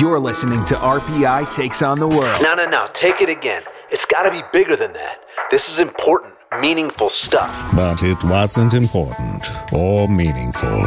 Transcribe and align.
You're 0.00 0.18
listening 0.18 0.64
to 0.64 0.74
RPI 0.74 1.48
Takes 1.50 1.82
on 1.82 2.00
the 2.00 2.08
World. 2.08 2.42
No, 2.42 2.56
no, 2.56 2.68
no. 2.68 2.88
Take 2.94 3.20
it 3.20 3.28
again. 3.28 3.62
It's 3.92 4.04
got 4.04 4.24
to 4.24 4.30
be 4.30 4.42
bigger 4.52 4.74
than 4.74 4.92
that. 4.94 5.18
This 5.52 5.68
is 5.68 5.78
important, 5.78 6.34
meaningful 6.60 7.10
stuff. 7.10 7.48
But 7.76 8.02
it 8.02 8.24
wasn't 8.24 8.74
important 8.74 9.48
or 9.72 10.08
meaningful. 10.08 10.84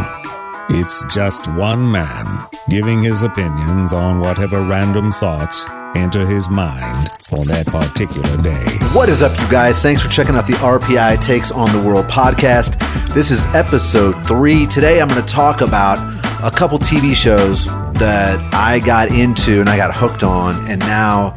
It's 0.70 1.06
just 1.14 1.48
one 1.54 1.90
man 1.90 2.26
giving 2.70 3.02
his 3.02 3.24
opinions 3.24 3.94
on 3.94 4.20
whatever 4.20 4.62
random 4.62 5.14
thoughts 5.14 5.66
enter 5.96 6.26
his 6.26 6.50
mind 6.50 7.10
on 7.32 7.48
that 7.48 7.68
particular 7.68 8.36
day. 8.42 8.66
What 8.92 9.08
is 9.08 9.22
up, 9.22 9.40
you 9.40 9.50
guys? 9.50 9.82
Thanks 9.82 10.02
for 10.02 10.10
checking 10.10 10.36
out 10.36 10.48
the 10.48 10.54
RPI 10.54 11.24
Takes 11.24 11.52
on 11.52 11.72
the 11.72 11.82
World 11.82 12.08
podcast. 12.08 12.78
This 13.14 13.32
is 13.32 13.46
episode 13.56 14.14
three. 14.28 14.68
Today 14.68 15.02
I'm 15.02 15.08
going 15.08 15.22
to 15.22 15.28
talk 15.34 15.62
about 15.62 15.98
a 16.44 16.52
couple 16.52 16.78
TV 16.78 17.16
shows 17.16 17.68
that 18.04 18.54
I 18.54 18.80
got 18.80 19.14
into 19.14 19.62
and 19.62 19.70
I 19.70 19.78
got 19.78 19.96
hooked 19.96 20.24
on, 20.24 20.56
and 20.70 20.78
now 20.82 21.30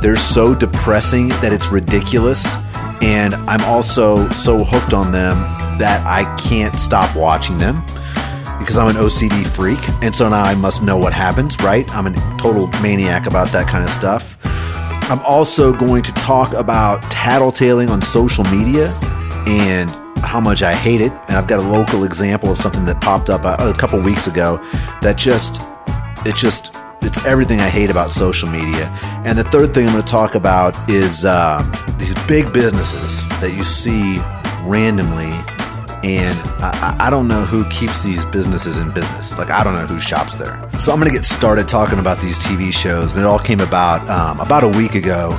they're 0.00 0.16
so 0.16 0.54
depressing 0.54 1.28
that 1.28 1.52
it's 1.52 1.68
ridiculous. 1.68 2.46
And 3.02 3.34
I'm 3.34 3.60
also 3.64 4.26
so 4.30 4.64
hooked 4.64 4.94
on 4.94 5.12
them 5.12 5.36
that 5.78 6.02
I 6.06 6.34
can't 6.36 6.74
stop 6.76 7.14
watching 7.14 7.58
them 7.58 7.82
because 8.58 8.78
I'm 8.78 8.88
an 8.88 8.96
OCD 8.96 9.46
freak. 9.46 9.78
And 10.02 10.14
so 10.14 10.30
now 10.30 10.44
I 10.44 10.54
must 10.54 10.82
know 10.82 10.96
what 10.96 11.12
happens, 11.12 11.60
right? 11.60 11.86
I'm 11.94 12.06
a 12.06 12.38
total 12.38 12.68
maniac 12.80 13.26
about 13.26 13.52
that 13.52 13.68
kind 13.68 13.84
of 13.84 13.90
stuff. 13.90 14.38
I'm 15.10 15.20
also 15.26 15.74
going 15.74 16.02
to 16.04 16.12
talk 16.14 16.54
about 16.54 17.02
tattletaling 17.02 17.90
on 17.90 18.00
social 18.00 18.44
media 18.44 18.88
and 19.46 19.90
how 20.20 20.40
much 20.40 20.62
I 20.62 20.72
hate 20.72 21.02
it. 21.02 21.12
And 21.28 21.36
I've 21.36 21.48
got 21.48 21.60
a 21.60 21.68
local 21.68 22.04
example 22.04 22.50
of 22.50 22.56
something 22.56 22.86
that 22.86 23.02
popped 23.02 23.28
up 23.28 23.44
a, 23.44 23.62
a 23.68 23.74
couple 23.74 24.00
weeks 24.00 24.26
ago 24.26 24.56
that 25.02 25.18
just, 25.18 25.60
it 26.24 26.36
just, 26.36 26.74
it's 27.02 27.18
everything 27.24 27.60
I 27.60 27.68
hate 27.68 27.90
about 27.90 28.10
social 28.10 28.48
media. 28.48 28.86
And 29.24 29.38
the 29.38 29.44
third 29.44 29.74
thing 29.74 29.86
I'm 29.86 29.92
going 29.92 30.04
to 30.04 30.10
talk 30.10 30.34
about 30.34 30.76
is 30.88 31.24
um, 31.24 31.70
these 31.98 32.14
big 32.26 32.52
businesses 32.52 33.26
that 33.40 33.54
you 33.56 33.64
see 33.64 34.18
randomly. 34.62 35.32
And 36.02 36.38
I, 36.62 36.96
I 37.00 37.10
don't 37.10 37.28
know 37.28 37.44
who 37.44 37.68
keeps 37.70 38.02
these 38.02 38.24
businesses 38.26 38.78
in 38.78 38.92
business. 38.92 39.36
Like, 39.38 39.50
I 39.50 39.64
don't 39.64 39.74
know 39.74 39.86
who 39.86 39.98
shops 39.98 40.36
there. 40.36 40.68
So 40.78 40.92
I'm 40.92 40.98
going 40.98 41.10
to 41.10 41.16
get 41.16 41.24
started 41.24 41.66
talking 41.66 41.98
about 41.98 42.18
these 42.18 42.38
TV 42.38 42.72
shows. 42.72 43.14
And 43.14 43.24
it 43.24 43.26
all 43.26 43.38
came 43.38 43.60
about 43.60 44.06
um, 44.08 44.40
about 44.40 44.64
a 44.64 44.68
week 44.68 44.94
ago. 44.94 45.38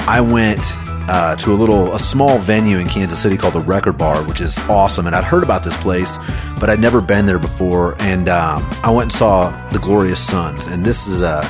I 0.00 0.20
went 0.20 0.62
uh, 1.08 1.36
to 1.36 1.52
a 1.52 1.54
little 1.54 1.94
a 1.94 1.98
small 1.98 2.38
venue 2.38 2.78
in 2.78 2.88
Kansas 2.88 3.20
City 3.20 3.36
called 3.36 3.54
the 3.54 3.60
Record 3.60 3.96
Bar, 3.98 4.24
which 4.24 4.40
is 4.40 4.58
awesome. 4.68 5.06
And 5.06 5.14
I'd 5.14 5.24
heard 5.24 5.42
about 5.42 5.62
this 5.62 5.76
place, 5.78 6.18
but 6.60 6.68
I'd 6.70 6.80
never 6.80 7.00
been 7.00 7.26
there 7.26 7.38
before. 7.38 7.94
And 8.00 8.28
um, 8.28 8.64
I 8.82 8.90
went 8.90 9.04
and 9.04 9.12
saw 9.12 9.50
the 9.70 9.78
Glorious 9.78 10.20
Sons, 10.20 10.66
and 10.66 10.84
this 10.84 11.06
is 11.06 11.22
a 11.22 11.48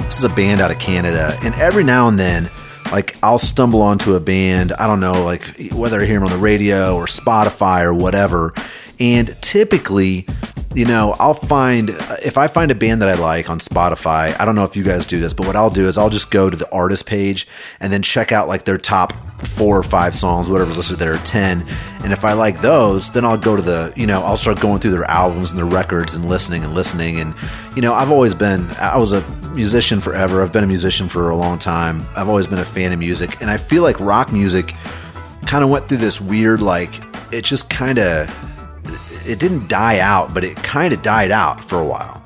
this 0.00 0.18
is 0.18 0.24
a 0.24 0.34
band 0.34 0.60
out 0.60 0.70
of 0.70 0.78
Canada. 0.78 1.38
And 1.42 1.54
every 1.56 1.84
now 1.84 2.08
and 2.08 2.18
then, 2.18 2.50
like 2.92 3.16
I'll 3.22 3.38
stumble 3.38 3.82
onto 3.82 4.14
a 4.14 4.20
band. 4.20 4.72
I 4.72 4.86
don't 4.86 5.00
know, 5.00 5.24
like 5.24 5.42
whether 5.72 6.00
I 6.00 6.04
hear 6.04 6.18
them 6.18 6.24
on 6.24 6.30
the 6.30 6.38
radio 6.38 6.96
or 6.96 7.06
Spotify 7.06 7.84
or 7.84 7.94
whatever. 7.94 8.52
And 8.98 9.36
typically, 9.42 10.26
you 10.76 10.84
know, 10.84 11.14
I'll 11.18 11.32
find 11.32 11.88
if 12.22 12.36
I 12.36 12.48
find 12.48 12.70
a 12.70 12.74
band 12.74 13.00
that 13.00 13.08
I 13.08 13.14
like 13.14 13.48
on 13.48 13.58
Spotify. 13.58 14.38
I 14.38 14.44
don't 14.44 14.54
know 14.54 14.64
if 14.64 14.76
you 14.76 14.84
guys 14.84 15.06
do 15.06 15.18
this, 15.18 15.32
but 15.32 15.46
what 15.46 15.56
I'll 15.56 15.70
do 15.70 15.86
is 15.86 15.96
I'll 15.96 16.10
just 16.10 16.30
go 16.30 16.50
to 16.50 16.56
the 16.56 16.70
artist 16.70 17.06
page 17.06 17.48
and 17.80 17.90
then 17.90 18.02
check 18.02 18.30
out 18.30 18.46
like 18.46 18.64
their 18.64 18.76
top 18.76 19.14
four 19.46 19.78
or 19.78 19.82
five 19.82 20.14
songs, 20.14 20.50
whatever's 20.50 20.76
listed 20.76 20.98
there, 20.98 21.16
ten. 21.18 21.66
And 22.04 22.12
if 22.12 22.26
I 22.26 22.34
like 22.34 22.60
those, 22.60 23.10
then 23.10 23.24
I'll 23.24 23.38
go 23.38 23.56
to 23.56 23.62
the, 23.62 23.90
you 23.96 24.06
know, 24.06 24.22
I'll 24.22 24.36
start 24.36 24.60
going 24.60 24.78
through 24.78 24.90
their 24.90 25.10
albums 25.10 25.50
and 25.50 25.58
their 25.58 25.64
records 25.64 26.14
and 26.14 26.28
listening 26.28 26.62
and 26.62 26.74
listening. 26.74 27.20
And 27.20 27.34
you 27.74 27.80
know, 27.80 27.94
I've 27.94 28.10
always 28.10 28.34
been, 28.34 28.68
I 28.72 28.98
was 28.98 29.14
a 29.14 29.26
musician 29.54 29.98
forever. 29.98 30.42
I've 30.42 30.52
been 30.52 30.64
a 30.64 30.68
musician 30.68 31.08
for 31.08 31.30
a 31.30 31.36
long 31.36 31.58
time. 31.58 32.04
I've 32.14 32.28
always 32.28 32.46
been 32.46 32.58
a 32.58 32.66
fan 32.66 32.92
of 32.92 32.98
music, 32.98 33.40
and 33.40 33.50
I 33.50 33.56
feel 33.56 33.82
like 33.82 33.98
rock 33.98 34.30
music 34.30 34.74
kind 35.46 35.64
of 35.64 35.70
went 35.70 35.88
through 35.88 35.98
this 35.98 36.20
weird, 36.20 36.60
like 36.60 36.90
it 37.32 37.46
just 37.46 37.70
kind 37.70 37.98
of 37.98 38.28
it 39.28 39.38
didn't 39.38 39.68
die 39.68 39.98
out, 39.98 40.34
but 40.34 40.44
it 40.44 40.56
kind 40.56 40.92
of 40.92 41.02
died 41.02 41.30
out 41.30 41.64
for 41.64 41.78
a 41.78 41.84
while. 41.84 42.22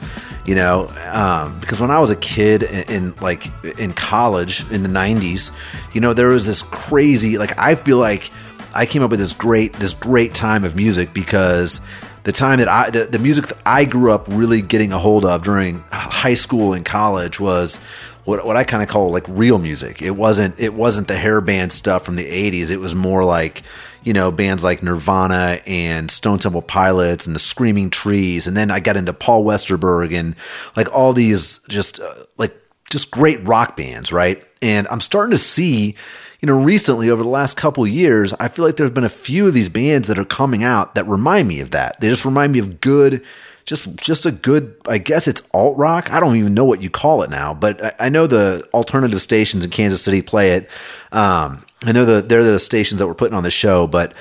You 0.46 0.54
know, 0.54 0.88
um, 1.12 1.60
because 1.60 1.80
when 1.80 1.90
I 1.90 2.00
was 2.00 2.10
a 2.10 2.16
kid 2.16 2.62
in, 2.62 2.90
in, 2.90 3.14
like 3.16 3.46
in 3.78 3.92
college 3.92 4.68
in 4.70 4.82
the 4.82 4.88
'90s, 4.88 5.52
you 5.92 6.00
know, 6.00 6.12
there 6.12 6.28
was 6.28 6.46
this 6.46 6.62
crazy. 6.62 7.38
Like, 7.38 7.56
I 7.58 7.74
feel 7.74 7.98
like 7.98 8.30
I 8.74 8.86
came 8.86 9.02
up 9.02 9.10
with 9.10 9.20
this 9.20 9.32
great 9.32 9.74
this 9.74 9.94
great 9.94 10.34
time 10.34 10.64
of 10.64 10.76
music 10.76 11.12
because 11.12 11.80
the 12.24 12.32
time 12.32 12.58
that 12.58 12.68
I 12.68 12.90
the, 12.90 13.04
the 13.04 13.18
music 13.18 13.46
that 13.46 13.58
I 13.66 13.84
grew 13.84 14.12
up 14.12 14.26
really 14.28 14.62
getting 14.62 14.92
a 14.92 14.98
hold 14.98 15.24
of 15.24 15.42
during 15.42 15.84
high 15.90 16.34
school 16.34 16.72
and 16.72 16.84
college 16.84 17.40
was 17.40 17.76
what 18.24 18.44
what 18.44 18.56
I 18.56 18.64
kind 18.64 18.82
of 18.82 18.88
call 18.88 19.10
like 19.10 19.26
real 19.28 19.58
music. 19.58 20.02
It 20.02 20.12
wasn't 20.12 20.58
it 20.58 20.74
wasn't 20.74 21.08
the 21.08 21.16
hair 21.16 21.40
band 21.40 21.72
stuff 21.72 22.04
from 22.04 22.16
the 22.16 22.24
80s. 22.24 22.70
It 22.70 22.78
was 22.78 22.94
more 22.94 23.24
like 23.24 23.62
you 24.02 24.12
know, 24.12 24.30
bands 24.30 24.64
like 24.64 24.82
Nirvana 24.82 25.60
and 25.66 26.10
Stone 26.10 26.38
Temple 26.38 26.62
Pilots 26.62 27.26
and 27.26 27.36
the 27.36 27.40
Screaming 27.40 27.90
Trees. 27.90 28.46
And 28.46 28.56
then 28.56 28.70
I 28.70 28.80
got 28.80 28.96
into 28.96 29.12
Paul 29.12 29.44
Westerberg 29.44 30.14
and 30.18 30.34
like 30.76 30.92
all 30.94 31.12
these 31.12 31.58
just 31.68 32.00
uh, 32.00 32.24
like 32.38 32.54
just 32.90 33.10
great 33.10 33.46
rock 33.46 33.76
bands, 33.76 34.12
right? 34.12 34.42
And 34.62 34.88
I'm 34.88 35.00
starting 35.00 35.32
to 35.32 35.38
see, 35.38 35.94
you 36.40 36.46
know, 36.46 36.58
recently 36.58 37.10
over 37.10 37.22
the 37.22 37.28
last 37.28 37.56
couple 37.56 37.86
years, 37.86 38.32
I 38.40 38.48
feel 38.48 38.64
like 38.64 38.76
there's 38.76 38.90
been 38.90 39.04
a 39.04 39.08
few 39.08 39.46
of 39.46 39.54
these 39.54 39.68
bands 39.68 40.08
that 40.08 40.18
are 40.18 40.24
coming 40.24 40.64
out 40.64 40.94
that 40.94 41.06
remind 41.06 41.48
me 41.48 41.60
of 41.60 41.70
that. 41.72 42.00
They 42.00 42.08
just 42.08 42.24
remind 42.24 42.52
me 42.52 42.58
of 42.58 42.80
good 42.80 43.22
just 43.70 43.96
just 43.96 44.26
a 44.26 44.32
good 44.32 44.74
i 44.88 44.98
guess 44.98 45.28
it's 45.28 45.42
alt 45.54 45.78
rock 45.78 46.12
i 46.12 46.18
don't 46.18 46.36
even 46.36 46.52
know 46.54 46.64
what 46.64 46.82
you 46.82 46.90
call 46.90 47.22
it 47.22 47.30
now 47.30 47.54
but 47.54 47.82
i, 47.82 48.06
I 48.06 48.08
know 48.08 48.26
the 48.26 48.68
alternative 48.74 49.22
stations 49.22 49.64
in 49.64 49.70
kansas 49.70 50.02
city 50.02 50.22
play 50.22 50.52
it 50.52 50.68
um, 51.12 51.64
I 51.84 51.92
know 51.92 52.04
the 52.04 52.20
they're 52.20 52.44
the 52.44 52.58
stations 52.58 52.98
that 52.98 53.06
were 53.06 53.14
putting 53.14 53.34
on 53.34 53.42
the 53.42 53.50
show, 53.50 53.86
but 53.86 54.12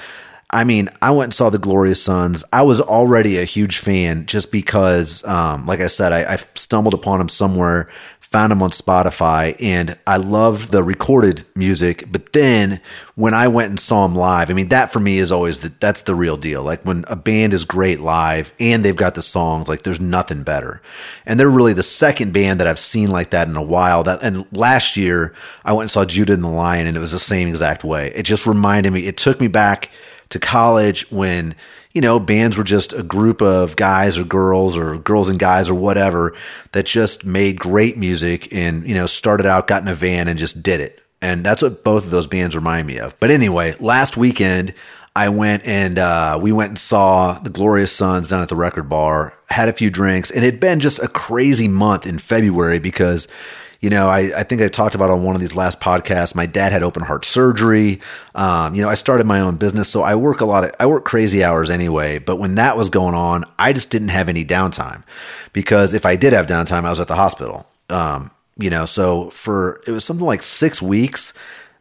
I 0.51 0.63
mean, 0.63 0.89
I 1.01 1.11
went 1.11 1.25
and 1.25 1.33
saw 1.33 1.49
the 1.49 1.59
Glorious 1.59 2.01
Sons. 2.01 2.43
I 2.51 2.63
was 2.63 2.81
already 2.81 3.37
a 3.37 3.43
huge 3.43 3.77
fan 3.77 4.25
just 4.25 4.51
because, 4.51 5.23
um, 5.25 5.67
like 5.67 5.79
I 5.79 5.87
said, 5.87 6.11
I, 6.11 6.33
I, 6.33 6.37
stumbled 6.55 6.95
upon 6.95 7.19
them 7.19 7.29
somewhere, 7.29 7.87
found 8.29 8.51
him 8.51 8.61
on 8.61 8.69
Spotify, 8.69 9.55
and 9.59 9.97
I 10.05 10.17
loved 10.17 10.71
the 10.71 10.83
recorded 10.83 11.45
music. 11.55 12.11
But 12.11 12.31
then 12.31 12.79
when 13.15 13.33
I 13.33 13.47
went 13.47 13.71
and 13.71 13.79
saw 13.79 14.05
him 14.05 14.13
live, 14.13 14.51
I 14.51 14.53
mean, 14.53 14.67
that 14.67 14.93
for 14.93 14.99
me 14.99 15.17
is 15.17 15.31
always 15.31 15.59
the, 15.59 15.73
that's 15.79 16.03
the 16.03 16.13
real 16.13 16.37
deal. 16.37 16.61
Like 16.61 16.83
when 16.83 17.05
a 17.07 17.15
band 17.15 17.53
is 17.53 17.65
great 17.65 17.99
live 17.99 18.53
and 18.59 18.85
they've 18.85 18.95
got 18.95 19.15
the 19.15 19.23
songs, 19.23 19.67
like 19.67 19.81
there's 19.81 19.99
nothing 19.99 20.43
better. 20.43 20.79
And 21.25 21.39
they're 21.39 21.49
really 21.49 21.73
the 21.73 21.81
second 21.81 22.31
band 22.31 22.59
that 22.59 22.67
I've 22.67 22.77
seen 22.77 23.09
like 23.09 23.31
that 23.31 23.47
in 23.47 23.55
a 23.55 23.65
while. 23.65 24.03
That 24.03 24.21
and 24.21 24.45
last 24.55 24.95
year 24.95 25.33
I 25.65 25.73
went 25.73 25.85
and 25.85 25.91
saw 25.91 26.05
Judah 26.05 26.33
and 26.33 26.43
the 26.43 26.49
Lion, 26.49 26.85
and 26.85 26.95
it 26.95 26.99
was 26.99 27.11
the 27.11 27.17
same 27.17 27.47
exact 27.47 27.83
way. 27.83 28.13
It 28.13 28.23
just 28.23 28.45
reminded 28.45 28.93
me. 28.93 29.07
It 29.07 29.17
took 29.17 29.41
me 29.41 29.47
back 29.47 29.89
to 30.29 30.39
college 30.39 31.09
when 31.11 31.55
you 31.91 32.01
know 32.01 32.19
bands 32.19 32.57
were 32.57 32.63
just 32.63 32.93
a 32.93 33.03
group 33.03 33.41
of 33.41 33.75
guys 33.75 34.17
or 34.17 34.23
girls 34.23 34.77
or 34.77 34.97
girls 34.97 35.29
and 35.29 35.39
guys 35.39 35.69
or 35.69 35.75
whatever 35.75 36.35
that 36.71 36.85
just 36.85 37.25
made 37.25 37.59
great 37.59 37.97
music 37.97 38.53
and 38.53 38.87
you 38.87 38.95
know 38.95 39.05
started 39.05 39.45
out 39.45 39.67
got 39.67 39.81
in 39.81 39.87
a 39.87 39.95
van 39.95 40.27
and 40.27 40.39
just 40.39 40.61
did 40.61 40.79
it. 40.79 41.03
And 41.21 41.45
that's 41.45 41.61
what 41.61 41.83
both 41.83 42.05
of 42.05 42.11
those 42.11 42.27
bands 42.27 42.55
remind 42.55 42.87
me 42.87 42.99
of. 42.99 43.19
But 43.19 43.31
anyway 43.31 43.75
last 43.79 44.17
weekend 44.17 44.73
I 45.15 45.29
went 45.29 45.65
and 45.65 45.99
uh, 45.99 46.39
we 46.41 46.51
went 46.51 46.69
and 46.69 46.79
saw 46.79 47.39
the 47.39 47.49
Glorious 47.49 47.91
Sons 47.91 48.27
down 48.27 48.41
at 48.41 48.47
the 48.47 48.55
record 48.55 48.87
bar, 48.87 49.33
had 49.49 49.67
a 49.67 49.73
few 49.73 49.89
drinks, 49.89 50.31
and 50.31 50.45
it'd 50.45 50.59
been 50.59 50.79
just 50.79 50.99
a 50.99 51.07
crazy 51.07 51.67
month 51.67 52.05
in 52.05 52.19
February 52.19 52.79
because 52.79 53.27
you 53.79 53.89
know, 53.89 54.09
I, 54.09 54.39
I 54.39 54.43
think 54.43 54.61
I 54.61 54.67
talked 54.67 54.93
about 54.93 55.09
on 55.09 55.23
one 55.23 55.35
of 55.35 55.41
these 55.41 55.55
last 55.55 55.79
podcasts. 55.79 56.35
My 56.35 56.45
dad 56.45 56.73
had 56.73 56.83
open 56.83 57.03
heart 57.03 57.23
surgery. 57.23 58.01
Um, 58.35 58.75
you 58.75 58.81
know, 58.81 58.89
I 58.89 58.95
started 58.95 59.25
my 59.25 59.39
own 59.39 59.55
business, 59.55 59.87
so 59.87 60.01
I 60.01 60.15
work 60.15 60.41
a 60.41 60.45
lot 60.45 60.65
of 60.65 60.71
I 60.79 60.85
work 60.85 61.05
crazy 61.05 61.43
hours 61.43 61.71
anyway. 61.71 62.19
But 62.19 62.39
when 62.39 62.55
that 62.55 62.75
was 62.75 62.89
going 62.89 63.15
on, 63.15 63.45
I 63.57 63.71
just 63.71 63.89
didn't 63.89 64.09
have 64.09 64.27
any 64.27 64.43
downtime 64.43 65.03
because 65.53 65.93
if 65.93 66.05
I 66.05 66.17
did 66.17 66.33
have 66.33 66.45
downtime, 66.45 66.83
I 66.83 66.89
was 66.89 66.99
at 66.99 67.07
the 67.07 67.15
hospital. 67.15 67.67
Um, 67.89 68.31
you 68.57 68.69
know, 68.69 68.85
so 68.85 69.29
for 69.29 69.79
it 69.87 69.91
was 69.91 70.03
something 70.03 70.25
like 70.25 70.41
six 70.41 70.81
weeks. 70.81 71.33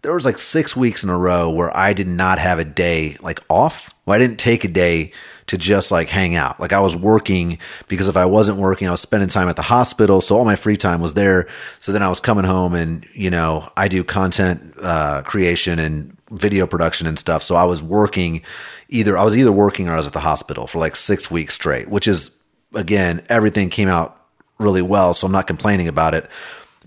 There 0.03 0.15
was 0.15 0.25
like 0.25 0.39
six 0.39 0.77
weeks 0.77 1.03
in 1.03 1.11
a 1.11 1.19
row 1.19 1.51
where 1.51 1.77
I 1.77 1.93
did 1.93 2.07
not 2.07 2.39
have 2.39 2.61
a 2.61 2.65
day 2.65 3.17
like 3.21 3.41
off. 3.49 3.93
Well, 4.07 4.15
I 4.15 4.19
didn't 4.21 4.39
take 4.39 4.63
a 4.63 4.69
day 4.69 5.11
to 5.49 5.59
just 5.59 5.91
like 5.91 6.09
hang 6.09 6.37
out. 6.37 6.61
Like 6.61 6.73
I 6.73 6.81
was 6.81 6.97
working 6.97 7.59
because 7.89 8.09
if 8.09 8.17
I 8.17 8.25
wasn't 8.25 8.59
working, 8.59 8.89
I 8.89 8.91
was 8.91 9.01
spending 9.01 9.29
time 9.29 9.49
at 9.49 9.57
the 9.57 9.63
hospital. 9.63 10.21
So 10.21 10.37
all 10.37 10.45
my 10.45 10.57
free 10.57 10.77
time 10.77 11.01
was 11.01 11.15
there. 11.15 11.49
So 11.81 11.93
then 11.93 12.03
I 12.03 12.09
was 12.09 12.21
coming 12.21 12.45
home 12.45 12.75
and, 12.75 13.05
you 13.15 13.31
know, 13.31 13.71
I 13.77 13.89
do 13.89 14.05
content 14.05 14.75
uh, 14.83 15.23
creation 15.23 15.79
and 15.79 16.17
video 16.31 16.67
production 16.67 17.07
and 17.07 17.19
stuff. 17.19 17.43
So 17.43 17.57
I 17.57 17.65
was 17.65 17.83
working 17.83 18.43
either, 18.89 19.17
I 19.17 19.25
was 19.25 19.37
either 19.37 19.53
working 19.53 19.89
or 19.89 19.95
I 19.95 19.97
was 19.97 20.07
at 20.07 20.13
the 20.13 20.21
hospital 20.21 20.67
for 20.67 20.79
like 20.79 20.97
six 20.97 21.31
weeks 21.31 21.55
straight, 21.55 21.89
which 21.89 22.07
is, 22.07 22.31
again, 22.75 23.25
everything 23.29 23.71
came 23.71 23.89
out 23.89 24.23
really 24.59 24.83
well. 24.83 25.15
So 25.15 25.27
I'm 25.27 25.33
not 25.33 25.47
complaining 25.47 25.89
about 25.89 26.15
it 26.15 26.29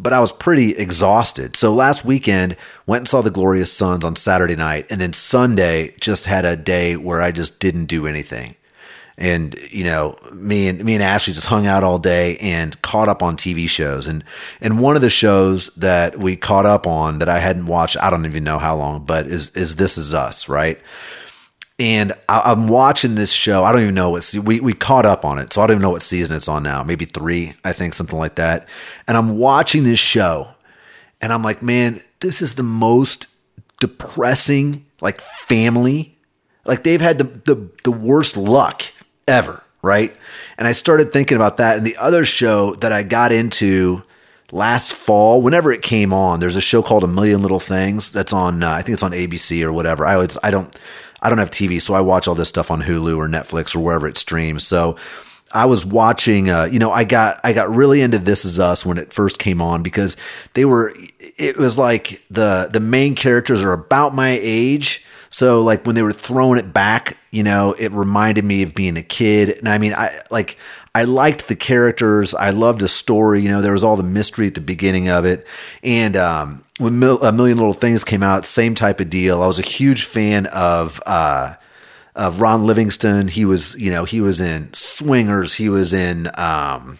but 0.01 0.13
I 0.13 0.19
was 0.19 0.31
pretty 0.31 0.71
exhausted. 0.75 1.56
So 1.56 1.74
last 1.74 2.03
weekend, 2.03 2.57
went 2.88 3.01
and 3.01 3.07
saw 3.07 3.21
the 3.21 3.31
Glorious 3.31 3.71
Sons 3.71 4.03
on 4.03 4.15
Saturday 4.15 4.56
night, 4.56 4.88
and 4.89 5.00
then 5.00 5.13
Sunday 5.13 5.94
just 6.00 6.25
had 6.25 6.44
a 6.45 6.56
day 6.56 6.95
where 6.95 7.21
I 7.21 7.31
just 7.31 7.59
didn't 7.59 7.86
do 7.86 8.07
anything. 8.07 8.56
and 9.18 9.56
you 9.69 9.83
know 9.83 10.15
me 10.33 10.68
and 10.68 10.83
me 10.83 10.94
and 10.95 11.03
Ashley 11.03 11.33
just 11.33 11.48
hung 11.48 11.68
out 11.68 11.83
all 11.83 12.00
day 12.00 12.38
and 12.38 12.81
caught 12.81 13.07
up 13.09 13.21
on 13.21 13.36
TV 13.38 13.68
shows 13.69 14.07
and 14.07 14.24
and 14.62 14.80
one 14.80 14.95
of 14.95 15.01
the 15.01 15.09
shows 15.09 15.68
that 15.75 16.18
we 16.18 16.36
caught 16.36 16.65
up 16.65 16.88
on 16.88 17.19
that 17.19 17.30
I 17.30 17.39
hadn't 17.39 17.68
watched 17.68 17.98
I 18.01 18.09
don't 18.09 18.25
even 18.25 18.44
know 18.44 18.57
how 18.57 18.75
long 18.75 19.06
but 19.06 19.27
is 19.27 19.50
is 19.51 19.75
This 19.75 19.98
Is 19.98 20.13
Us 20.13 20.50
right 20.50 20.80
and 21.81 22.13
I, 22.30 22.51
am 22.51 22.68
watching 22.68 23.16
this 23.16 23.33
show 23.33 23.63
I 23.63 23.72
don't 23.72 23.81
even 23.81 23.95
know 23.95 24.12
what 24.12 24.33
we 24.33 24.60
we 24.60 24.74
caught 24.74 25.06
up 25.06 25.25
on 25.25 25.39
it 25.39 25.51
so 25.51 25.62
I 25.62 25.68
don't 25.68 25.75
even 25.75 25.81
know 25.81 25.92
what 25.92 26.01
season 26.01 26.36
it's 26.36 26.48
on 26.48 26.63
now 26.63 26.83
maybe 26.83 27.06
three 27.06 27.54
I 27.63 27.74
think 27.74 27.94
something 27.94 28.18
like 28.18 28.36
that 28.36 28.68
and 29.07 29.18
I'm 29.18 29.38
watching 29.38 29.83
this 29.83 30.00
show 30.00 30.54
and 31.19 31.33
I'm 31.33 31.44
like 31.44 31.62
man 31.62 32.00
this 32.19 32.42
is 32.42 32.56
the 32.56 32.63
most 32.63 33.28
depressing 33.80 34.86
like 35.01 35.19
family 35.19 36.16
like 36.66 36.83
they've 36.83 37.01
had 37.01 37.18
the 37.18 37.24
the, 37.24 37.69
the 37.84 37.92
worst 37.92 38.38
luck 38.38 38.84
ever, 39.27 39.63
right? 39.81 40.16
And 40.57 40.68
I 40.68 40.74
started 40.74 41.12
thinking 41.12 41.36
about 41.36 41.57
that. 41.57 41.77
And 41.77 41.86
the 41.86 41.98
other 41.98 42.25
show 42.25 42.75
that 42.75 42.92
I 42.92 43.04
got 43.04 43.31
into 43.31 44.04
last 44.51 44.94
fall, 44.94 45.42
whenever 45.42 45.72
it 45.72 45.81
came 45.81 46.13
on, 46.13 46.39
there's 46.39 46.56
a 46.56 46.62
show 46.62 46.84
called 46.84 47.04
A 47.04 47.07
Million 47.07 47.42
Little 47.42 47.60
Things 47.60 48.12
that's 48.12 48.34
on. 48.34 48.62
Uh, 48.62 48.72
I 48.72 48.81
think 48.81 48.94
it's 48.94 49.04
on 49.04 49.12
ABC 49.12 49.63
or 49.63 49.74
whatever. 49.74 50.06
I 50.06 50.16
always 50.16 50.38
I 50.44 50.51
don't 50.51 50.77
I 51.22 51.30
don't 51.30 51.38
have 51.38 51.52
TV, 51.52 51.82
so 51.82 51.94
I 51.94 52.02
watch 52.02 52.28
all 52.28 52.36
this 52.36 52.50
stuff 52.50 52.72
on 52.72 52.82
Hulu 52.82 53.18
or 53.18 53.28
Netflix 53.28 53.76
or 53.76 53.80
wherever 53.80 54.08
it 54.08 54.18
streams. 54.18 54.66
So 54.66 54.98
I 55.54 55.66
was 55.66 55.86
watching, 55.86 56.50
uh, 56.50 56.66
you 56.72 56.80
know, 56.80 56.92
I 56.92 57.04
got 57.04 57.40
I 57.44 57.54
got 57.54 57.70
really 57.70 58.02
into 58.02 58.20
This 58.20 58.46
Is 58.46 58.60
Us 58.60 58.86
when 58.86 58.98
it 58.98 59.14
first 59.14 59.40
came 59.40 59.62
on 59.62 59.84
because 59.84 60.18
they 60.54 60.66
were. 60.66 60.94
It 61.38 61.58
was 61.58 61.78
like 61.78 62.22
the 62.30 62.70
the 62.72 62.80
main 62.80 63.16
characters 63.16 63.62
are 63.62 63.74
about 63.74 64.14
my 64.14 64.40
age, 64.42 65.04
so 65.30 65.64
like 65.64 65.86
when 65.86 65.96
they 65.96 66.04
were 66.04 66.14
throwing 66.14 66.60
it 66.60 66.74
back, 66.74 67.18
you 67.32 67.44
know, 67.44 67.74
it 67.74 67.92
reminded 67.92 68.46
me 68.46 68.64
of 68.64 68.76
being 68.76 68.98
a 68.98 69.02
kid. 69.02 69.50
And 69.50 69.68
I 69.70 69.78
mean, 69.78 69.94
I 69.94 70.20
like 70.30 70.58
I 70.94 71.06
liked 71.06 71.48
the 71.48 71.56
characters. 71.56 72.34
I 72.34 72.50
loved 72.50 72.82
the 72.82 72.88
story. 72.88 73.42
You 73.42 73.50
know, 73.50 73.62
there 73.62 73.72
was 73.72 73.84
all 73.84 73.96
the 73.96 74.04
mystery 74.04 74.48
at 74.48 74.56
the 74.56 74.62
beginning 74.62 75.08
of 75.10 75.26
it. 75.26 75.46
And 75.84 76.18
um, 76.18 76.64
when 76.80 77.00
Mil- 77.00 77.24
a 77.24 77.32
million 77.32 77.58
little 77.58 77.74
things 77.74 78.04
came 78.04 78.24
out, 78.24 78.44
same 78.46 78.76
type 78.76 79.00
of 79.00 79.10
deal. 79.10 79.42
I 79.42 79.48
was 79.48 79.60
a 79.60 79.64
huge 79.64 80.06
fan 80.06 80.48
of. 80.48 81.02
Uh, 81.06 81.56
of 82.14 82.42
Ron 82.42 82.66
Livingston. 82.66 83.30
He 83.30 83.46
was, 83.46 83.74
you 83.76 83.90
know, 83.90 84.04
he 84.04 84.20
was 84.20 84.42
in 84.42 84.74
Swingers. 84.74 85.54
He 85.54 85.70
was 85.70 85.94
in 85.94 86.30
um, 86.38 87.00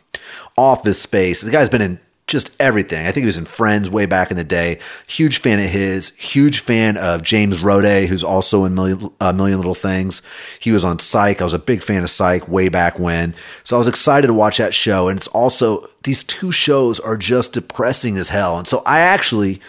Office 0.58 1.02
Space. 1.02 1.42
The 1.42 1.52
guy's 1.52 1.70
been 1.70 1.82
in 1.82 2.00
just 2.32 2.56
everything. 2.60 3.06
I 3.06 3.12
think 3.12 3.24
he 3.24 3.26
was 3.26 3.38
in 3.38 3.46
Friends 3.46 3.90
way 3.90 4.06
back 4.06 4.32
in 4.32 4.38
the 4.38 4.44
day. 4.44 4.80
Huge 5.08 5.40
fan 5.40 5.60
of 5.60 5.70
his. 5.70 6.10
Huge 6.18 6.60
fan 6.60 6.98
of 6.98 7.22
James 7.22 7.60
Roday, 7.60 8.08
who's 8.08 8.24
also 8.24 8.64
in 8.64 8.74
Million, 8.74 9.10
uh, 9.20 9.34
Million 9.34 9.58
Little 9.58 9.76
Things. 9.76 10.22
He 10.60 10.72
was 10.72 10.86
on 10.86 11.00
Psych. 11.00 11.42
I 11.42 11.44
was 11.44 11.54
a 11.54 11.60
big 11.60 11.84
fan 11.84 12.04
of 12.04 12.10
Psych 12.10 12.48
way 12.48 12.70
back 12.70 12.98
when. 12.98 13.36
So 13.64 13.76
I 13.76 13.80
was 13.80 13.88
excited 13.88 14.28
to 14.28 14.34
watch 14.34 14.58
that 14.58 14.74
show. 14.74 15.08
And 15.08 15.18
it's 15.18 15.28
also, 15.28 15.86
these 16.04 16.24
two 16.24 16.52
shows 16.52 17.00
are 17.00 17.18
just 17.18 17.54
depressing 17.54 18.18
as 18.18 18.30
hell. 18.30 18.58
And 18.58 18.68
so 18.68 18.82
I 18.86 19.00
actually, 19.00 19.62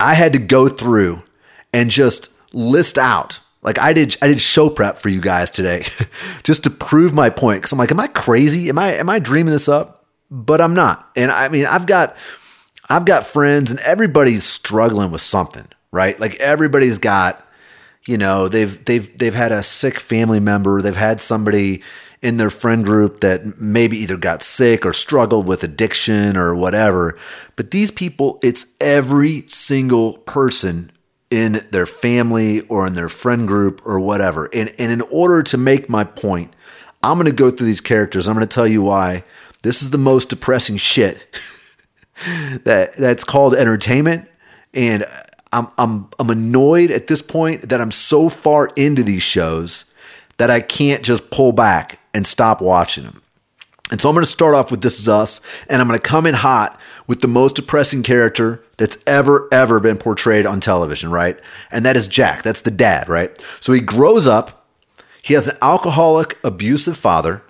I 0.00 0.14
had 0.14 0.32
to 0.32 0.38
go 0.38 0.68
through 0.68 1.22
and 1.72 1.90
just 1.90 2.30
list 2.52 2.98
out 2.98 3.40
like 3.64 3.78
I 3.78 3.94
did, 3.94 4.16
I 4.20 4.28
did 4.28 4.40
show 4.40 4.68
prep 4.68 4.98
for 4.98 5.08
you 5.08 5.22
guys 5.22 5.50
today, 5.50 5.86
just 6.44 6.64
to 6.64 6.70
prove 6.70 7.14
my 7.14 7.30
point. 7.30 7.62
Because 7.62 7.72
I'm 7.72 7.78
like, 7.78 7.90
am 7.90 7.98
I 7.98 8.08
crazy? 8.08 8.68
Am 8.68 8.78
I 8.78 8.92
am 8.92 9.08
I 9.08 9.18
dreaming 9.18 9.52
this 9.52 9.68
up? 9.68 10.03
But 10.34 10.60
I'm 10.60 10.74
not. 10.74 11.10
And 11.16 11.30
I 11.30 11.48
mean, 11.48 11.64
I've 11.64 11.86
got 11.86 12.16
I've 12.90 13.04
got 13.06 13.26
friends 13.26 13.70
and 13.70 13.80
everybody's 13.80 14.44
struggling 14.44 15.10
with 15.10 15.20
something, 15.20 15.66
right? 15.92 16.18
Like 16.18 16.34
everybody's 16.36 16.98
got 16.98 17.40
you 18.06 18.18
know, 18.18 18.48
they've 18.48 18.84
they've 18.84 19.16
they've 19.16 19.34
had 19.34 19.52
a 19.52 19.62
sick 19.62 19.98
family 19.98 20.40
member, 20.40 20.82
they've 20.82 20.96
had 20.96 21.20
somebody 21.20 21.82
in 22.20 22.36
their 22.38 22.50
friend 22.50 22.84
group 22.84 23.20
that 23.20 23.60
maybe 23.60 23.98
either 23.98 24.16
got 24.16 24.42
sick 24.42 24.84
or 24.84 24.92
struggled 24.92 25.46
with 25.46 25.62
addiction 25.62 26.36
or 26.36 26.54
whatever. 26.54 27.18
But 27.54 27.70
these 27.70 27.90
people, 27.90 28.38
it's 28.42 28.66
every 28.80 29.44
single 29.46 30.18
person 30.18 30.90
in 31.30 31.60
their 31.70 31.86
family 31.86 32.62
or 32.62 32.86
in 32.86 32.94
their 32.94 33.08
friend 33.10 33.46
group 33.46 33.82
or 33.84 34.00
whatever. 34.00 34.48
And, 34.54 34.72
and 34.78 34.90
in 34.90 35.02
order 35.02 35.42
to 35.42 35.58
make 35.58 35.90
my 35.90 36.04
point, 36.04 36.54
I'm 37.02 37.18
going 37.18 37.26
to 37.26 37.36
go 37.36 37.50
through 37.50 37.66
these 37.66 37.82
characters. 37.82 38.26
I'm 38.26 38.34
going 38.34 38.48
to 38.48 38.54
tell 38.54 38.66
you 38.66 38.80
why 38.80 39.24
this 39.64 39.82
is 39.82 39.90
the 39.90 39.98
most 39.98 40.28
depressing 40.28 40.76
shit 40.76 41.26
that 42.64 42.94
that's 42.96 43.24
called 43.24 43.54
entertainment, 43.54 44.28
and 44.72 45.04
I'm 45.52 45.68
I'm 45.78 46.08
I'm 46.18 46.30
annoyed 46.30 46.90
at 46.90 47.06
this 47.08 47.22
point 47.22 47.70
that 47.70 47.80
I'm 47.80 47.90
so 47.90 48.28
far 48.28 48.70
into 48.76 49.02
these 49.02 49.22
shows 49.22 49.86
that 50.36 50.50
I 50.50 50.60
can't 50.60 51.02
just 51.02 51.30
pull 51.30 51.52
back 51.52 51.98
and 52.12 52.26
stop 52.26 52.60
watching 52.60 53.04
them. 53.04 53.22
And 53.90 54.00
so 54.00 54.08
I'm 54.08 54.14
going 54.14 54.24
to 54.24 54.30
start 54.30 54.54
off 54.54 54.70
with 54.70 54.82
This 54.82 54.98
Is 54.98 55.08
Us, 55.08 55.40
and 55.68 55.80
I'm 55.80 55.88
going 55.88 55.98
to 55.98 56.02
come 56.02 56.26
in 56.26 56.34
hot 56.34 56.80
with 57.06 57.20
the 57.20 57.28
most 57.28 57.56
depressing 57.56 58.02
character 58.02 58.64
that's 58.76 58.98
ever, 59.06 59.48
ever 59.52 59.78
been 59.78 59.98
portrayed 59.98 60.46
on 60.46 60.58
television, 60.58 61.10
right? 61.10 61.38
And 61.70 61.84
that 61.84 61.96
is 61.96 62.08
Jack. 62.08 62.42
That's 62.42 62.62
the 62.62 62.70
dad, 62.70 63.08
right? 63.08 63.30
So 63.60 63.72
he 63.72 63.80
grows 63.80 64.26
up, 64.26 64.66
he 65.22 65.34
has 65.34 65.46
an 65.46 65.56
alcoholic, 65.62 66.38
abusive 66.42 66.96
father, 66.96 67.43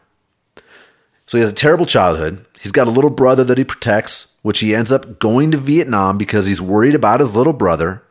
so 1.35 1.39
he 1.39 1.43
has 1.43 1.51
a 1.51 1.55
terrible 1.57 1.85
childhood. 1.85 2.47
He's 2.61 2.71
got 2.71 2.87
a 2.87 2.93
little 2.93 3.11
brother 3.11 3.43
that 3.43 3.59
he 3.59 3.65
protects, 3.65 4.33
which 4.43 4.61
he 4.61 4.73
ends 4.73 4.93
up 4.93 5.19
going 5.19 5.51
to 5.51 5.57
Vietnam 5.57 6.17
because 6.17 6.47
he's 6.47 6.63
worried 6.63 6.95
about 6.95 7.19
his 7.19 7.35
little 7.35 7.53
brother. 7.53 8.05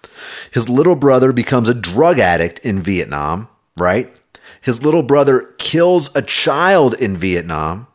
His 0.51 0.67
little 0.67 0.97
brother 0.97 1.31
becomes 1.31 1.69
a 1.69 1.73
drug 1.73 2.19
addict 2.19 2.59
in 2.59 2.81
Vietnam, 2.81 3.47
right? 3.77 4.13
His 4.59 4.83
little 4.83 5.03
brother 5.03 5.53
kills 5.57 6.13
a 6.13 6.21
child 6.21 6.95
in 6.95 7.15
Vietnam. 7.15 7.87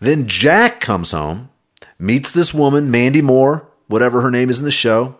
Then 0.00 0.26
Jack 0.26 0.80
comes 0.80 1.10
home, 1.10 1.50
meets 1.98 2.32
this 2.32 2.54
woman, 2.54 2.90
Mandy 2.90 3.20
Moore, 3.20 3.68
whatever 3.86 4.22
her 4.22 4.30
name 4.30 4.48
is 4.48 4.60
in 4.60 4.64
the 4.64 4.70
show. 4.70 5.18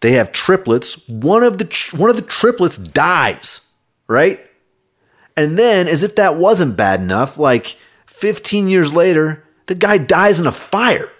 They 0.00 0.14
have 0.14 0.32
triplets. 0.32 1.08
One 1.08 1.44
of 1.44 1.58
the 1.58 1.92
one 1.96 2.10
of 2.10 2.16
the 2.16 2.22
triplets 2.22 2.78
dies, 2.78 3.60
right? 4.08 4.40
And 5.36 5.56
then 5.56 5.86
as 5.86 6.02
if 6.02 6.16
that 6.16 6.34
wasn't 6.34 6.76
bad 6.76 7.00
enough, 7.00 7.38
like 7.38 7.76
15 8.18 8.68
years 8.68 8.92
later, 8.92 9.44
the 9.66 9.76
guy 9.76 9.96
dies 9.96 10.40
in 10.40 10.46
a 10.46 10.52
fire. 10.52 11.10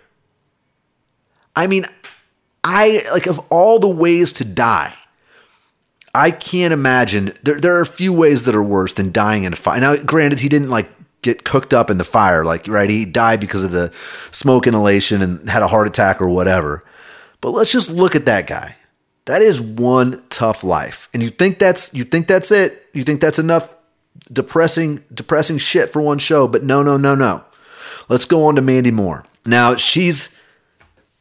I 1.55 1.69
mean, 1.69 1.87
I 2.65 3.07
like 3.13 3.27
of 3.27 3.39
all 3.51 3.79
the 3.79 3.89
ways 3.89 4.33
to 4.35 4.45
die, 4.45 4.95
I 6.13 6.33
can't 6.33 6.73
imagine 6.73 7.33
there 7.45 7.59
there 7.61 7.77
are 7.77 7.81
a 7.81 7.87
few 7.87 8.13
ways 8.13 8.45
that 8.47 8.57
are 8.57 8.63
worse 8.63 8.95
than 8.95 9.13
dying 9.13 9.45
in 9.45 9.53
a 9.53 9.57
fire. 9.57 9.81
Now, 9.81 9.97
granted, 9.97 10.41
he 10.41 10.49
didn't 10.49 10.71
like 10.71 10.91
get 11.23 11.45
cooked 11.45 11.73
up 11.73 11.89
in 11.89 11.99
the 11.99 12.05
fire, 12.05 12.45
like 12.45 12.67
right, 12.67 12.91
he 12.91 13.05
died 13.05 13.39
because 13.39 13.63
of 13.63 13.71
the 13.71 13.93
smoke 14.33 14.67
inhalation 14.67 15.23
and 15.23 15.49
had 15.49 15.63
a 15.63 15.69
heart 15.69 15.87
attack 15.87 16.21
or 16.21 16.29
whatever. 16.29 16.83
But 17.41 17.51
let's 17.51 17.71
just 17.71 17.91
look 17.91 18.17
at 18.17 18.25
that 18.25 18.49
guy. 18.49 18.75
That 19.27 19.43
is 19.43 19.61
one 19.61 20.25
tough 20.31 20.65
life. 20.65 21.09
And 21.15 21.23
you 21.23 21.31
think 21.31 21.61
that's 21.61 21.95
you 21.95 22.03
think 22.03 22.27
that's 22.27 22.51
it? 22.51 22.87
You 22.93 23.05
think 23.05 23.21
that's 23.21 23.39
enough 23.39 23.73
depressing, 24.33 25.05
depressing 25.13 25.59
shit 25.59 25.91
for 25.91 26.03
one 26.03 26.19
show, 26.19 26.49
but 26.49 26.63
no, 26.63 26.83
no, 26.83 26.97
no, 26.97 27.15
no. 27.15 27.45
Let's 28.09 28.25
go 28.25 28.45
on 28.45 28.57
to 28.57 28.63
Mandy 28.63 28.91
Moore. 28.91 29.25
Now 29.45 29.77
she's 29.77 30.37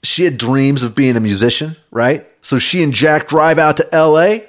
she 0.04 0.24
had 0.24 0.38
dreams 0.38 0.84
of 0.84 0.96
being 0.96 1.18
a 1.18 1.20
musician, 1.20 1.76
right? 1.92 2.30
So 2.42 2.58
she 2.58 2.84
and 2.84 2.94
Jack 2.94 3.28
drive 3.28 3.60
out 3.60 3.78
to 3.78 3.88
LA 3.92 4.48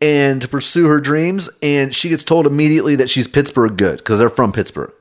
and 0.00 0.40
to 0.42 0.48
pursue 0.48 0.86
her 0.88 1.00
dreams, 1.00 1.48
and 1.62 1.94
she 1.94 2.08
gets 2.08 2.22
told 2.22 2.46
immediately 2.46 2.96
that 2.96 3.10
she's 3.10 3.26
Pittsburgh 3.26 3.76
good 3.76 3.98
because 3.98 4.18
they're 4.18 4.30
from 4.30 4.52
Pittsburgh. 4.52 4.92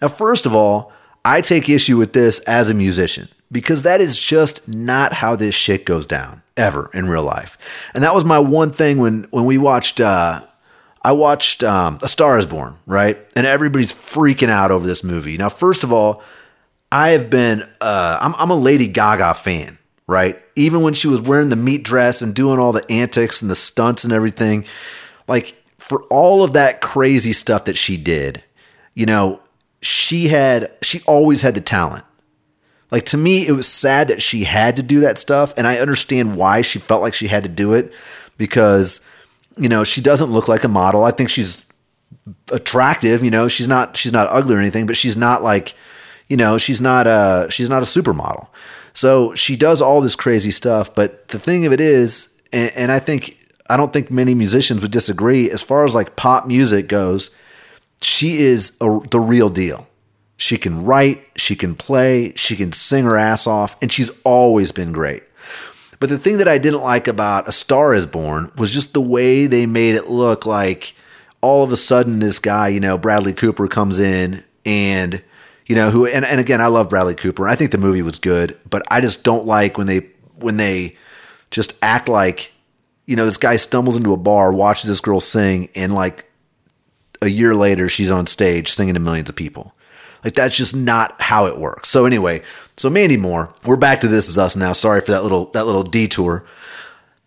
Now, 0.00 0.08
first 0.08 0.46
of 0.46 0.54
all, 0.54 0.92
I 1.24 1.40
take 1.40 1.68
issue 1.68 1.98
with 1.98 2.12
this 2.12 2.40
as 2.40 2.70
a 2.70 2.74
musician 2.74 3.28
because 3.52 3.82
that 3.82 4.00
is 4.00 4.18
just 4.18 4.66
not 4.68 5.12
how 5.14 5.36
this 5.36 5.54
shit 5.54 5.84
goes 5.84 6.06
down 6.06 6.42
ever 6.56 6.90
in 6.94 7.08
real 7.08 7.22
life. 7.22 7.58
And 7.94 8.02
that 8.02 8.14
was 8.14 8.24
my 8.24 8.38
one 8.38 8.70
thing 8.70 8.98
when 8.98 9.26
when 9.30 9.44
we 9.44 9.58
watched 9.58 10.00
uh, 10.00 10.42
I 11.02 11.12
watched 11.12 11.62
um, 11.62 11.98
A 12.02 12.08
Star 12.08 12.38
Is 12.38 12.46
Born, 12.46 12.76
right? 12.86 13.18
And 13.34 13.46
everybody's 13.46 13.92
freaking 13.92 14.50
out 14.50 14.70
over 14.70 14.86
this 14.86 15.02
movie. 15.02 15.36
Now, 15.36 15.48
first 15.48 15.82
of 15.82 15.92
all, 15.92 16.22
I 16.92 17.10
have 17.10 17.30
been 17.30 17.62
uh, 17.80 18.18
I'm, 18.20 18.34
I'm 18.36 18.50
a 18.50 18.56
Lady 18.56 18.86
Gaga 18.86 19.34
fan, 19.34 19.78
right? 20.06 20.42
Even 20.56 20.82
when 20.82 20.92
she 20.92 21.08
was 21.08 21.22
wearing 21.22 21.48
the 21.48 21.56
meat 21.56 21.84
dress 21.84 22.20
and 22.20 22.34
doing 22.34 22.58
all 22.58 22.72
the 22.72 22.88
antics 22.90 23.40
and 23.40 23.50
the 23.50 23.54
stunts 23.54 24.04
and 24.04 24.12
everything, 24.12 24.66
like 25.26 25.54
for 25.78 26.02
all 26.10 26.42
of 26.44 26.52
that 26.52 26.80
crazy 26.80 27.32
stuff 27.32 27.64
that 27.64 27.76
she 27.76 27.96
did, 27.96 28.42
you 28.94 29.06
know, 29.06 29.40
she 29.80 30.28
had 30.28 30.70
she 30.82 31.00
always 31.06 31.42
had 31.42 31.54
the 31.54 31.60
talent. 31.60 32.04
Like 32.90 33.06
to 33.06 33.16
me, 33.16 33.46
it 33.46 33.52
was 33.52 33.68
sad 33.68 34.08
that 34.08 34.20
she 34.20 34.44
had 34.44 34.76
to 34.76 34.82
do 34.82 35.00
that 35.00 35.16
stuff, 35.16 35.54
and 35.56 35.66
I 35.66 35.78
understand 35.78 36.36
why 36.36 36.60
she 36.60 36.80
felt 36.80 37.02
like 37.02 37.14
she 37.14 37.28
had 37.28 37.44
to 37.44 37.48
do 37.48 37.72
it 37.72 37.92
because 38.36 39.00
you 39.56 39.68
know, 39.68 39.84
she 39.84 40.00
doesn't 40.00 40.30
look 40.30 40.48
like 40.48 40.64
a 40.64 40.68
model. 40.68 41.04
I 41.04 41.10
think 41.10 41.30
she's 41.30 41.64
attractive, 42.52 43.22
you 43.24 43.30
know, 43.30 43.48
she's 43.48 43.68
not 43.68 43.96
she's 43.96 44.12
not 44.12 44.28
ugly 44.30 44.54
or 44.54 44.58
anything, 44.58 44.86
but 44.86 44.96
she's 44.96 45.16
not 45.16 45.42
like, 45.42 45.74
you 46.28 46.36
know, 46.36 46.58
she's 46.58 46.80
not 46.80 47.06
a 47.06 47.46
she's 47.50 47.68
not 47.68 47.82
a 47.82 47.86
supermodel. 47.86 48.48
So 48.92 49.34
she 49.34 49.56
does 49.56 49.80
all 49.80 50.00
this 50.00 50.16
crazy 50.16 50.50
stuff, 50.50 50.94
but 50.94 51.28
the 51.28 51.38
thing 51.38 51.64
of 51.64 51.72
it 51.72 51.80
is, 51.80 52.40
and, 52.52 52.70
and 52.76 52.92
I 52.92 52.98
think 52.98 53.38
I 53.68 53.76
don't 53.76 53.92
think 53.92 54.10
many 54.10 54.34
musicians 54.34 54.82
would 54.82 54.90
disagree. 54.90 55.50
As 55.50 55.62
far 55.62 55.84
as 55.84 55.94
like 55.94 56.16
pop 56.16 56.46
music 56.46 56.88
goes, 56.88 57.30
she 58.02 58.38
is 58.38 58.76
a, 58.80 58.98
the 59.10 59.20
real 59.20 59.48
deal. 59.48 59.86
She 60.36 60.56
can 60.56 60.84
write, 60.84 61.22
she 61.36 61.54
can 61.54 61.74
play, 61.74 62.32
she 62.34 62.56
can 62.56 62.72
sing 62.72 63.04
her 63.04 63.16
ass 63.16 63.46
off, 63.46 63.76
and 63.82 63.92
she's 63.92 64.10
always 64.24 64.72
been 64.72 64.90
great. 64.90 65.22
But 66.00 66.08
the 66.08 66.18
thing 66.18 66.38
that 66.38 66.48
I 66.48 66.58
didn't 66.58 66.80
like 66.80 67.06
about 67.06 67.46
A 67.46 67.52
Star 67.52 67.94
is 67.94 68.06
Born 68.06 68.50
was 68.58 68.72
just 68.72 68.94
the 68.94 69.02
way 69.02 69.46
they 69.46 69.66
made 69.66 69.94
it 69.94 70.08
look 70.08 70.46
like 70.46 70.94
all 71.42 71.62
of 71.62 71.72
a 71.72 71.76
sudden 71.76 72.18
this 72.18 72.38
guy, 72.38 72.68
you 72.68 72.80
know, 72.80 72.98
Bradley 72.98 73.34
Cooper 73.34 73.68
comes 73.68 73.98
in 73.98 74.42
and 74.64 75.22
you 75.66 75.76
know, 75.76 75.90
who 75.90 76.06
and, 76.06 76.24
and 76.24 76.40
again 76.40 76.60
I 76.60 76.66
love 76.66 76.88
Bradley 76.88 77.14
Cooper. 77.14 77.46
I 77.46 77.54
think 77.54 77.70
the 77.70 77.78
movie 77.78 78.02
was 78.02 78.18
good, 78.18 78.58
but 78.68 78.82
I 78.90 79.00
just 79.00 79.22
don't 79.22 79.46
like 79.46 79.78
when 79.78 79.86
they 79.86 80.08
when 80.38 80.56
they 80.56 80.96
just 81.50 81.74
act 81.82 82.08
like 82.08 82.52
you 83.06 83.16
know, 83.16 83.26
this 83.26 83.36
guy 83.36 83.56
stumbles 83.56 83.96
into 83.96 84.12
a 84.12 84.16
bar, 84.16 84.52
watches 84.52 84.88
this 84.88 85.00
girl 85.00 85.20
sing, 85.20 85.68
and 85.74 85.94
like 85.94 86.30
a 87.20 87.28
year 87.28 87.54
later 87.54 87.88
she's 87.88 88.10
on 88.10 88.26
stage 88.26 88.72
singing 88.72 88.94
to 88.94 89.00
millions 89.00 89.28
of 89.28 89.36
people. 89.36 89.74
Like 90.24 90.34
that's 90.34 90.56
just 90.56 90.74
not 90.74 91.20
how 91.20 91.46
it 91.46 91.58
works. 91.58 91.88
So 91.88 92.04
anyway, 92.04 92.42
so 92.76 92.90
Mandy 92.90 93.16
Moore, 93.16 93.54
we're 93.64 93.76
back 93.76 94.00
to 94.00 94.08
this 94.08 94.28
is 94.28 94.38
us 94.38 94.56
now. 94.56 94.72
Sorry 94.72 95.00
for 95.00 95.12
that 95.12 95.22
little 95.22 95.46
that 95.46 95.66
little 95.66 95.82
detour. 95.82 96.44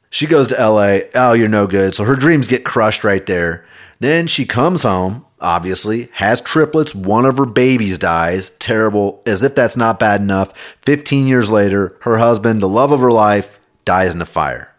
She 0.10 0.28
goes 0.28 0.48
to 0.48 0.56
LA. 0.56 1.00
Oh, 1.16 1.34
you're 1.34 1.48
no 1.48 1.66
good. 1.66 1.96
So 1.96 2.04
her 2.04 2.16
dreams 2.16 2.48
get 2.48 2.64
crushed 2.64 3.04
right 3.04 3.26
there. 3.26 3.66
Then 4.00 4.28
she 4.28 4.46
comes 4.46 4.84
home, 4.84 5.26
obviously, 5.40 6.10
has 6.14 6.40
triplets. 6.40 6.94
One 6.94 7.26
of 7.26 7.38
her 7.38 7.48
babies 7.48 7.98
dies. 7.98 8.52
Terrible. 8.60 9.24
As 9.26 9.42
if 9.42 9.56
that's 9.56 9.78
not 9.78 10.00
bad 10.00 10.22
enough. 10.22 10.56
15 10.84 11.26
years 11.26 11.50
later, 11.50 11.98
her 12.02 12.20
husband, 12.20 12.62
the 12.62 12.70
love 12.70 12.92
of 12.92 13.00
her 13.00 13.12
life, 13.12 13.60
dies 13.86 14.14
in 14.14 14.22
a 14.22 14.26
fire. 14.26 14.76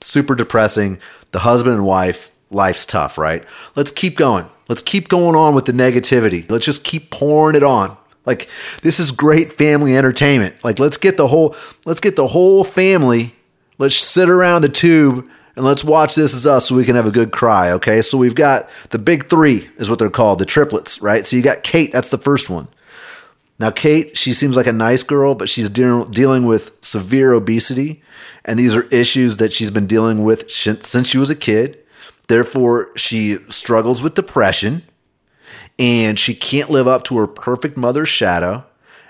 Super 0.00 0.34
depressing. 0.34 0.98
The 1.32 1.40
husband 1.40 1.74
and 1.74 1.84
wife, 1.84 2.30
life's 2.50 2.84
tough, 2.84 3.18
right? 3.18 3.44
Let's 3.76 3.90
keep 3.90 4.16
going. 4.16 4.46
Let's 4.68 4.82
keep 4.82 5.08
going 5.08 5.36
on 5.36 5.54
with 5.54 5.64
the 5.64 5.72
negativity. 5.72 6.48
Let's 6.50 6.64
just 6.64 6.84
keep 6.84 7.10
pouring 7.10 7.56
it 7.56 7.62
on. 7.62 7.96
Like 8.26 8.48
this 8.82 9.00
is 9.00 9.12
great 9.12 9.56
family 9.56 9.96
entertainment. 9.96 10.62
Like 10.62 10.78
let's 10.78 10.96
get 10.96 11.16
the 11.16 11.26
whole 11.26 11.56
let's 11.86 12.00
get 12.00 12.16
the 12.16 12.28
whole 12.28 12.64
family. 12.64 13.34
Let's 13.78 13.96
sit 13.96 14.28
around 14.28 14.62
the 14.62 14.68
tube 14.68 15.28
and 15.56 15.64
let's 15.64 15.84
watch 15.84 16.14
this 16.14 16.34
as 16.34 16.46
us 16.46 16.68
so 16.68 16.74
we 16.74 16.84
can 16.84 16.96
have 16.96 17.06
a 17.06 17.10
good 17.10 17.32
cry, 17.32 17.72
okay? 17.72 18.02
So 18.02 18.18
we've 18.18 18.34
got 18.34 18.68
the 18.90 18.98
big 18.98 19.28
3 19.28 19.68
is 19.78 19.88
what 19.88 19.98
they're 19.98 20.10
called, 20.10 20.38
the 20.38 20.44
triplets, 20.44 21.00
right? 21.00 21.24
So 21.24 21.36
you 21.36 21.42
got 21.42 21.62
Kate, 21.62 21.90
that's 21.90 22.10
the 22.10 22.18
first 22.18 22.50
one. 22.50 22.68
Now 23.58 23.70
Kate, 23.70 24.16
she 24.16 24.32
seems 24.32 24.56
like 24.56 24.66
a 24.66 24.72
nice 24.72 25.02
girl, 25.02 25.34
but 25.34 25.48
she's 25.48 25.68
de- 25.70 26.06
dealing 26.10 26.44
with 26.44 26.76
severe 26.82 27.32
obesity 27.32 28.02
and 28.44 28.58
these 28.58 28.76
are 28.76 28.84
issues 28.84 29.36
that 29.38 29.52
she's 29.52 29.70
been 29.70 29.86
dealing 29.86 30.24
with 30.24 30.50
since 30.50 31.08
she 31.08 31.18
was 31.18 31.30
a 31.30 31.36
kid. 31.36 31.78
Therefore, 32.30 32.96
she 32.96 33.38
struggles 33.48 34.04
with 34.04 34.14
depression 34.14 34.84
and 35.80 36.16
she 36.16 36.32
can't 36.32 36.70
live 36.70 36.86
up 36.86 37.02
to 37.06 37.18
her 37.18 37.26
perfect 37.26 37.76
mother's 37.76 38.08
shadow. 38.08 38.64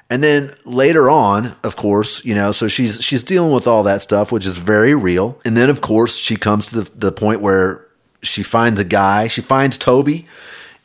And 0.09 0.25
then 0.25 0.55
later 0.65 1.11
on, 1.11 1.55
of 1.63 1.77
course, 1.77 2.25
you 2.25 2.35
know, 2.35 2.51
so 2.51 2.67
she's 2.67 3.05
she's 3.05 3.23
dealing 3.23 3.53
with 3.53 3.67
all 3.67 3.83
that 3.83 4.01
stuff, 4.01 4.33
which 4.33 4.47
is 4.47 4.57
very 4.57 4.95
real. 4.95 5.39
And 5.45 5.55
then 5.55 5.69
of 5.69 5.83
course, 5.83 6.17
she 6.17 6.35
comes 6.35 6.65
to 6.67 6.81
the, 6.81 6.91
the 6.95 7.13
point 7.13 7.43
where 7.43 7.87
she 8.23 8.43
finds 8.43 8.81
a 8.81 8.85
guy, 8.85 9.29
she 9.29 9.43
finds 9.43 9.77
Toby, 9.77 10.27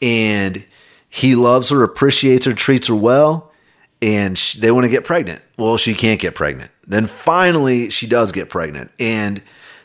and 0.02 0.66
he 1.08 1.36
loves 1.36 1.70
her, 1.70 1.84
appreciates 1.84 2.46
her, 2.48 2.54
treats 2.54 2.88
her 2.88 2.96
well, 2.96 3.50
and 4.02 4.38
she, 4.38 4.60
they 4.60 4.72
want 4.72 4.84
to 4.84 4.92
get 4.92 5.06
pregnant. 5.06 5.42
Well, 5.58 5.78
she 5.78 5.94
can't 5.94 6.20
get 6.20 6.36
pregnant. 6.36 6.72
Then 6.86 7.08
finally, 7.08 7.90
she 7.92 8.08
does 8.08 8.34
get 8.34 8.50
pregnant, 8.50 8.92
and 9.00 9.42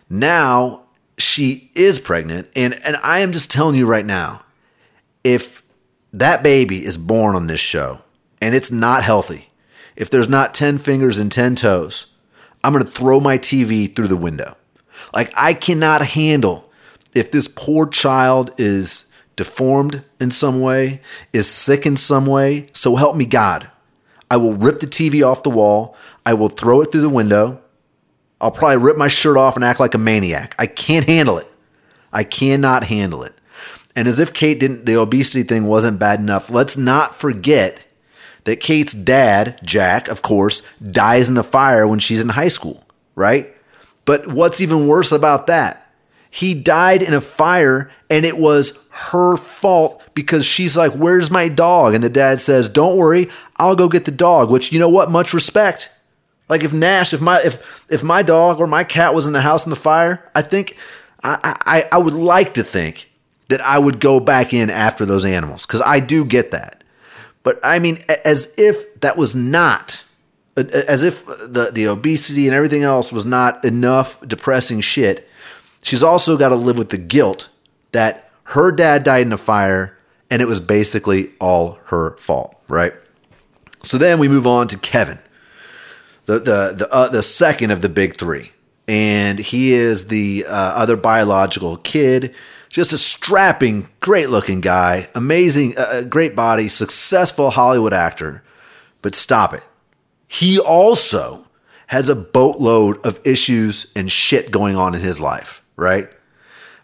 now 0.09 0.87
she 1.21 1.71
is 1.75 1.99
pregnant. 1.99 2.49
And, 2.57 2.75
and 2.85 2.97
I 3.03 3.21
am 3.21 3.33
just 3.33 3.51
telling 3.51 3.77
you 3.77 3.87
right 3.87 4.07
now 4.07 4.45
if 5.23 5.63
that 6.13 6.43
baby 6.43 6.85
is 6.85 6.99
born 6.99 7.37
on 7.37 7.47
this 7.47 7.61
show 7.61 8.01
and 8.41 8.55
it's 8.55 8.71
not 8.71 9.05
healthy, 9.05 9.49
if 9.97 10.11
there's 10.11 10.29
not 10.29 10.55
10 10.55 10.79
fingers 10.79 11.19
and 11.19 11.31
10 11.31 11.57
toes, 11.57 12.07
I'm 12.63 12.73
going 12.73 12.85
to 12.85 12.91
throw 12.91 13.21
my 13.21 13.39
TV 13.39 13.95
through 13.95 14.09
the 14.09 14.17
window. 14.17 14.57
Like, 15.15 15.33
I 15.37 15.55
cannot 15.55 16.05
handle 16.05 16.71
if 17.15 17.31
this 17.31 17.49
poor 17.49 17.87
child 17.87 18.53
is 18.59 19.07
deformed 19.37 20.05
in 20.21 20.31
some 20.31 20.61
way, 20.61 21.01
is 21.33 21.49
sick 21.49 21.87
in 21.87 21.97
some 21.97 22.27
way. 22.27 22.69
So 22.73 22.97
help 22.97 23.17
me 23.17 23.27
God. 23.27 23.71
I 24.31 24.37
will 24.37 24.53
rip 24.53 24.79
the 24.79 24.87
TV 24.87 25.27
off 25.27 25.43
the 25.43 25.51
wall. 25.51 25.97
I 26.25 26.35
will 26.35 26.49
throw 26.49 26.83
it 26.83 26.93
through 26.93 27.01
the 27.01 27.09
window. 27.09 27.61
I'll 28.41 28.51
probably 28.51 28.79
rip 28.79 28.97
my 28.97 29.09
shirt 29.09 29.37
off 29.37 29.57
and 29.57 29.65
act 29.65 29.81
like 29.81 29.95
a 29.95 29.99
maniac. 29.99 30.55
I 30.59 30.67
can't 30.67 31.07
handle 31.07 31.39
it. 31.39 31.47
I 32.13 32.25
cannot 32.25 32.85
handle 32.85 33.23
it. 33.23 33.35
And 33.95 34.09
as 34.09 34.19
if 34.19 34.33
Kate 34.33 34.59
didn't, 34.59 34.87
the 34.87 34.97
obesity 34.97 35.43
thing 35.43 35.67
wasn't 35.67 35.99
bad 35.99 36.21
enough, 36.21 36.51
let's 36.51 36.77
not 36.77 37.15
forget 37.15 37.87
that 38.45 38.61
Kate's 38.61 38.93
dad, 38.93 39.61
Jack, 39.65 40.09
of 40.09 40.23
course, 40.23 40.63
dies 40.83 41.29
in 41.29 41.37
a 41.37 41.43
fire 41.43 41.87
when 41.87 41.99
she's 41.99 42.21
in 42.21 42.31
high 42.31 42.49
school, 42.49 42.85
right? 43.15 43.55
But 44.05 44.29
what's 44.29 44.61
even 44.61 44.87
worse 44.87 45.13
about 45.13 45.47
that? 45.49 45.93
He 46.31 46.55
died 46.55 47.03
in 47.03 47.13
a 47.13 47.21
fire 47.21 47.91
and 48.09 48.25
it 48.25 48.39
was 48.39 48.79
her 48.91 49.37
fault 49.37 50.03
because 50.15 50.47
she's 50.47 50.77
like, 50.77 50.93
Where's 50.93 51.31
my 51.31 51.49
dog? 51.49 51.93
And 51.93 52.03
the 52.05 52.09
dad 52.09 52.41
says, 52.41 52.69
Don't 52.69 52.97
worry, 52.97 53.29
I'll 53.57 53.77
go 53.77 53.89
get 53.89 54.05
the 54.05 54.13
dog, 54.13 54.51
which, 54.51 54.73
you 54.73 54.79
know 54.79 54.89
what? 54.89 55.11
Much 55.11 55.35
respect. 55.35 55.91
Like 56.51 56.65
if 56.65 56.73
Nash, 56.73 57.15
if 57.15 57.21
my 57.21 57.41
if 57.43 57.87
if 57.89 58.03
my 58.03 58.23
dog 58.23 58.61
or 58.61 58.67
my 58.67 58.83
cat 58.83 59.15
was 59.15 59.29
in 59.29 59.33
the 59.33 59.41
house 59.41 59.65
in 59.65 59.71
the 59.71 59.77
fire, 59.77 60.29
I 60.35 60.43
think 60.43 60.77
I 61.23 61.57
I, 61.65 61.85
I 61.93 61.99
would 61.99 62.13
like 62.13 62.55
to 62.55 62.65
think 62.65 63.09
that 63.49 63.61
I 63.61 63.79
would 63.79 64.01
go 64.01 64.19
back 64.19 64.53
in 64.53 64.69
after 64.69 65.07
those 65.07 65.25
animals 65.25 65.65
because 65.65 65.81
I 65.81 66.01
do 66.01 66.25
get 66.25 66.51
that. 66.51 66.83
But 67.45 67.61
I 67.63 67.79
mean, 67.79 67.99
as 68.25 68.53
if 68.59 69.01
that 69.01 69.17
was 69.17 69.35
not, 69.35 70.03
as 70.57 71.05
if 71.05 71.25
the 71.25 71.71
the 71.73 71.87
obesity 71.87 72.49
and 72.49 72.55
everything 72.55 72.83
else 72.83 73.13
was 73.13 73.25
not 73.25 73.65
enough 73.65 74.21
depressing 74.27 74.81
shit. 74.81 75.29
She's 75.83 76.03
also 76.03 76.37
got 76.37 76.49
to 76.49 76.57
live 76.57 76.77
with 76.77 76.91
the 76.91 76.99
guilt 76.99 77.49
that 77.93 78.29
her 78.43 78.73
dad 78.73 79.05
died 79.05 79.25
in 79.25 79.33
a 79.33 79.39
fire 79.39 79.97
and 80.31 80.43
it 80.43 80.49
was 80.49 80.61
basically 80.61 81.31
all 81.41 81.79
her 81.87 82.17
fault, 82.19 82.61
right? 82.69 82.93
So 83.83 83.97
then 83.97 84.19
we 84.19 84.29
move 84.29 84.47
on 84.47 84.69
to 84.69 84.77
Kevin 84.77 85.19
the 86.31 86.39
the 86.39 86.75
the, 86.77 86.93
uh, 86.93 87.09
the 87.09 87.23
second 87.23 87.73
of 87.73 87.81
the 87.81 87.89
big 87.89 88.17
three, 88.17 88.53
and 88.87 89.39
he 89.39 89.73
is 89.73 90.09
the 90.09 90.45
uh, 90.47 90.53
other 90.53 90.97
biological 90.97 91.77
kid. 91.79 92.35
Just 92.69 92.93
a 92.93 92.99
strapping, 92.99 93.89
great 93.99 94.31
looking 94.31 94.61
guy, 94.61 95.09
amazing, 95.17 95.77
uh, 95.77 95.81
uh, 95.81 96.03
great 96.03 96.37
body, 96.37 96.69
successful 96.69 97.51
Hollywood 97.51 97.93
actor. 97.93 98.45
But 99.03 99.17
stop 99.17 99.53
it. 99.53 99.65
He 100.29 100.61
also 100.61 101.49
has 101.89 102.09
a 102.09 102.15
boatload 102.15 103.05
of 103.05 103.19
issues 103.27 103.91
and 103.97 104.13
shit 104.13 104.53
going 104.53 104.77
on 104.77 104.95
in 104.95 105.01
his 105.01 105.19
life, 105.19 105.65
right? 105.75 106.09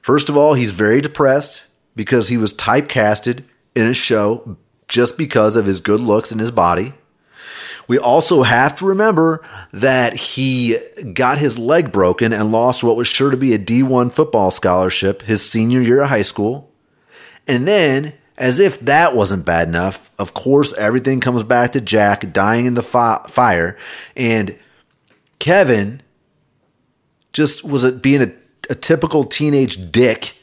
First 0.00 0.28
of 0.28 0.36
all, 0.36 0.54
he's 0.54 0.72
very 0.72 1.00
depressed 1.00 1.66
because 1.94 2.28
he 2.28 2.36
was 2.36 2.52
typecasted 2.52 3.44
in 3.76 3.86
a 3.86 3.94
show 3.94 4.56
just 4.88 5.16
because 5.16 5.54
of 5.54 5.66
his 5.66 5.78
good 5.78 6.00
looks 6.00 6.32
and 6.32 6.40
his 6.40 6.50
body. 6.50 6.94
We 7.88 7.98
also 7.98 8.42
have 8.42 8.76
to 8.76 8.86
remember 8.86 9.44
that 9.72 10.14
he 10.14 10.78
got 11.12 11.38
his 11.38 11.58
leg 11.58 11.92
broken 11.92 12.32
and 12.32 12.50
lost 12.52 12.82
what 12.82 12.96
was 12.96 13.06
sure 13.06 13.30
to 13.30 13.36
be 13.36 13.54
a 13.54 13.58
D1 13.58 14.12
football 14.12 14.50
scholarship 14.50 15.22
his 15.22 15.48
senior 15.48 15.80
year 15.80 16.02
of 16.02 16.08
high 16.08 16.22
school. 16.22 16.72
And 17.46 17.66
then, 17.66 18.14
as 18.36 18.58
if 18.58 18.80
that 18.80 19.14
wasn't 19.14 19.46
bad 19.46 19.68
enough, 19.68 20.10
of 20.18 20.34
course, 20.34 20.72
everything 20.74 21.20
comes 21.20 21.44
back 21.44 21.72
to 21.72 21.80
Jack 21.80 22.32
dying 22.32 22.66
in 22.66 22.74
the 22.74 22.82
fi- 22.82 23.24
fire. 23.28 23.78
And 24.16 24.58
Kevin 25.38 26.02
just 27.32 27.64
was 27.64 27.90
being 27.92 28.22
a, 28.22 28.32
a 28.68 28.74
typical 28.74 29.24
teenage 29.24 29.92
dick 29.92 30.34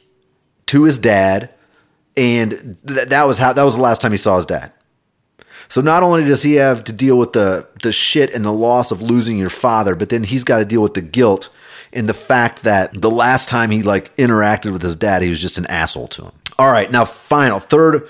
to 0.67 0.83
his 0.83 0.97
dad. 0.97 1.53
And 2.15 2.77
th- 2.87 3.09
that 3.09 3.27
was 3.27 3.37
how 3.37 3.51
that 3.53 3.63
was 3.63 3.75
the 3.75 3.81
last 3.81 4.01
time 4.01 4.11
he 4.11 4.17
saw 4.17 4.37
his 4.37 4.45
dad. 4.45 4.71
So 5.69 5.81
not 5.81 6.03
only 6.03 6.23
does 6.23 6.43
he 6.43 6.55
have 6.55 6.83
to 6.85 6.93
deal 6.93 7.17
with 7.17 7.33
the 7.33 7.67
the 7.81 7.91
shit 7.91 8.33
and 8.33 8.43
the 8.45 8.51
loss 8.51 8.91
of 8.91 9.01
losing 9.01 9.37
your 9.37 9.49
father, 9.49 9.95
but 9.95 10.09
then 10.09 10.23
he's 10.23 10.43
got 10.43 10.59
to 10.59 10.65
deal 10.65 10.81
with 10.81 10.93
the 10.93 11.01
guilt 11.01 11.49
and 11.93 12.09
the 12.09 12.13
fact 12.13 12.63
that 12.63 12.99
the 12.99 13.11
last 13.11 13.47
time 13.47 13.69
he 13.69 13.83
like 13.83 14.13
interacted 14.15 14.73
with 14.73 14.81
his 14.81 14.95
dad, 14.95 15.21
he 15.21 15.29
was 15.29 15.41
just 15.41 15.57
an 15.57 15.65
asshole 15.67 16.07
to 16.09 16.23
him. 16.23 16.31
All 16.57 16.71
right, 16.71 16.91
now 16.91 17.05
final 17.05 17.59
third, 17.59 18.07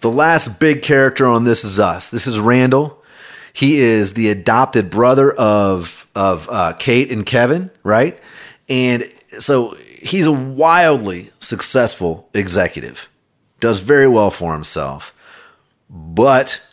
the 0.00 0.10
last 0.10 0.58
big 0.58 0.82
character 0.82 1.26
on 1.26 1.44
this 1.44 1.64
is 1.64 1.78
us. 1.78 2.10
This 2.10 2.26
is 2.26 2.40
Randall. 2.40 3.02
He 3.52 3.78
is 3.78 4.14
the 4.14 4.28
adopted 4.28 4.90
brother 4.90 5.32
of 5.32 6.08
of 6.14 6.48
uh, 6.50 6.72
Kate 6.78 7.12
and 7.12 7.24
Kevin, 7.24 7.70
right? 7.82 8.18
And 8.68 9.04
so 9.38 9.74
he's 9.74 10.26
a 10.26 10.32
wildly 10.32 11.30
successful 11.38 12.28
executive, 12.34 13.08
does 13.60 13.80
very 13.80 14.08
well 14.08 14.30
for 14.30 14.52
himself, 14.52 15.14
but 15.88 16.64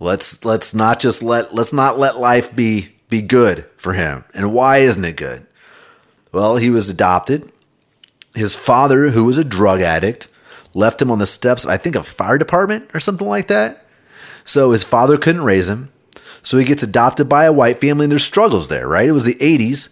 Let's 0.00 0.44
let's 0.44 0.74
not 0.74 1.00
just 1.00 1.22
let 1.22 1.54
let's 1.54 1.72
not 1.72 1.98
let 1.98 2.18
life 2.18 2.54
be 2.54 2.88
be 3.08 3.22
good 3.22 3.64
for 3.76 3.92
him. 3.92 4.24
And 4.34 4.52
why 4.52 4.78
isn't 4.78 5.04
it 5.04 5.16
good? 5.16 5.46
Well, 6.32 6.56
he 6.56 6.70
was 6.70 6.88
adopted. 6.88 7.50
his 8.34 8.54
father, 8.56 9.10
who 9.10 9.24
was 9.24 9.38
a 9.38 9.44
drug 9.44 9.80
addict, 9.80 10.28
left 10.74 11.00
him 11.00 11.10
on 11.10 11.18
the 11.18 11.26
steps, 11.26 11.64
I 11.64 11.76
think, 11.76 11.96
a 11.96 12.02
fire 12.02 12.38
department 12.38 12.90
or 12.94 13.00
something 13.00 13.28
like 13.28 13.46
that. 13.48 13.86
So 14.44 14.72
his 14.72 14.84
father 14.84 15.16
couldn't 15.16 15.44
raise 15.44 15.68
him. 15.68 15.90
So 16.42 16.58
he 16.58 16.64
gets 16.64 16.82
adopted 16.82 17.28
by 17.28 17.44
a 17.44 17.52
white 17.52 17.80
family, 17.80 18.04
and 18.04 18.12
there's 18.12 18.24
struggles 18.24 18.68
there, 18.68 18.86
right? 18.86 19.08
It 19.08 19.12
was 19.12 19.24
the 19.24 19.36
80s. 19.36 19.88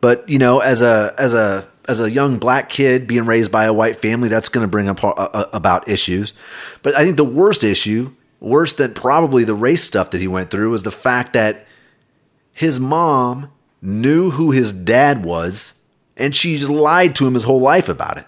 But, 0.00 0.28
you 0.28 0.38
know, 0.38 0.60
as 0.60 0.82
a, 0.82 1.14
as 1.18 1.34
a, 1.34 1.68
as 1.86 2.00
a 2.00 2.10
young 2.10 2.38
black 2.38 2.68
kid 2.68 3.06
being 3.06 3.26
raised 3.26 3.52
by 3.52 3.64
a 3.64 3.72
white 3.72 3.96
family, 3.96 4.28
that's 4.28 4.48
going 4.48 4.64
to 4.64 4.70
bring 4.70 4.88
up 4.88 5.04
uh, 5.04 5.44
about 5.52 5.88
issues. 5.88 6.34
But 6.82 6.94
I 6.96 7.04
think 7.04 7.16
the 7.16 7.24
worst 7.24 7.62
issue, 7.64 8.12
worse 8.40 8.72
than 8.72 8.94
probably 8.94 9.44
the 9.44 9.54
race 9.54 9.84
stuff 9.84 10.10
that 10.10 10.20
he 10.20 10.28
went 10.28 10.50
through, 10.50 10.70
was 10.70 10.82
the 10.82 10.90
fact 10.90 11.32
that 11.32 11.66
his 12.52 12.80
mom 12.80 13.50
knew 13.80 14.30
who 14.30 14.50
his 14.50 14.72
dad 14.72 15.24
was, 15.24 15.74
and 16.16 16.34
she 16.34 16.56
just 16.56 16.70
lied 16.70 17.14
to 17.16 17.26
him 17.26 17.34
his 17.34 17.44
whole 17.44 17.60
life 17.60 17.88
about 17.88 18.18
it. 18.18 18.26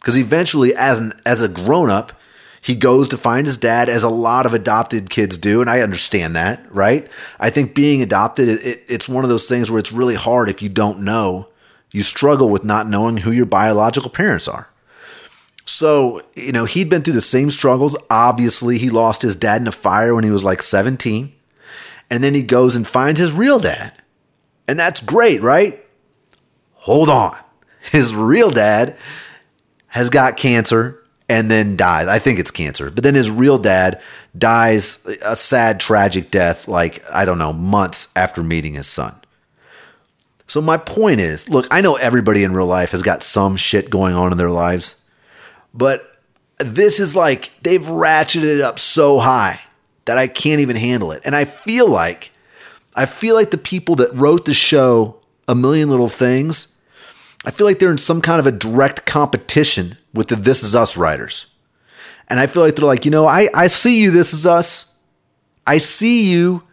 Because 0.00 0.18
eventually, 0.18 0.74
as 0.74 1.00
an 1.00 1.12
as 1.26 1.42
a 1.42 1.48
grown 1.48 1.90
up, 1.90 2.12
he 2.60 2.74
goes 2.74 3.08
to 3.08 3.16
find 3.16 3.46
his 3.46 3.56
dad, 3.56 3.88
as 3.88 4.02
a 4.02 4.08
lot 4.08 4.46
of 4.46 4.54
adopted 4.54 5.10
kids 5.10 5.38
do, 5.38 5.60
and 5.60 5.70
I 5.70 5.80
understand 5.80 6.36
that, 6.36 6.64
right? 6.74 7.08
I 7.38 7.50
think 7.50 7.74
being 7.74 8.02
adopted, 8.02 8.48
it, 8.48 8.64
it, 8.64 8.84
it's 8.88 9.08
one 9.08 9.24
of 9.24 9.30
those 9.30 9.48
things 9.48 9.70
where 9.70 9.78
it's 9.78 9.92
really 9.92 10.14
hard 10.14 10.50
if 10.50 10.62
you 10.62 10.68
don't 10.68 11.00
know. 11.00 11.48
You 11.92 12.02
struggle 12.02 12.48
with 12.48 12.64
not 12.64 12.88
knowing 12.88 13.18
who 13.18 13.30
your 13.30 13.46
biological 13.46 14.10
parents 14.10 14.46
are. 14.46 14.70
So, 15.68 16.22
you 16.34 16.50
know, 16.50 16.64
he'd 16.64 16.88
been 16.88 17.02
through 17.02 17.12
the 17.12 17.20
same 17.20 17.50
struggles. 17.50 17.94
Obviously, 18.08 18.78
he 18.78 18.88
lost 18.88 19.20
his 19.20 19.36
dad 19.36 19.60
in 19.60 19.68
a 19.68 19.72
fire 19.72 20.14
when 20.14 20.24
he 20.24 20.30
was 20.30 20.42
like 20.42 20.62
17. 20.62 21.30
And 22.08 22.24
then 22.24 22.32
he 22.32 22.42
goes 22.42 22.74
and 22.74 22.86
finds 22.86 23.20
his 23.20 23.34
real 23.34 23.58
dad. 23.58 23.92
And 24.66 24.78
that's 24.78 25.02
great, 25.02 25.42
right? 25.42 25.78
Hold 26.72 27.10
on. 27.10 27.36
His 27.92 28.14
real 28.14 28.50
dad 28.50 28.96
has 29.88 30.08
got 30.08 30.38
cancer 30.38 31.02
and 31.28 31.50
then 31.50 31.76
dies. 31.76 32.06
I 32.08 32.18
think 32.18 32.38
it's 32.38 32.50
cancer. 32.50 32.90
But 32.90 33.04
then 33.04 33.14
his 33.14 33.30
real 33.30 33.58
dad 33.58 34.00
dies 34.36 35.04
a 35.24 35.36
sad, 35.36 35.80
tragic 35.80 36.30
death, 36.30 36.66
like, 36.68 37.02
I 37.12 37.24
don't 37.24 37.38
know, 37.38 37.52
months 37.52 38.08
after 38.16 38.42
meeting 38.42 38.74
his 38.74 38.86
son. 38.86 39.14
So 40.46 40.60
my 40.62 40.78
point 40.78 41.20
is 41.20 41.48
look, 41.48 41.66
I 41.70 41.82
know 41.82 41.96
everybody 41.96 42.42
in 42.42 42.54
real 42.54 42.66
life 42.66 42.92
has 42.92 43.02
got 43.02 43.22
some 43.22 43.56
shit 43.56 43.90
going 43.90 44.14
on 44.14 44.32
in 44.32 44.38
their 44.38 44.50
lives, 44.50 44.94
but 45.74 46.20
this 46.58 47.00
is 47.00 47.14
like 47.14 47.50
they've 47.62 47.82
ratcheted 47.82 48.56
it 48.56 48.60
up 48.60 48.78
so 48.78 49.18
high 49.18 49.60
that 50.04 50.18
I 50.18 50.26
can't 50.26 50.60
even 50.60 50.76
handle 50.76 51.12
it. 51.12 51.22
And 51.24 51.36
I 51.36 51.44
feel 51.44 51.88
like 51.88 52.32
I 52.96 53.06
feel 53.06 53.34
like 53.34 53.50
the 53.50 53.58
people 53.58 53.94
that 53.96 54.12
wrote 54.12 54.44
the 54.44 54.54
show 54.54 55.20
A 55.46 55.54
Million 55.54 55.88
Little 55.88 56.08
Things, 56.08 56.68
I 57.44 57.50
feel 57.52 57.66
like 57.66 57.78
they're 57.78 57.92
in 57.92 57.98
some 57.98 58.20
kind 58.20 58.40
of 58.40 58.46
a 58.46 58.52
direct 58.52 59.06
competition 59.06 59.96
with 60.12 60.28
the 60.28 60.36
This 60.36 60.64
Is 60.64 60.74
Us 60.74 60.96
writers. 60.96 61.46
And 62.26 62.40
I 62.40 62.46
feel 62.46 62.62
like 62.62 62.74
they're 62.74 62.84
like, 62.84 63.04
you 63.04 63.10
know, 63.10 63.26
I, 63.26 63.48
I 63.54 63.68
see 63.68 64.02
you, 64.02 64.10
This 64.10 64.34
Is 64.34 64.46
Us. 64.46 64.92
I 65.66 65.78
see 65.78 66.30
you 66.30 66.64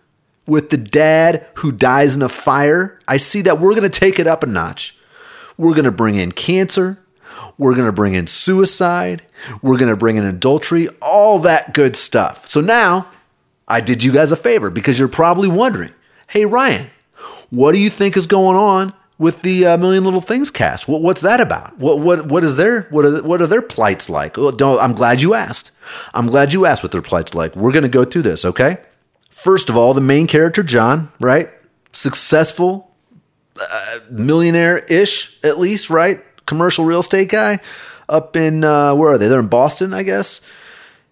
with 0.48 0.70
the 0.70 0.78
dad 0.78 1.48
who 1.56 1.72
dies 1.72 2.16
in 2.16 2.22
a 2.22 2.30
fire. 2.30 3.00
I 3.08 3.18
see 3.18 3.42
that 3.44 3.60
we're 3.60 3.72
going 3.72 3.90
to 3.90 4.00
take 4.00 4.20
it 4.20 4.28
up 4.28 4.44
a 4.44 4.48
notch. 4.48 4.98
We're 5.58 5.74
going 5.74 5.86
to 5.86 5.92
bring 5.92 6.16
in 6.16 6.32
cancer. 6.32 7.05
We're 7.58 7.76
going 7.76 7.88
to 7.88 7.94
bring 7.94 8.16
in 8.16 8.28
suicide. 8.28 9.24
We're 9.62 9.78
going 9.78 9.90
to 9.90 9.96
bring 9.96 10.18
in 10.18 10.26
adultery, 10.26 10.88
all 11.02 11.40
that 11.40 11.74
good 11.74 11.96
stuff. 11.96 12.48
So 12.48 12.62
now 12.62 13.08
I 13.68 13.82
did 13.82 14.04
you 14.04 14.12
guys 14.12 14.32
a 14.32 14.38
favor 14.38 14.70
because 14.70 15.00
you're 15.00 15.08
probably 15.08 15.48
wondering, 15.48 15.92
hey, 16.30 16.46
Ryan, 16.46 16.90
what 17.50 17.74
do 17.74 17.80
you 17.80 17.90
think 17.90 18.18
is 18.18 18.28
going 18.28 18.58
on 18.58 18.94
with 19.18 19.42
the 19.42 19.66
uh, 19.66 19.78
Million 19.78 20.04
Little 20.04 20.22
Things 20.22 20.52
cast? 20.52 20.88
What, 20.88 21.02
what's 21.02 21.22
that 21.22 21.40
about? 21.40 21.78
What, 21.78 22.00
what, 22.00 22.26
what 22.28 22.44
is 22.44 22.58
their, 22.58 22.84
what 22.84 23.06
are, 23.06 23.24
what 23.24 23.42
are 23.42 23.48
their 23.48 23.62
plights 23.62 24.10
like? 24.10 24.38
Well, 24.38 24.52
don't, 24.52 24.80
I'm 24.80 24.94
glad 24.94 25.22
you 25.22 25.34
asked. 25.34 25.72
I'm 26.14 26.28
glad 26.28 26.54
you 26.54 26.66
asked 26.66 26.84
what 26.84 26.92
their 26.92 27.02
plights 27.02 27.34
like. 27.34 27.56
We're 27.56 27.72
going 27.72 27.84
to 27.84 27.90
go 27.90 28.04
through 28.04 28.24
this, 28.24 28.46
okay? 28.46 28.78
First 29.30 29.70
of 29.70 29.78
all, 29.78 29.94
the 29.94 30.02
main 30.02 30.28
character, 30.28 30.64
John, 30.64 31.12
right? 31.20 31.50
Successful, 31.92 32.92
uh, 33.62 34.00
millionaire 34.10 34.80
ish, 34.80 35.40
at 35.44 35.60
least, 35.60 35.90
right? 35.90 36.20
Commercial 36.46 36.86
real 36.86 37.00
estate 37.00 37.30
guy 37.30 37.60
up 38.08 38.36
in, 38.36 38.64
uh, 38.64 38.94
where 38.94 39.14
are 39.14 39.18
they? 39.18 39.28
They're 39.28 39.40
in 39.40 39.48
Boston, 39.48 39.94
I 39.94 40.04
guess. 40.04 40.42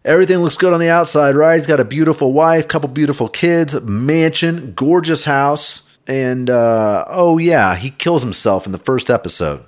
Everything 0.06 0.40
looks 0.40 0.58
good 0.58 0.74
on 0.74 0.80
the 0.80 0.90
outside, 0.90 1.34
right? 1.34 1.56
He's 1.56 1.68
got 1.68 1.80
a 1.80 1.86
beautiful 1.86 2.34
wife, 2.34 2.68
couple 2.68 2.90
beautiful 2.90 3.30
kids, 3.30 3.80
mansion, 3.82 4.74
gorgeous 4.74 5.24
house, 5.24 5.98
and 6.08 6.50
uh, 6.50 7.06
oh 7.08 7.38
yeah, 7.38 7.76
he 7.76 7.90
kills 7.90 8.22
himself 8.22 8.66
in 8.66 8.74
the 8.74 8.78
first 8.78 9.10
episode. 9.10 9.66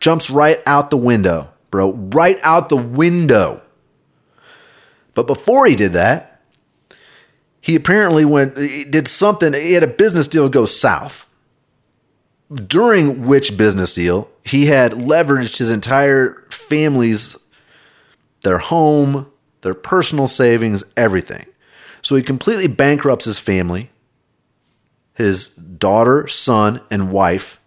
Jumps 0.00 0.30
right 0.30 0.60
out 0.66 0.90
the 0.90 0.96
window, 0.96 1.52
bro, 1.70 1.92
right 1.92 2.38
out 2.42 2.70
the 2.70 2.76
window. 2.76 3.60
But 5.12 5.26
before 5.26 5.66
he 5.66 5.76
did 5.76 5.92
that, 5.92 6.40
he 7.60 7.74
apparently 7.74 8.24
went 8.24 8.56
did 8.56 9.08
something. 9.08 9.52
He 9.52 9.72
had 9.72 9.82
a 9.82 9.88
business 9.88 10.26
deal 10.26 10.48
go 10.48 10.64
south. 10.64 11.23
During 12.54 13.26
which 13.26 13.56
business 13.56 13.94
deal 13.94 14.30
he 14.44 14.66
had 14.66 14.92
leveraged 14.92 15.58
his 15.58 15.70
entire 15.70 16.34
family's 16.50 17.36
their 18.42 18.58
home, 18.58 19.30
their 19.62 19.74
personal 19.74 20.26
savings, 20.26 20.84
everything. 20.96 21.46
So 22.02 22.14
he 22.14 22.22
completely 22.22 22.68
bankrupts 22.68 23.24
his 23.24 23.38
family, 23.38 23.90
his 25.14 25.48
daughter, 25.48 26.28
son, 26.28 26.82
and 26.90 27.10
wife, 27.10 27.58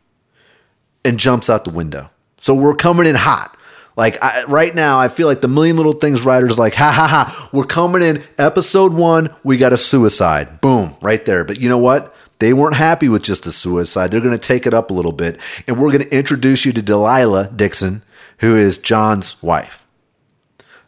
and 1.03 1.19
jumps 1.19 1.49
out 1.49 1.65
the 1.65 1.71
window. 1.71 2.11
So 2.37 2.53
we're 2.53 2.75
coming 2.75 3.07
in 3.07 3.15
hot. 3.15 3.57
Like 3.95 4.21
I, 4.23 4.43
right 4.43 4.73
now, 4.75 4.99
I 4.99 5.07
feel 5.07 5.25
like 5.25 5.41
the 5.41 5.47
Million 5.47 5.75
Little 5.75 5.93
Things 5.93 6.23
writers 6.23 6.59
like, 6.59 6.75
ha 6.75 6.91
ha 6.91 7.07
ha, 7.07 7.49
we're 7.51 7.63
coming 7.63 8.03
in 8.03 8.23
episode 8.37 8.93
one, 8.93 9.35
we 9.43 9.57
got 9.57 9.73
a 9.73 9.77
suicide. 9.77 10.61
Boom, 10.61 10.95
right 11.01 11.25
there. 11.25 11.43
But 11.43 11.59
you 11.59 11.67
know 11.67 11.79
what? 11.79 12.15
They 12.39 12.53
weren't 12.53 12.75
happy 12.75 13.09
with 13.09 13.23
just 13.23 13.43
the 13.43 13.51
suicide. 13.51 14.11
They're 14.11 14.21
going 14.21 14.37
to 14.37 14.47
take 14.47 14.67
it 14.67 14.73
up 14.73 14.91
a 14.91 14.93
little 14.93 15.11
bit. 15.11 15.39
And 15.67 15.79
we're 15.79 15.91
going 15.91 16.07
to 16.07 16.15
introduce 16.15 16.65
you 16.65 16.71
to 16.73 16.81
Delilah 16.81 17.51
Dixon, 17.55 18.03
who 18.39 18.55
is 18.55 18.77
John's 18.77 19.41
wife. 19.41 19.85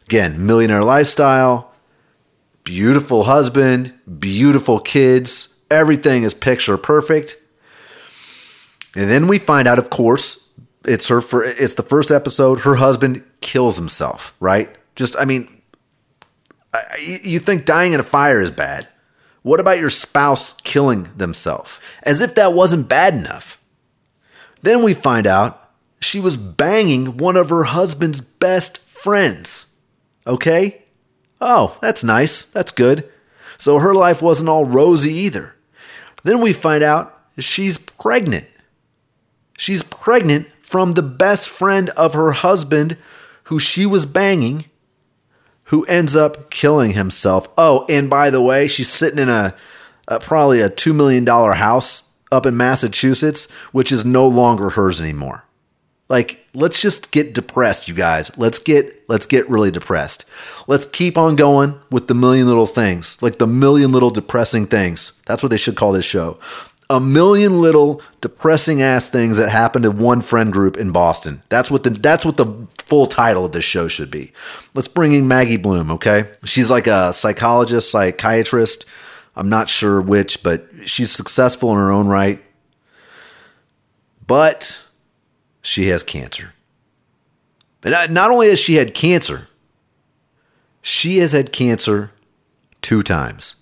Again, 0.06 0.46
millionaire 0.46 0.84
lifestyle, 0.84 1.72
beautiful 2.64 3.24
husband, 3.24 3.94
beautiful 4.18 4.78
kids, 4.78 5.54
everything 5.70 6.22
is 6.22 6.34
picture 6.34 6.76
perfect. 6.76 7.36
And 8.96 9.10
then 9.10 9.28
we 9.28 9.38
find 9.38 9.68
out, 9.68 9.78
of 9.78 9.90
course, 9.90 10.48
it's 10.86 11.08
her 11.08 11.20
for 11.20 11.44
it's 11.44 11.74
the 11.74 11.82
first 11.82 12.10
episode. 12.10 12.60
Her 12.60 12.76
husband 12.76 13.22
kills 13.40 13.76
himself, 13.76 14.34
right? 14.40 14.74
Just, 14.96 15.14
I 15.18 15.24
mean, 15.24 15.62
you 17.00 17.38
think 17.38 17.64
dying 17.64 17.92
in 17.92 18.00
a 18.00 18.04
fire 18.04 18.40
is 18.40 18.50
bad. 18.50 18.88
What 19.42 19.60
about 19.60 19.78
your 19.78 19.90
spouse 19.90 20.52
killing 20.62 21.08
themselves? 21.16 21.80
As 22.02 22.20
if 22.20 22.34
that 22.34 22.52
wasn't 22.52 22.88
bad 22.88 23.14
enough. 23.14 23.60
Then 24.62 24.82
we 24.82 24.94
find 24.94 25.26
out 25.26 25.70
she 26.00 26.20
was 26.20 26.36
banging 26.36 27.16
one 27.16 27.36
of 27.36 27.48
her 27.48 27.64
husband's 27.64 28.20
best 28.20 28.78
friends. 28.78 29.66
Okay? 30.26 30.82
Oh, 31.40 31.78
that's 31.80 32.04
nice. 32.04 32.42
That's 32.42 32.70
good. 32.70 33.10
So 33.56 33.78
her 33.78 33.94
life 33.94 34.22
wasn't 34.22 34.48
all 34.48 34.64
rosy 34.64 35.12
either. 35.12 35.54
Then 36.22 36.40
we 36.40 36.52
find 36.52 36.82
out 36.82 37.18
she's 37.38 37.78
pregnant. 37.78 38.46
She's 39.58 39.82
pregnant 39.82 40.48
from 40.60 40.92
the 40.92 41.02
best 41.02 41.48
friend 41.48 41.90
of 41.90 42.14
her 42.14 42.32
husband 42.32 42.96
who 43.44 43.58
she 43.58 43.84
was 43.86 44.06
banging, 44.06 44.66
who 45.70 45.84
ends 45.86 46.16
up 46.16 46.50
killing 46.50 46.92
himself. 46.92 47.48
Oh, 47.56 47.86
and 47.88 48.10
by 48.10 48.30
the 48.30 48.42
way, 48.42 48.66
she's 48.66 48.88
sitting 48.88 49.20
in 49.20 49.28
a, 49.28 49.54
a 50.08 50.18
probably 50.18 50.60
a 50.60 50.68
$2 50.68 50.94
million 50.94 51.24
house 51.24 52.02
up 52.32 52.44
in 52.44 52.56
Massachusetts, 52.56 53.46
which 53.70 53.92
is 53.92 54.04
no 54.04 54.26
longer 54.26 54.70
hers 54.70 55.00
anymore. 55.00 55.44
Like, 56.08 56.44
let's 56.54 56.82
just 56.82 57.12
get 57.12 57.34
depressed, 57.34 57.86
you 57.86 57.94
guys. 57.94 58.36
Let's 58.36 58.58
get 58.58 59.08
let's 59.08 59.26
get 59.26 59.48
really 59.48 59.70
depressed. 59.70 60.24
Let's 60.66 60.84
keep 60.84 61.16
on 61.16 61.36
going 61.36 61.78
with 61.88 62.08
the 62.08 62.14
million 62.14 62.48
little 62.48 62.66
things, 62.66 63.22
like 63.22 63.38
the 63.38 63.46
million 63.46 63.92
little 63.92 64.10
depressing 64.10 64.66
things. 64.66 65.12
That's 65.26 65.40
what 65.40 65.50
they 65.50 65.56
should 65.56 65.76
call 65.76 65.92
this 65.92 66.04
show. 66.04 66.36
A 66.90 67.00
million 67.00 67.60
little 67.60 68.02
depressing 68.20 68.82
ass 68.82 69.08
things 69.08 69.36
that 69.36 69.48
happened 69.48 69.84
to 69.84 69.92
one 69.92 70.20
friend 70.20 70.52
group 70.52 70.76
in 70.76 70.90
Boston. 70.90 71.40
That's 71.48 71.70
what 71.70 71.84
the 71.84 71.90
that's 71.90 72.24
what 72.24 72.36
the 72.36 72.66
full 72.84 73.06
title 73.06 73.44
of 73.44 73.52
this 73.52 73.64
show 73.64 73.86
should 73.86 74.10
be. 74.10 74.32
Let's 74.74 74.88
bring 74.88 75.12
in 75.12 75.28
Maggie 75.28 75.56
Bloom, 75.56 75.92
okay? 75.92 76.28
She's 76.44 76.68
like 76.68 76.88
a 76.88 77.12
psychologist, 77.12 77.92
psychiatrist. 77.92 78.84
I'm 79.36 79.48
not 79.48 79.68
sure 79.68 80.02
which, 80.02 80.42
but 80.42 80.66
she's 80.84 81.12
successful 81.12 81.70
in 81.70 81.76
her 81.76 81.92
own 81.92 82.08
right. 82.08 82.42
But 84.26 84.82
she 85.62 85.86
has 85.88 86.02
cancer. 86.02 86.54
And 87.84 88.12
not 88.12 88.30
only 88.30 88.48
has 88.48 88.58
she 88.58 88.74
had 88.74 88.94
cancer, 88.94 89.48
she 90.82 91.18
has 91.18 91.32
had 91.32 91.52
cancer 91.52 92.10
two 92.82 93.02
times. 93.02 93.54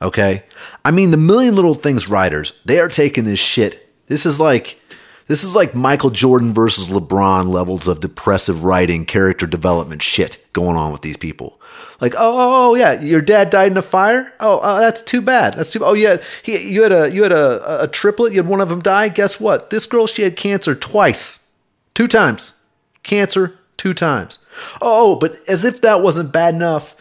Okay? 0.00 0.44
I 0.84 0.90
mean, 0.90 1.10
the 1.10 1.16
Million 1.16 1.54
Little 1.54 1.74
Things 1.74 2.08
writers, 2.08 2.52
they 2.64 2.78
are 2.78 2.88
taking 2.88 3.24
this 3.24 3.38
shit. 3.38 3.92
This 4.06 4.24
is 4.24 4.38
like 4.38 4.78
This 5.26 5.44
is 5.44 5.54
like 5.54 5.74
Michael 5.74 6.08
Jordan 6.10 6.54
versus 6.54 6.88
LeBron 6.88 7.48
levels 7.48 7.86
of 7.86 8.00
depressive 8.00 8.64
writing, 8.64 9.04
character 9.04 9.46
development 9.46 10.02
shit 10.02 10.42
going 10.54 10.76
on 10.76 10.90
with 10.90 11.02
these 11.02 11.18
people. 11.18 11.60
Like, 12.00 12.14
oh, 12.14 12.18
oh, 12.18 12.70
oh 12.70 12.74
yeah, 12.74 12.98
your 13.00 13.20
dad 13.20 13.50
died 13.50 13.72
in 13.72 13.76
a 13.76 13.82
fire. 13.82 14.32
Oh, 14.40 14.58
uh, 14.60 14.80
that's 14.80 15.02
too 15.02 15.20
bad. 15.20 15.54
That's 15.54 15.70
too. 15.70 15.84
Oh, 15.84 15.92
yeah, 15.92 16.16
he, 16.42 16.72
you 16.72 16.82
had 16.82 16.92
a 16.92 17.10
you 17.12 17.24
had 17.24 17.32
a, 17.32 17.82
a 17.82 17.88
triplet. 17.88 18.32
You 18.32 18.40
had 18.40 18.48
one 18.48 18.62
of 18.62 18.70
them 18.70 18.80
die. 18.80 19.08
Guess 19.10 19.38
what? 19.38 19.68
This 19.68 19.84
girl, 19.84 20.06
she 20.06 20.22
had 20.22 20.36
cancer 20.36 20.74
twice, 20.74 21.50
two 21.92 22.08
times, 22.08 22.62
cancer 23.02 23.58
two 23.76 23.92
times. 23.92 24.38
Oh, 24.80 25.16
but 25.16 25.36
as 25.46 25.64
if 25.64 25.80
that 25.82 26.02
wasn't 26.02 26.32
bad 26.32 26.54
enough, 26.54 26.96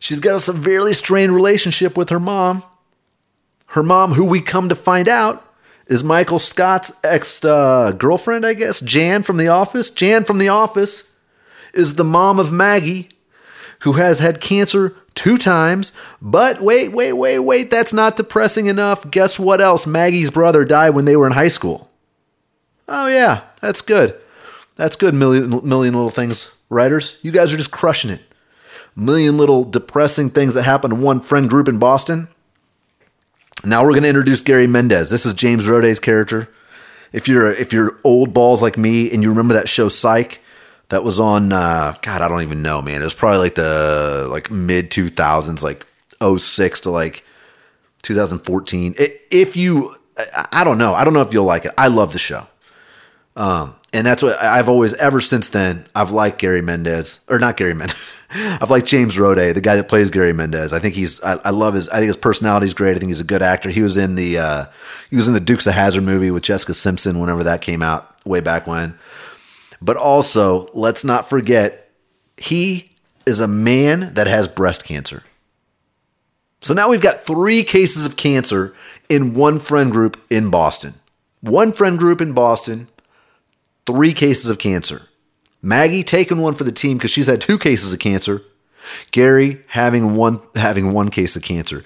she's 0.00 0.18
got 0.18 0.34
a 0.34 0.40
severely 0.40 0.92
strained 0.92 1.32
relationship 1.32 1.96
with 1.96 2.08
her 2.08 2.18
mom. 2.18 2.64
Her 3.68 3.84
mom, 3.84 4.14
who 4.14 4.26
we 4.26 4.40
come 4.40 4.68
to 4.68 4.74
find 4.74 5.06
out 5.08 5.46
is 5.86 6.02
Michael 6.02 6.40
Scott's 6.40 6.90
ex 7.04 7.44
uh, 7.44 7.92
girlfriend, 7.92 8.44
I 8.44 8.54
guess, 8.54 8.80
Jan 8.80 9.22
from 9.22 9.36
The 9.36 9.46
Office. 9.46 9.90
Jan 9.90 10.24
from 10.24 10.38
The 10.38 10.48
Office 10.48 11.12
is 11.72 11.94
the 11.94 12.04
mom 12.04 12.40
of 12.40 12.50
Maggie, 12.50 13.10
who 13.80 13.92
has 13.92 14.18
had 14.18 14.40
cancer 14.40 14.96
two 15.14 15.38
times. 15.38 15.92
But 16.20 16.60
wait, 16.60 16.92
wait, 16.92 17.12
wait, 17.12 17.38
wait, 17.40 17.70
that's 17.70 17.92
not 17.92 18.16
depressing 18.16 18.66
enough. 18.66 19.08
Guess 19.10 19.38
what 19.38 19.60
else? 19.60 19.86
Maggie's 19.86 20.30
brother 20.30 20.64
died 20.64 20.90
when 20.90 21.04
they 21.04 21.16
were 21.16 21.26
in 21.26 21.32
high 21.32 21.48
school. 21.48 21.90
Oh, 22.88 23.06
yeah, 23.06 23.42
that's 23.60 23.82
good. 23.82 24.18
That's 24.76 24.96
good, 24.96 25.14
million, 25.14 25.48
million 25.68 25.94
little 25.94 26.10
things, 26.10 26.52
writers. 26.68 27.18
You 27.22 27.30
guys 27.30 27.52
are 27.52 27.56
just 27.56 27.70
crushing 27.70 28.10
it. 28.10 28.22
Million 28.96 29.36
little 29.36 29.64
depressing 29.64 30.30
things 30.30 30.54
that 30.54 30.62
happen 30.62 30.90
to 30.90 30.96
one 30.96 31.20
friend 31.20 31.48
group 31.48 31.68
in 31.68 31.78
Boston. 31.78 32.28
Now 33.64 33.84
we're 33.84 33.90
going 33.90 34.02
to 34.02 34.08
introduce 34.08 34.42
Gary 34.42 34.66
Mendez. 34.66 35.10
This 35.10 35.26
is 35.26 35.34
James 35.34 35.68
Roday's 35.68 35.98
character. 35.98 36.48
If 37.12 37.28
you're 37.28 37.52
if 37.52 37.72
you're 37.72 37.98
old 38.04 38.32
balls 38.32 38.62
like 38.62 38.78
me 38.78 39.10
and 39.10 39.22
you 39.22 39.28
remember 39.30 39.54
that 39.54 39.68
show 39.68 39.88
Psych 39.88 40.40
that 40.88 41.04
was 41.04 41.20
on 41.20 41.52
uh, 41.52 41.96
God, 42.02 42.22
I 42.22 42.28
don't 42.28 42.42
even 42.42 42.62
know, 42.62 42.80
man. 42.80 43.00
It 43.00 43.04
was 43.04 43.14
probably 43.14 43.38
like 43.38 43.54
the 43.54 44.28
like 44.30 44.50
mid 44.50 44.90
2000s 44.90 45.62
like 45.62 45.86
06 46.22 46.80
to 46.80 46.90
like 46.90 47.24
2014. 48.02 48.94
If 48.98 49.56
you 49.56 49.94
I 50.52 50.64
don't 50.64 50.78
know. 50.78 50.94
I 50.94 51.04
don't 51.04 51.14
know 51.14 51.22
if 51.22 51.32
you'll 51.32 51.44
like 51.44 51.64
it. 51.64 51.72
I 51.78 51.88
love 51.88 52.12
the 52.12 52.18
show. 52.18 52.46
Um, 53.36 53.74
and 53.92 54.06
that's 54.06 54.22
what 54.22 54.40
I've 54.40 54.68
always 54.68 54.94
ever 54.94 55.20
since 55.20 55.48
then 55.48 55.86
I've 55.94 56.10
liked 56.10 56.38
Gary 56.38 56.62
Mendez 56.62 57.20
or 57.28 57.38
not 57.38 57.56
Gary 57.56 57.74
Mendez. 57.74 57.96
I've 58.32 58.70
liked 58.70 58.86
James 58.86 59.16
Roday, 59.16 59.52
the 59.52 59.60
guy 59.60 59.74
that 59.74 59.88
plays 59.88 60.08
Gary 60.10 60.32
Mendez. 60.32 60.72
I 60.72 60.78
think 60.78 60.94
he's 60.94 61.20
I, 61.22 61.38
I, 61.44 61.50
love 61.50 61.74
his 61.74 61.88
I 61.88 61.96
think 61.96 62.06
his 62.06 62.16
personality 62.16 62.64
is 62.64 62.74
great. 62.74 62.96
I 62.96 63.00
think 63.00 63.08
he's 63.08 63.20
a 63.20 63.24
good 63.24 63.42
actor. 63.42 63.70
He 63.70 63.82
was 63.82 63.96
in 63.96 64.14
the 64.14 64.38
uh, 64.38 64.64
he 65.10 65.16
was 65.16 65.26
in 65.26 65.34
the 65.34 65.40
Dukes 65.40 65.66
of 65.66 65.74
Hazzard 65.74 66.04
movie 66.04 66.30
with 66.30 66.44
Jessica 66.44 66.72
Simpson 66.72 67.18
whenever 67.18 67.42
that 67.42 67.60
came 67.60 67.82
out 67.82 68.14
way 68.24 68.40
back 68.40 68.66
when. 68.66 68.96
But 69.82 69.96
also, 69.96 70.70
let's 70.74 71.04
not 71.04 71.28
forget 71.28 71.90
he 72.36 72.90
is 73.26 73.40
a 73.40 73.48
man 73.48 74.14
that 74.14 74.28
has 74.28 74.46
breast 74.46 74.84
cancer. 74.84 75.24
So 76.60 76.74
now 76.74 76.90
we've 76.90 77.00
got 77.00 77.20
3 77.20 77.64
cases 77.64 78.04
of 78.04 78.16
cancer 78.16 78.74
in 79.08 79.34
one 79.34 79.58
friend 79.58 79.90
group 79.90 80.20
in 80.28 80.50
Boston. 80.50 80.94
One 81.40 81.72
friend 81.72 81.98
group 81.98 82.20
in 82.20 82.32
Boston, 82.32 82.88
3 83.90 84.12
cases 84.12 84.48
of 84.48 84.58
cancer. 84.58 85.02
Maggie 85.62 86.04
taking 86.04 86.38
one 86.38 86.54
for 86.54 86.64
the 86.64 86.72
team 86.72 86.96
because 86.96 87.10
she's 87.10 87.26
had 87.26 87.40
two 87.40 87.58
cases 87.58 87.92
of 87.92 87.98
cancer. 87.98 88.42
Gary 89.10 89.64
having 89.68 90.14
one 90.14 90.40
having 90.54 90.92
one 90.92 91.08
case 91.08 91.36
of 91.36 91.42
cancer. 91.42 91.82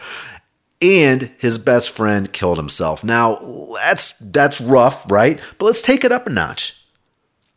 And 0.83 1.33
his 1.39 1.57
best 1.57 1.91
friend 1.91 2.31
killed 2.31 2.59
himself. 2.59 3.03
Now, 3.03 3.75
that's 3.77 4.13
that's 4.21 4.61
rough, 4.61 5.11
right? 5.11 5.41
But 5.59 5.65
let's 5.67 5.83
take 5.83 6.05
it 6.05 6.13
up 6.13 6.27
a 6.27 6.31
notch. 6.31 6.85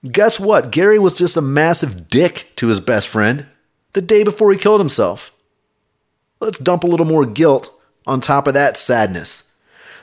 Guess 0.10 0.40
what? 0.40 0.72
Gary 0.72 0.98
was 0.98 1.18
just 1.18 1.36
a 1.36 1.42
massive 1.42 2.08
dick 2.08 2.52
to 2.56 2.68
his 2.68 2.80
best 2.80 3.08
friend 3.08 3.46
the 3.94 4.02
day 4.02 4.24
before 4.24 4.52
he 4.52 4.58
killed 4.58 4.80
himself. 4.80 5.34
Let's 6.40 6.60
dump 6.60 6.84
a 6.84 6.88
little 6.88 7.06
more 7.06 7.26
guilt 7.26 7.70
on 8.06 8.22
top 8.22 8.48
of 8.48 8.54
that 8.54 8.78
sadness. 8.78 9.47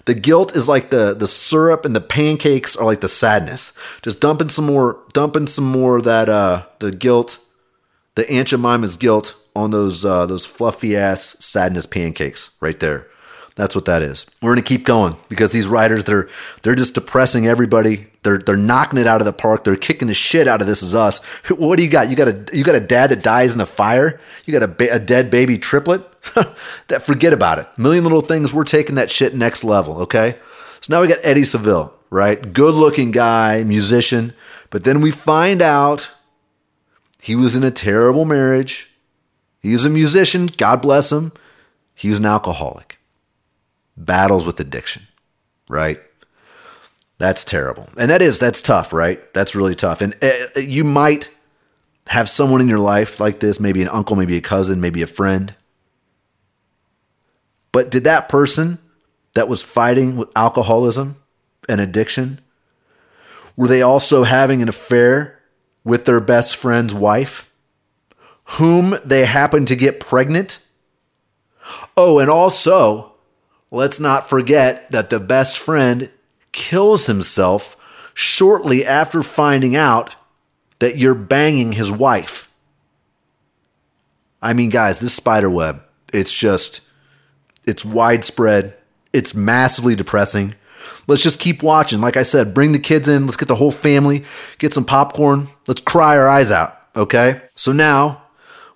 The 0.06 0.14
guilt 0.14 0.54
is 0.54 0.68
like 0.68 0.90
the 0.90 1.14
the 1.14 1.26
syrup 1.26 1.84
and 1.84 1.96
the 1.96 2.00
pancakes 2.00 2.76
are 2.76 2.84
like 2.84 3.00
the 3.00 3.08
sadness. 3.08 3.72
Just 4.02 4.20
dumping 4.20 4.50
some 4.50 4.66
more, 4.66 4.98
dumping 5.12 5.46
some 5.46 5.64
more 5.64 6.00
that 6.02 6.28
uh 6.28 6.66
the 6.78 6.92
guilt, 6.92 7.38
the 8.14 8.30
Aunt 8.30 8.48
Jemima's 8.48 8.96
guilt 8.96 9.34
on 9.56 9.70
those 9.70 10.04
uh 10.04 10.26
those 10.26 10.44
fluffy 10.44 10.96
ass 10.96 11.36
sadness 11.40 11.86
pancakes 11.86 12.50
right 12.60 12.78
there. 12.80 13.08
That's 13.56 13.74
what 13.74 13.84
that 13.84 14.02
is. 14.02 14.26
We're 14.42 14.50
gonna 14.50 14.62
keep 14.62 14.84
going 14.84 15.16
because 15.28 15.52
these 15.52 15.68
writers 15.68 16.04
they're 16.04 16.28
they're 16.62 16.74
just 16.74 16.94
depressing 16.94 17.46
everybody. 17.46 18.08
They're 18.24 18.38
they're 18.38 18.56
knocking 18.56 18.98
it 18.98 19.06
out 19.06 19.20
of 19.20 19.26
the 19.26 19.32
park. 19.32 19.62
They're 19.62 19.76
kicking 19.76 20.08
the 20.08 20.14
shit 20.14 20.48
out 20.48 20.60
of 20.60 20.66
this 20.66 20.82
is 20.82 20.94
us. 20.94 21.20
What 21.50 21.76
do 21.76 21.84
you 21.84 21.90
got? 21.90 22.10
You 22.10 22.16
got 22.16 22.28
a 22.28 22.44
you 22.52 22.64
got 22.64 22.74
a 22.74 22.80
dad 22.80 23.10
that 23.10 23.22
dies 23.22 23.54
in 23.54 23.60
a 23.60 23.66
fire. 23.66 24.20
You 24.44 24.52
got 24.52 24.64
a, 24.64 24.68
ba- 24.68 24.94
a 24.94 24.98
dead 24.98 25.30
baby 25.30 25.56
triplet. 25.56 26.04
that 26.88 27.02
forget 27.02 27.32
about 27.32 27.60
it. 27.60 27.68
Million 27.76 28.02
little 28.02 28.22
things. 28.22 28.52
We're 28.52 28.64
taking 28.64 28.96
that 28.96 29.10
shit 29.10 29.34
next 29.34 29.62
level. 29.62 29.98
Okay. 30.02 30.36
So 30.80 30.92
now 30.92 31.00
we 31.00 31.06
got 31.06 31.18
Eddie 31.22 31.44
Saville, 31.44 31.94
right? 32.10 32.52
Good 32.52 32.74
looking 32.74 33.10
guy, 33.12 33.62
musician. 33.62 34.34
But 34.70 34.84
then 34.84 35.00
we 35.00 35.12
find 35.12 35.62
out 35.62 36.10
he 37.22 37.36
was 37.36 37.54
in 37.54 37.62
a 37.62 37.70
terrible 37.70 38.24
marriage. 38.24 38.90
He 39.60 39.72
was 39.72 39.84
a 39.84 39.90
musician. 39.90 40.46
God 40.46 40.82
bless 40.82 41.12
him. 41.12 41.32
He 41.94 42.08
was 42.08 42.18
an 42.18 42.26
alcoholic. 42.26 42.93
Battles 43.96 44.46
with 44.46 44.58
addiction, 44.60 45.02
right? 45.68 46.00
That's 47.18 47.44
terrible. 47.44 47.88
And 47.96 48.10
that 48.10 48.22
is, 48.22 48.38
that's 48.38 48.60
tough, 48.60 48.92
right? 48.92 49.32
That's 49.34 49.54
really 49.54 49.74
tough. 49.74 50.00
And 50.00 50.16
uh, 50.22 50.60
you 50.60 50.84
might 50.84 51.30
have 52.08 52.28
someone 52.28 52.60
in 52.60 52.68
your 52.68 52.78
life 52.78 53.20
like 53.20 53.40
this, 53.40 53.60
maybe 53.60 53.80
an 53.82 53.88
uncle, 53.88 54.16
maybe 54.16 54.36
a 54.36 54.40
cousin, 54.40 54.80
maybe 54.80 55.00
a 55.02 55.06
friend 55.06 55.54
but 57.74 57.90
did 57.90 58.04
that 58.04 58.28
person 58.28 58.78
that 59.34 59.48
was 59.48 59.60
fighting 59.60 60.16
with 60.16 60.30
alcoholism 60.36 61.16
and 61.68 61.80
addiction, 61.80 62.40
were 63.56 63.66
they 63.66 63.82
also 63.82 64.22
having 64.22 64.62
an 64.62 64.68
affair 64.68 65.40
with 65.82 66.04
their 66.04 66.20
best 66.20 66.54
friend's 66.54 66.94
wife, 66.94 67.50
whom 68.58 68.94
they 69.04 69.26
happened 69.26 69.66
to 69.66 69.74
get 69.74 69.98
pregnant? 69.98 70.60
Oh, 71.96 72.20
and 72.20 72.30
also, 72.30 73.13
let's 73.74 74.00
not 74.00 74.28
forget 74.28 74.88
that 74.90 75.10
the 75.10 75.20
best 75.20 75.58
friend 75.58 76.10
kills 76.52 77.06
himself 77.06 77.76
shortly 78.14 78.86
after 78.86 79.22
finding 79.22 79.76
out 79.76 80.14
that 80.78 80.96
you're 80.96 81.14
banging 81.14 81.72
his 81.72 81.90
wife. 81.90 82.52
I 84.40 84.52
mean, 84.52 84.70
guys, 84.70 84.98
this 84.98 85.14
spider 85.14 85.50
web, 85.50 85.82
it's 86.12 86.32
just 86.32 86.80
it's 87.66 87.84
widespread. 87.84 88.76
It's 89.12 89.34
massively 89.34 89.94
depressing. 89.94 90.54
Let's 91.06 91.22
just 91.22 91.40
keep 91.40 91.62
watching. 91.62 92.00
Like 92.00 92.16
I 92.16 92.22
said, 92.22 92.54
bring 92.54 92.72
the 92.72 92.78
kids 92.78 93.08
in. 93.08 93.26
Let's 93.26 93.36
get 93.36 93.48
the 93.48 93.54
whole 93.54 93.70
family, 93.70 94.24
get 94.58 94.72
some 94.72 94.84
popcorn. 94.84 95.48
Let's 95.66 95.80
cry 95.80 96.16
our 96.18 96.28
eyes 96.28 96.52
out. 96.52 96.76
Okay. 96.96 97.40
So 97.52 97.72
now 97.72 98.22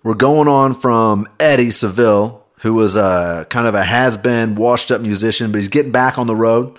we're 0.03 0.15
going 0.15 0.49
on 0.49 0.75
from 0.75 1.29
Eddie 1.39 1.71
Saville, 1.71 2.38
who 2.61 2.75
was 2.75 2.97
a 2.97 3.47
kind 3.51 3.67
of 3.67 3.75
a 3.75 3.85
has 3.85 4.17
been, 4.17 4.55
washed 4.55 4.91
up 4.91 5.01
musician, 5.01 5.53
but 5.53 5.59
he's 5.59 5.69
getting 5.69 5.93
back 5.93 6.19
on 6.19 6.27
the 6.27 6.37
road. 6.37 6.79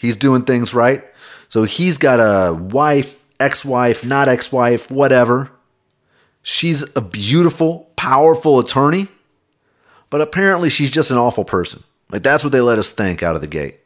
He's 0.00 0.16
doing 0.16 0.42
things 0.42 0.74
right. 0.74 1.04
So 1.48 1.64
he's 1.64 1.98
got 1.98 2.20
a 2.20 2.54
wife, 2.54 3.24
ex 3.38 3.64
wife, 3.64 4.04
not 4.04 4.28
ex 4.28 4.50
wife, 4.52 4.90
whatever. 4.90 5.50
She's 6.42 6.82
a 6.94 7.00
beautiful, 7.00 7.90
powerful 7.96 8.58
attorney 8.58 9.08
but 10.14 10.20
apparently 10.20 10.70
she's 10.70 10.92
just 10.92 11.10
an 11.10 11.16
awful 11.16 11.44
person. 11.44 11.82
Like 12.08 12.22
that's 12.22 12.44
what 12.44 12.52
they 12.52 12.60
let 12.60 12.78
us 12.78 12.92
think 12.92 13.20
out 13.24 13.34
of 13.34 13.40
the 13.40 13.48
gate. 13.48 13.80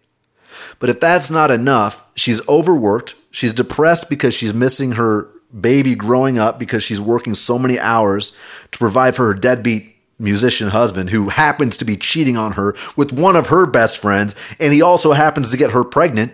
But 0.78 0.90
if 0.90 1.00
that's 1.00 1.30
not 1.30 1.50
enough, 1.50 2.04
she's 2.16 2.46
overworked. 2.46 3.14
She's 3.30 3.54
depressed 3.54 4.10
because 4.10 4.34
she's 4.34 4.52
missing 4.52 4.92
her 4.92 5.26
baby 5.58 5.94
growing 5.94 6.38
up 6.38 6.58
because 6.58 6.82
she's 6.82 7.00
working 7.00 7.32
so 7.32 7.58
many 7.58 7.78
hours 7.78 8.36
to 8.72 8.78
provide 8.78 9.16
for 9.16 9.24
her 9.24 9.32
deadbeat 9.32 9.96
musician 10.18 10.68
husband 10.68 11.10
who 11.10 11.28
happens 11.28 11.76
to 11.76 11.84
be 11.84 11.96
cheating 11.96 12.36
on 12.36 12.52
her 12.52 12.74
with 12.96 13.12
one 13.12 13.36
of 13.36 13.48
her 13.48 13.66
best 13.66 13.98
friends 13.98 14.34
and 14.58 14.72
he 14.72 14.82
also 14.82 15.12
happens 15.12 15.50
to 15.50 15.56
get 15.56 15.70
her 15.70 15.84
pregnant. 15.84 16.32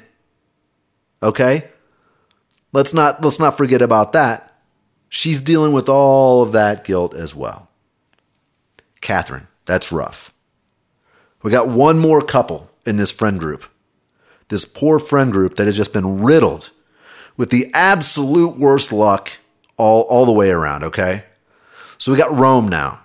Okay? 1.23 1.69
Let's 2.73 2.95
not 2.95 3.23
let's 3.23 3.39
not 3.39 3.57
forget 3.57 3.83
about 3.83 4.13
that. 4.13 4.59
She's 5.09 5.41
dealing 5.41 5.73
with 5.73 5.89
all 5.89 6.43
of 6.43 6.53
that 6.53 6.85
guilt 6.85 7.15
as 7.15 7.35
well. 7.35 7.71
Katherine 9.01 9.49
that's 9.65 9.93
rough. 9.93 10.33
We 11.43 11.51
got 11.51 11.69
one 11.69 11.99
more 11.99 12.23
couple 12.23 12.71
in 12.87 12.97
this 12.97 13.11
friend 13.11 13.39
group. 13.39 13.65
This 14.49 14.65
poor 14.65 14.99
friend 14.99 15.33
group 15.33 15.57
that 15.57 15.67
has 15.67 15.77
just 15.77 15.93
been 15.93 16.23
riddled 16.23 16.71
with 17.37 17.51
the 17.51 17.71
absolute 17.75 18.59
worst 18.59 18.93
luck 18.93 19.31
all, 19.77 20.03
all 20.03 20.27
the 20.27 20.33
way 20.33 20.51
around, 20.51 20.85
okay? 20.85 21.25
So 21.99 22.13
we 22.13 22.19
got 22.19 22.37
Rome 22.37 22.69
now. 22.69 23.04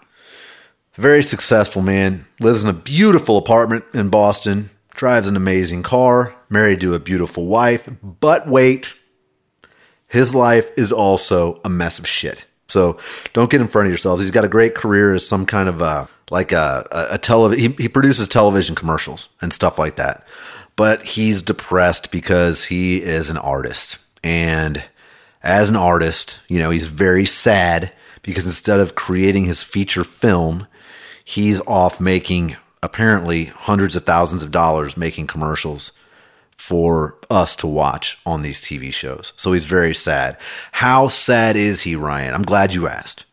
Very 1.00 1.24
successful 1.24 1.82
man. 1.82 2.26
Lives 2.42 2.62
in 2.62 2.70
a 2.70 2.74
beautiful 2.74 3.38
apartment 3.38 3.86
in 3.94 4.10
Boston. 4.10 4.70
Drives 4.90 5.30
an 5.30 5.38
amazing 5.38 5.82
car. 5.82 6.36
married 6.50 6.82
to 6.82 6.94
a 6.94 7.00
beautiful 7.00 7.48
wife. 7.48 7.88
But 8.04 8.50
wait, 8.50 8.94
his 10.10 10.36
life 10.36 10.70
is 10.76 10.92
also 10.92 11.62
a 11.64 11.70
mess 11.70 12.00
of 12.00 12.06
shit. 12.06 12.48
So 12.68 13.00
don't 13.32 13.50
get 13.50 13.62
in 13.62 13.68
front 13.68 13.86
of 13.86 13.92
yourselves. 13.92 14.22
He's 14.22 14.32
got 14.32 14.44
a 14.44 14.50
great 14.50 14.76
career 14.76 15.14
as 15.14 15.26
some 15.26 15.46
kind 15.46 15.70
of 15.70 15.80
a 15.80 16.10
like 16.32 16.52
a 16.52 16.86
a, 16.92 17.14
a 17.16 17.18
television. 17.18 17.72
He, 17.78 17.84
he 17.84 17.88
produces 17.88 18.28
television 18.28 18.76
commercials 18.76 19.30
and 19.42 19.54
stuff 19.54 19.80
like 19.80 19.96
that. 19.96 20.28
But 20.76 21.04
he's 21.04 21.42
depressed 21.42 22.12
because 22.12 22.66
he 22.66 23.02
is 23.02 23.30
an 23.30 23.38
artist, 23.38 24.00
and 24.22 24.84
as 25.42 25.70
an 25.70 25.78
artist, 25.78 26.42
you 26.50 26.60
know, 26.60 26.72
he's 26.72 26.88
very 26.88 27.26
sad 27.26 27.94
because 28.22 28.46
instead 28.46 28.82
of 28.82 28.96
creating 28.96 29.46
his 29.46 29.64
feature 29.64 30.04
film, 30.04 30.68
he's 31.30 31.62
off 31.68 32.02
making 32.02 32.58
apparently 32.82 33.46
hundreds 33.46 33.96
of 33.96 34.04
thousands 34.04 34.42
of 34.42 34.50
dollars 34.50 34.98
making 34.98 35.28
commercials 35.28 35.92
for 36.58 37.20
us 37.30 37.56
to 37.56 37.68
watch 37.68 38.18
on 38.26 38.42
these 38.42 38.62
TV 38.62 38.92
shows. 38.92 39.34
So 39.36 39.54
he's 39.54 39.66
very 39.66 39.94
sad. 39.94 40.38
How 40.72 41.08
sad 41.08 41.56
is 41.56 41.82
he, 41.82 41.96
Ryan? 41.96 42.34
I'm 42.34 42.42
glad 42.42 42.74
you 42.74 42.88
asked. 42.88 43.26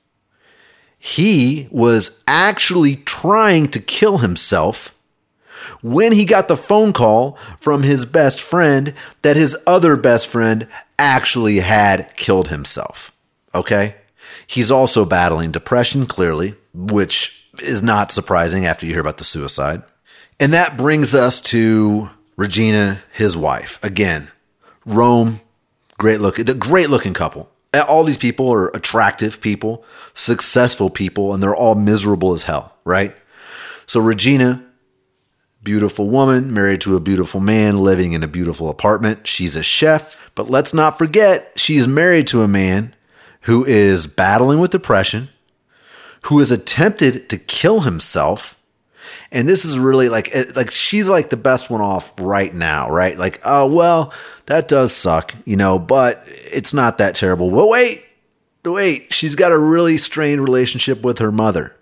He 0.99 1.69
was 1.71 2.21
actually 2.29 2.97
trying 2.97 3.69
to 3.69 3.81
kill 3.81 4.19
himself 4.19 4.95
when 5.81 6.13
he 6.13 6.27
got 6.27 6.49
the 6.49 6.57
phone 6.57 6.93
call 6.93 7.39
from 7.59 7.83
his 7.83 8.05
best 8.05 8.43
friend 8.43 8.93
that 9.23 9.37
his 9.37 9.57
other 9.67 9.97
best 9.97 10.27
friend 10.27 10.69
actually 10.99 11.61
had 11.61 12.15
killed 12.15 12.49
himself. 12.49 13.11
Okay? 13.55 13.95
He's 14.47 14.71
also 14.71 15.07
battling 15.07 15.51
depression, 15.51 16.05
clearly, 16.05 16.57
which 16.75 17.46
is 17.61 17.83
not 17.83 18.13
surprising 18.13 18.67
after 18.67 18.87
you 18.87 18.93
hear 18.93 19.01
about 19.01 19.19
the 19.19 19.25
suicide. 19.25 19.83
And 20.39 20.53
that 20.53 20.77
brings 20.77 21.15
us 21.15 21.41
to 21.43 22.11
Regina, 22.37 23.03
his 23.13 23.37
wife. 23.37 23.79
Again, 23.83 24.29
Rome, 24.85 25.41
great 25.99 26.21
looking, 26.21 26.45
the 26.45 26.55
great 26.55 26.91
looking 26.91 27.15
couple. 27.15 27.51
Uh, 27.73 27.85
all 27.89 28.05
these 28.05 28.19
people 28.19 28.53
are 28.53 28.69
attractive 28.69 29.41
people, 29.41 29.85
successful 30.15 30.91
people, 30.91 31.35
and 31.35 31.43
they're 31.43 31.57
all 31.57 31.75
miserable 31.75 32.33
as 32.33 32.45
hell, 32.45 32.77
right? 32.85 33.15
So 33.87 34.01
Regina, 34.01 34.65
beautiful 35.63 36.09
woman, 36.09 36.53
married 36.53 36.81
to 36.83 36.97
a 36.97 37.01
beautiful 37.01 37.41
man, 37.41 37.79
living 37.79 38.13
in 38.13 38.23
a 38.23 38.29
beautiful 38.29 38.69
apartment. 38.69 39.27
She's 39.27 39.57
a 39.57 39.63
chef, 39.63 40.31
but 40.35 40.49
let's 40.49 40.73
not 40.73 40.99
forget 40.99 41.53
she's 41.57 41.89
married 41.89 42.27
to 42.29 42.43
a 42.43 42.49
man 42.49 42.95
who 43.43 43.65
is 43.65 44.07
battling 44.07 44.59
with 44.59 44.71
depression, 44.71 45.29
who 46.23 46.39
has 46.39 46.51
attempted 46.51 47.29
to 47.29 47.39
kill 47.39 47.81
himself 47.81 48.57
and 49.31 49.49
this 49.49 49.65
is 49.65 49.79
really 49.79 50.09
like 50.09 50.35
eh, 50.35 50.45
like 50.55 50.71
she's 50.71 51.09
like 51.09 51.31
the 51.31 51.37
best 51.37 51.71
one 51.71 51.81
off 51.81 52.13
right 52.21 52.53
now, 52.55 52.89
right? 52.89 53.19
Like, 53.19 53.41
oh 53.45 53.73
well, 53.73 54.13
that 54.47 54.69
does 54.69 54.93
suck, 54.93 55.35
you 55.45 55.57
know, 55.57 55.79
but 55.79 56.23
it's 56.27 56.73
not 56.73 56.99
that 56.99 57.15
terrible. 57.15 57.51
But 57.51 57.69
wait, 57.69 58.05
wait, 58.65 59.13
she's 59.13 59.35
got 59.35 59.53
a 59.53 59.59
really 59.59 59.99
strained 59.99 60.41
relationship 60.41 61.03
with 61.03 61.19
her 61.19 61.33
mother. 61.33 61.77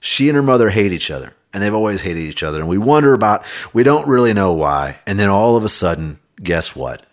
She 0.00 0.28
and 0.28 0.36
her 0.36 0.42
mother 0.42 0.70
hate 0.70 0.92
each 0.92 1.10
other, 1.10 1.34
and 1.52 1.62
they've 1.62 1.74
always 1.74 2.02
hated 2.02 2.20
each 2.20 2.42
other. 2.42 2.60
And 2.60 2.68
we 2.68 2.78
wonder 2.78 3.12
about, 3.12 3.44
we 3.72 3.82
don't 3.82 4.08
really 4.08 4.32
know 4.32 4.52
why. 4.52 4.98
And 5.06 5.18
then 5.18 5.28
all 5.28 5.56
of 5.56 5.64
a 5.64 5.68
sudden, 5.68 6.18
guess 6.42 6.74
what? 6.74 7.04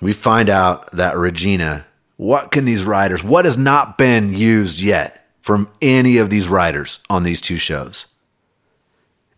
We 0.00 0.12
find 0.12 0.48
out 0.48 0.90
that 0.92 1.16
Regina, 1.16 1.86
what 2.16 2.50
can 2.50 2.64
these 2.64 2.84
writers, 2.84 3.22
what 3.22 3.44
has 3.44 3.56
not 3.56 3.98
been 3.98 4.32
used 4.32 4.80
yet 4.80 5.17
from 5.48 5.66
any 5.80 6.18
of 6.18 6.28
these 6.28 6.46
writers 6.46 7.00
on 7.08 7.22
these 7.22 7.40
two 7.40 7.56
shows? 7.56 8.04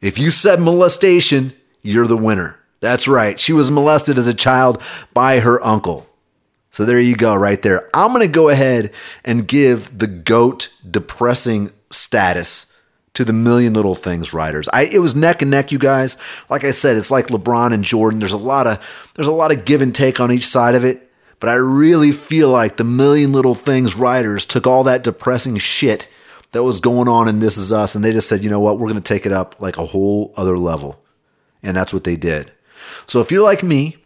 If 0.00 0.18
you 0.18 0.30
said 0.32 0.58
molestation, 0.58 1.52
you're 1.84 2.08
the 2.08 2.16
winner. 2.16 2.58
That's 2.80 3.06
right. 3.06 3.38
She 3.38 3.52
was 3.52 3.70
molested 3.70 4.18
as 4.18 4.26
a 4.26 4.34
child 4.34 4.82
by 5.14 5.38
her 5.38 5.64
uncle. 5.64 6.08
So 6.72 6.84
there 6.84 6.98
you 6.98 7.14
go, 7.14 7.36
right 7.36 7.62
there. 7.62 7.88
I'm 7.94 8.08
going 8.08 8.26
to 8.26 8.32
go 8.32 8.48
ahead 8.48 8.92
and 9.24 9.46
give 9.46 9.96
the 9.96 10.08
GOAT 10.08 10.70
depressing 10.90 11.70
status 11.92 12.72
to 13.14 13.24
the 13.24 13.32
Million 13.32 13.74
Little 13.74 13.94
Things 13.94 14.32
writers. 14.32 14.68
I, 14.72 14.86
it 14.86 14.98
was 14.98 15.14
neck 15.14 15.42
and 15.42 15.50
neck, 15.52 15.70
you 15.70 15.78
guys. 15.78 16.16
Like 16.48 16.64
I 16.64 16.72
said, 16.72 16.96
it's 16.96 17.12
like 17.12 17.28
LeBron 17.28 17.72
and 17.72 17.84
Jordan. 17.84 18.18
There's 18.18 18.32
a 18.32 18.36
lot 18.36 18.66
of 18.66 18.84
there's 19.14 19.28
a 19.28 19.32
lot 19.32 19.52
of 19.52 19.64
give 19.64 19.80
and 19.80 19.94
take 19.94 20.18
on 20.18 20.32
each 20.32 20.48
side 20.48 20.74
of 20.74 20.84
it. 20.84 21.08
But 21.40 21.48
I 21.48 21.54
really 21.54 22.12
feel 22.12 22.50
like 22.50 22.76
the 22.76 22.84
Million 22.84 23.32
Little 23.32 23.54
Things 23.54 23.96
writers 23.96 24.46
took 24.46 24.66
all 24.66 24.84
that 24.84 25.02
depressing 25.02 25.56
shit 25.56 26.06
that 26.52 26.62
was 26.62 26.80
going 26.80 27.08
on 27.08 27.28
in 27.28 27.38
This 27.38 27.56
Is 27.56 27.72
Us, 27.72 27.94
and 27.94 28.04
they 28.04 28.12
just 28.12 28.28
said, 28.28 28.44
you 28.44 28.50
know 28.50 28.60
what, 28.60 28.78
we're 28.78 28.88
going 28.88 29.00
to 29.00 29.14
take 29.14 29.24
it 29.24 29.32
up 29.32 29.60
like 29.60 29.78
a 29.78 29.84
whole 29.84 30.32
other 30.36 30.58
level. 30.58 31.02
And 31.62 31.76
that's 31.76 31.92
what 31.92 32.04
they 32.04 32.16
did. 32.16 32.52
So 33.06 33.20
if 33.20 33.30
you're 33.30 33.42
like 33.42 33.62
me, 33.62 33.96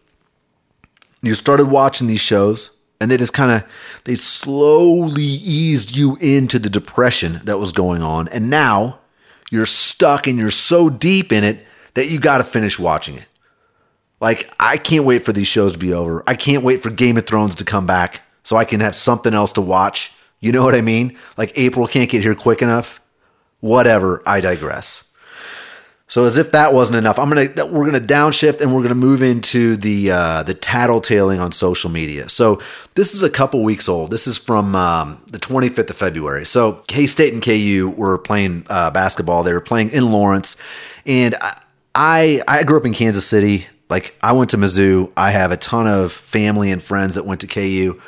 you 1.23 1.35
started 1.35 1.67
watching 1.67 2.07
these 2.07 2.21
shows 2.21 2.71
and 3.01 3.11
they 3.11 3.17
just 3.17 3.33
kind 3.33 3.51
of 3.51 3.71
they 4.05 4.15
slowly 4.15 5.23
eased 5.23 5.97
you 5.97 6.17
into 6.21 6.59
the 6.59 6.71
depression 6.71 7.41
that 7.45 7.59
was 7.59 7.73
going 7.73 8.03
on 8.03 8.29
and 8.29 8.51
now 8.51 8.99
you're 9.51 9.67
stuck 9.67 10.27
and 10.27 10.39
you're 10.39 10.51
so 10.51 10.91
deep 10.91 11.33
in 11.33 11.45
it 11.45 11.67
that 11.95 12.11
you 12.11 12.21
got 12.21 12.39
to 12.39 12.45
finish 12.45 12.79
watching 12.79 13.17
it 13.17 13.27
like 14.21 14.51
i 14.59 14.77
can't 14.77 15.05
wait 15.05 15.25
for 15.25 15.33
these 15.33 15.47
shows 15.47 15.73
to 15.73 15.79
be 15.79 15.93
over 15.93 16.23
i 16.27 16.35
can't 16.35 16.63
wait 16.63 16.83
for 16.83 16.91
game 16.91 17.17
of 17.17 17.27
thrones 17.27 17.55
to 17.55 17.65
come 17.65 17.87
back 17.87 18.23
so 18.43 18.57
i 18.57 18.65
can 18.65 18.81
have 18.81 18.95
something 18.95 19.35
else 19.35 19.53
to 19.53 19.61
watch 19.61 20.13
you 20.45 20.53
know 20.53 20.63
what 20.63 20.75
I 20.75 20.83
mean? 20.83 21.17
Like 21.39 21.55
April 21.57 21.87
can't 21.87 22.11
get 22.11 22.23
here 22.23 22.35
quick 22.35 22.61
enough. 22.61 23.01
Whatever. 23.61 24.23
I 24.27 24.41
digress. 24.41 25.03
So 26.07 26.25
as 26.25 26.37
if 26.37 26.53
that 26.53 26.75
wasn't 26.75 26.99
enough, 26.99 27.19
I'm 27.19 27.31
gonna 27.31 27.65
we're 27.65 27.87
gonna 27.87 27.99
downshift 27.99 28.61
and 28.61 28.75
we're 28.75 28.83
gonna 28.83 28.95
move 28.95 29.23
into 29.23 29.75
the 29.75 30.11
uh, 30.11 30.43
the 30.43 30.55
tattletaling 30.55 31.41
on 31.41 31.51
social 31.51 31.91
media. 31.91 32.29
So 32.29 32.61
this 32.95 33.15
is 33.15 33.23
a 33.23 33.31
couple 33.31 33.65
weeks 33.65 33.89
old. 33.89 34.11
This 34.11 34.27
is 34.27 34.37
from 34.37 34.77
um, 34.77 35.23
the 35.29 35.39
25th 35.39 35.89
of 35.89 35.97
February. 35.97 36.45
So 36.45 36.85
K 36.89 37.07
State 37.07 37.33
and 37.33 37.43
KU 37.43 37.95
were 37.97 38.19
playing 38.19 38.67
uh, 38.69 38.91
basketball. 38.91 39.45
They 39.45 39.55
were 39.55 39.63
playing 39.63 39.93
in 39.93 40.13
Lawrence, 40.13 40.59
and 41.07 41.35
I 41.95 42.43
I 42.47 42.65
grew 42.65 42.77
up 42.77 42.85
in 42.85 42.93
Kansas 42.93 43.27
City. 43.27 43.67
Like 43.89 44.17
I 44.23 44.33
went 44.33 44.51
to 44.51 44.57
Mizzou. 44.57 45.13
I 45.17 45.31
have 45.31 45.53
a 45.53 45.57
ton 45.57 45.87
of 45.87 46.13
family 46.13 46.71
and 46.71 46.83
friends 46.83 47.15
that 47.15 47.27
went 47.27 47.41
to 47.43 47.47
KU. 47.47 48.01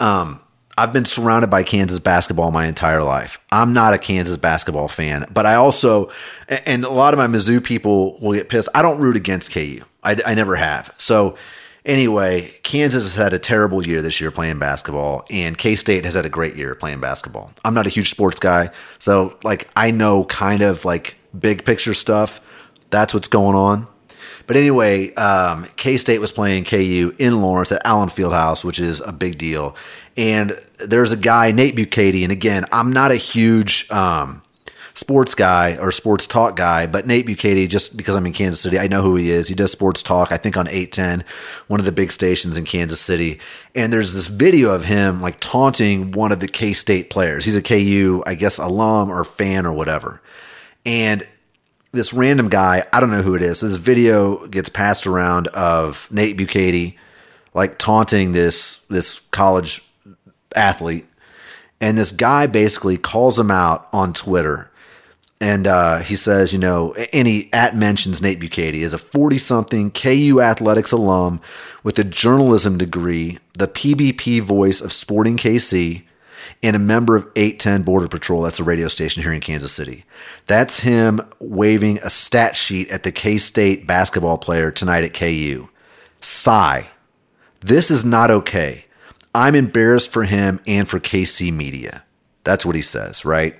Um, 0.00 0.40
I've 0.76 0.92
been 0.92 1.04
surrounded 1.04 1.50
by 1.50 1.62
Kansas 1.62 2.00
basketball 2.00 2.50
my 2.50 2.66
entire 2.66 3.02
life. 3.02 3.38
I'm 3.52 3.72
not 3.72 3.94
a 3.94 3.98
Kansas 3.98 4.36
basketball 4.36 4.88
fan, 4.88 5.24
but 5.32 5.46
I 5.46 5.54
also, 5.54 6.08
and 6.48 6.84
a 6.84 6.90
lot 6.90 7.14
of 7.14 7.18
my 7.18 7.28
Mizzou 7.28 7.62
people 7.62 8.18
will 8.20 8.34
get 8.34 8.48
pissed. 8.48 8.68
I 8.74 8.82
don't 8.82 8.98
root 8.98 9.14
against 9.14 9.52
KU. 9.52 9.82
I, 10.02 10.16
I 10.26 10.34
never 10.34 10.56
have. 10.56 10.92
So, 10.96 11.38
anyway, 11.84 12.58
Kansas 12.64 13.04
has 13.04 13.14
had 13.14 13.32
a 13.32 13.38
terrible 13.38 13.86
year 13.86 14.02
this 14.02 14.20
year 14.20 14.32
playing 14.32 14.58
basketball, 14.58 15.24
and 15.30 15.56
K 15.56 15.76
State 15.76 16.04
has 16.04 16.14
had 16.14 16.26
a 16.26 16.30
great 16.30 16.56
year 16.56 16.74
playing 16.74 17.00
basketball. 17.00 17.52
I'm 17.64 17.74
not 17.74 17.86
a 17.86 17.90
huge 17.90 18.10
sports 18.10 18.40
guy, 18.40 18.70
so 18.98 19.38
like 19.44 19.68
I 19.76 19.92
know 19.92 20.24
kind 20.24 20.60
of 20.60 20.84
like 20.84 21.14
big 21.38 21.64
picture 21.64 21.94
stuff. 21.94 22.40
That's 22.90 23.14
what's 23.14 23.28
going 23.28 23.56
on. 23.56 23.86
But 24.46 24.56
anyway, 24.56 25.14
um, 25.14 25.66
K 25.76 25.96
State 25.96 26.20
was 26.20 26.32
playing 26.32 26.64
KU 26.64 27.12
in 27.18 27.40
Lawrence 27.40 27.72
at 27.72 27.82
Allen 27.84 28.08
Fieldhouse, 28.08 28.64
which 28.64 28.78
is 28.78 29.00
a 29.00 29.12
big 29.12 29.38
deal. 29.38 29.76
And 30.16 30.52
there's 30.78 31.12
a 31.12 31.16
guy, 31.16 31.50
Nate 31.50 31.74
Bukaty, 31.74 32.22
and 32.22 32.30
again, 32.30 32.64
I'm 32.70 32.92
not 32.92 33.10
a 33.10 33.16
huge 33.16 33.90
um, 33.90 34.42
sports 34.94 35.34
guy 35.34 35.76
or 35.76 35.90
sports 35.90 36.26
talk 36.26 36.56
guy, 36.56 36.86
but 36.86 37.06
Nate 37.06 37.26
Bukaty, 37.26 37.68
just 37.68 37.96
because 37.96 38.14
I'm 38.14 38.26
in 38.26 38.32
Kansas 38.32 38.60
City, 38.60 38.78
I 38.78 38.86
know 38.86 39.02
who 39.02 39.16
he 39.16 39.30
is. 39.30 39.48
He 39.48 39.54
does 39.54 39.72
sports 39.72 40.02
talk, 40.02 40.30
I 40.30 40.36
think 40.36 40.56
on 40.56 40.68
810, 40.68 41.24
one 41.66 41.80
of 41.80 41.86
the 41.86 41.92
big 41.92 42.12
stations 42.12 42.56
in 42.56 42.64
Kansas 42.64 43.00
City. 43.00 43.40
And 43.74 43.92
there's 43.92 44.14
this 44.14 44.28
video 44.28 44.72
of 44.72 44.84
him 44.84 45.20
like 45.20 45.40
taunting 45.40 46.12
one 46.12 46.32
of 46.32 46.40
the 46.40 46.48
K 46.48 46.72
State 46.72 47.10
players. 47.10 47.44
He's 47.44 47.56
a 47.56 47.62
KU, 47.62 48.22
I 48.24 48.34
guess, 48.34 48.58
alum 48.58 49.10
or 49.10 49.24
fan 49.24 49.66
or 49.66 49.72
whatever. 49.72 50.22
And 50.86 51.26
this 51.94 52.12
random 52.12 52.48
guy, 52.48 52.84
I 52.92 53.00
don't 53.00 53.10
know 53.10 53.22
who 53.22 53.34
it 53.34 53.42
is. 53.42 53.60
So 53.60 53.68
this 53.68 53.76
video 53.76 54.46
gets 54.48 54.68
passed 54.68 55.06
around 55.06 55.48
of 55.48 56.08
Nate 56.10 56.36
Bukaty 56.36 56.96
like 57.54 57.78
taunting 57.78 58.32
this 58.32 58.76
this 58.90 59.20
college 59.30 59.82
athlete, 60.54 61.06
and 61.80 61.96
this 61.96 62.10
guy 62.10 62.46
basically 62.46 62.96
calls 62.96 63.38
him 63.38 63.50
out 63.50 63.88
on 63.92 64.12
Twitter. 64.12 64.70
And 65.40 65.66
uh, 65.66 65.98
he 65.98 66.16
says, 66.16 66.52
you 66.52 66.58
know, 66.58 66.94
and 66.94 67.28
he 67.28 67.52
at 67.52 67.76
mentions 67.76 68.22
Nate 68.22 68.40
Bukaty 68.40 68.80
is 68.80 68.94
a 68.94 68.98
40 68.98 69.36
something 69.38 69.90
KU 69.90 70.40
athletics 70.40 70.92
alum 70.92 71.40
with 71.82 71.98
a 71.98 72.04
journalism 72.04 72.78
degree, 72.78 73.38
the 73.52 73.68
PBP 73.68 74.40
voice 74.40 74.80
of 74.80 74.92
Sporting 74.92 75.36
KC, 75.36 76.02
and 76.64 76.74
a 76.74 76.80
member 76.80 77.14
of 77.14 77.28
810 77.36 77.82
Border 77.82 78.08
Patrol. 78.08 78.40
That's 78.40 78.58
a 78.58 78.64
radio 78.64 78.88
station 78.88 79.22
here 79.22 79.34
in 79.34 79.40
Kansas 79.40 79.70
City. 79.70 80.04
That's 80.46 80.80
him 80.80 81.20
waving 81.38 81.98
a 81.98 82.08
stat 82.08 82.56
sheet 82.56 82.90
at 82.90 83.02
the 83.02 83.12
K 83.12 83.36
State 83.36 83.86
basketball 83.86 84.38
player 84.38 84.70
tonight 84.70 85.04
at 85.04 85.12
KU. 85.12 85.68
Sigh. 86.20 86.88
This 87.60 87.90
is 87.90 88.04
not 88.04 88.30
okay. 88.30 88.86
I'm 89.34 89.54
embarrassed 89.54 90.10
for 90.10 90.24
him 90.24 90.58
and 90.66 90.88
for 90.88 90.98
KC 90.98 91.52
Media. 91.52 92.02
That's 92.44 92.64
what 92.64 92.76
he 92.76 92.82
says, 92.82 93.26
right? 93.26 93.54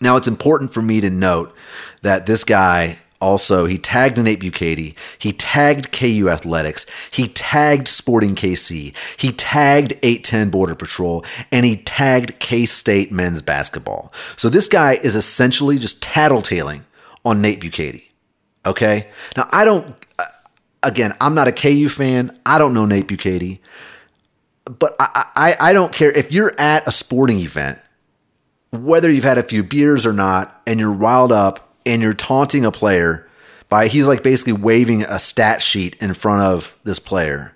Now, 0.00 0.16
it's 0.16 0.28
important 0.28 0.72
for 0.72 0.82
me 0.82 1.00
to 1.00 1.10
note 1.10 1.54
that 2.02 2.26
this 2.26 2.44
guy 2.44 2.98
also 3.22 3.64
he 3.66 3.78
tagged 3.78 4.18
Nate 4.18 4.40
Bukaty, 4.40 4.96
he 5.18 5.32
tagged 5.32 5.92
KU 5.92 6.28
Athletics, 6.28 6.84
he 7.10 7.28
tagged 7.28 7.88
Sporting 7.88 8.34
KC, 8.34 8.94
he 9.16 9.32
tagged 9.32 9.92
810 10.02 10.50
Border 10.50 10.74
Patrol, 10.74 11.24
and 11.50 11.64
he 11.64 11.76
tagged 11.76 12.38
K 12.40 12.66
State 12.66 13.12
men's 13.12 13.40
basketball. 13.40 14.12
So 14.36 14.48
this 14.48 14.68
guy 14.68 14.94
is 14.94 15.14
essentially 15.14 15.78
just 15.78 16.02
tattletaling 16.02 16.82
on 17.24 17.40
Nate 17.40 17.60
Bukaty. 17.60 18.08
Okay? 18.66 19.08
Now, 19.36 19.48
I 19.52 19.64
don't, 19.64 19.94
uh, 20.18 20.24
again, 20.82 21.14
I'm 21.20 21.34
not 21.34 21.48
a 21.48 21.52
KU 21.52 21.88
fan. 21.88 22.38
I 22.44 22.58
don't 22.58 22.74
know 22.74 22.86
Nate 22.86 23.06
Bukaty. 23.06 23.60
But 24.64 24.94
I, 25.00 25.26
I, 25.34 25.56
I 25.60 25.72
don't 25.72 25.92
care 25.92 26.12
if 26.12 26.32
you're 26.32 26.52
at 26.58 26.86
a 26.86 26.92
sporting 26.92 27.40
event, 27.40 27.78
whether 28.70 29.10
you've 29.10 29.24
had 29.24 29.38
a 29.38 29.42
few 29.42 29.64
beers 29.64 30.06
or 30.06 30.12
not, 30.12 30.60
and 30.66 30.78
you're 30.78 30.92
riled 30.92 31.32
up 31.32 31.71
and 31.84 32.02
you're 32.02 32.14
taunting 32.14 32.64
a 32.64 32.72
player 32.72 33.28
by, 33.68 33.88
he's 33.88 34.06
like 34.06 34.22
basically 34.22 34.52
waving 34.52 35.02
a 35.02 35.18
stat 35.18 35.62
sheet 35.62 35.96
in 36.02 36.14
front 36.14 36.42
of 36.42 36.78
this 36.84 36.98
player. 36.98 37.54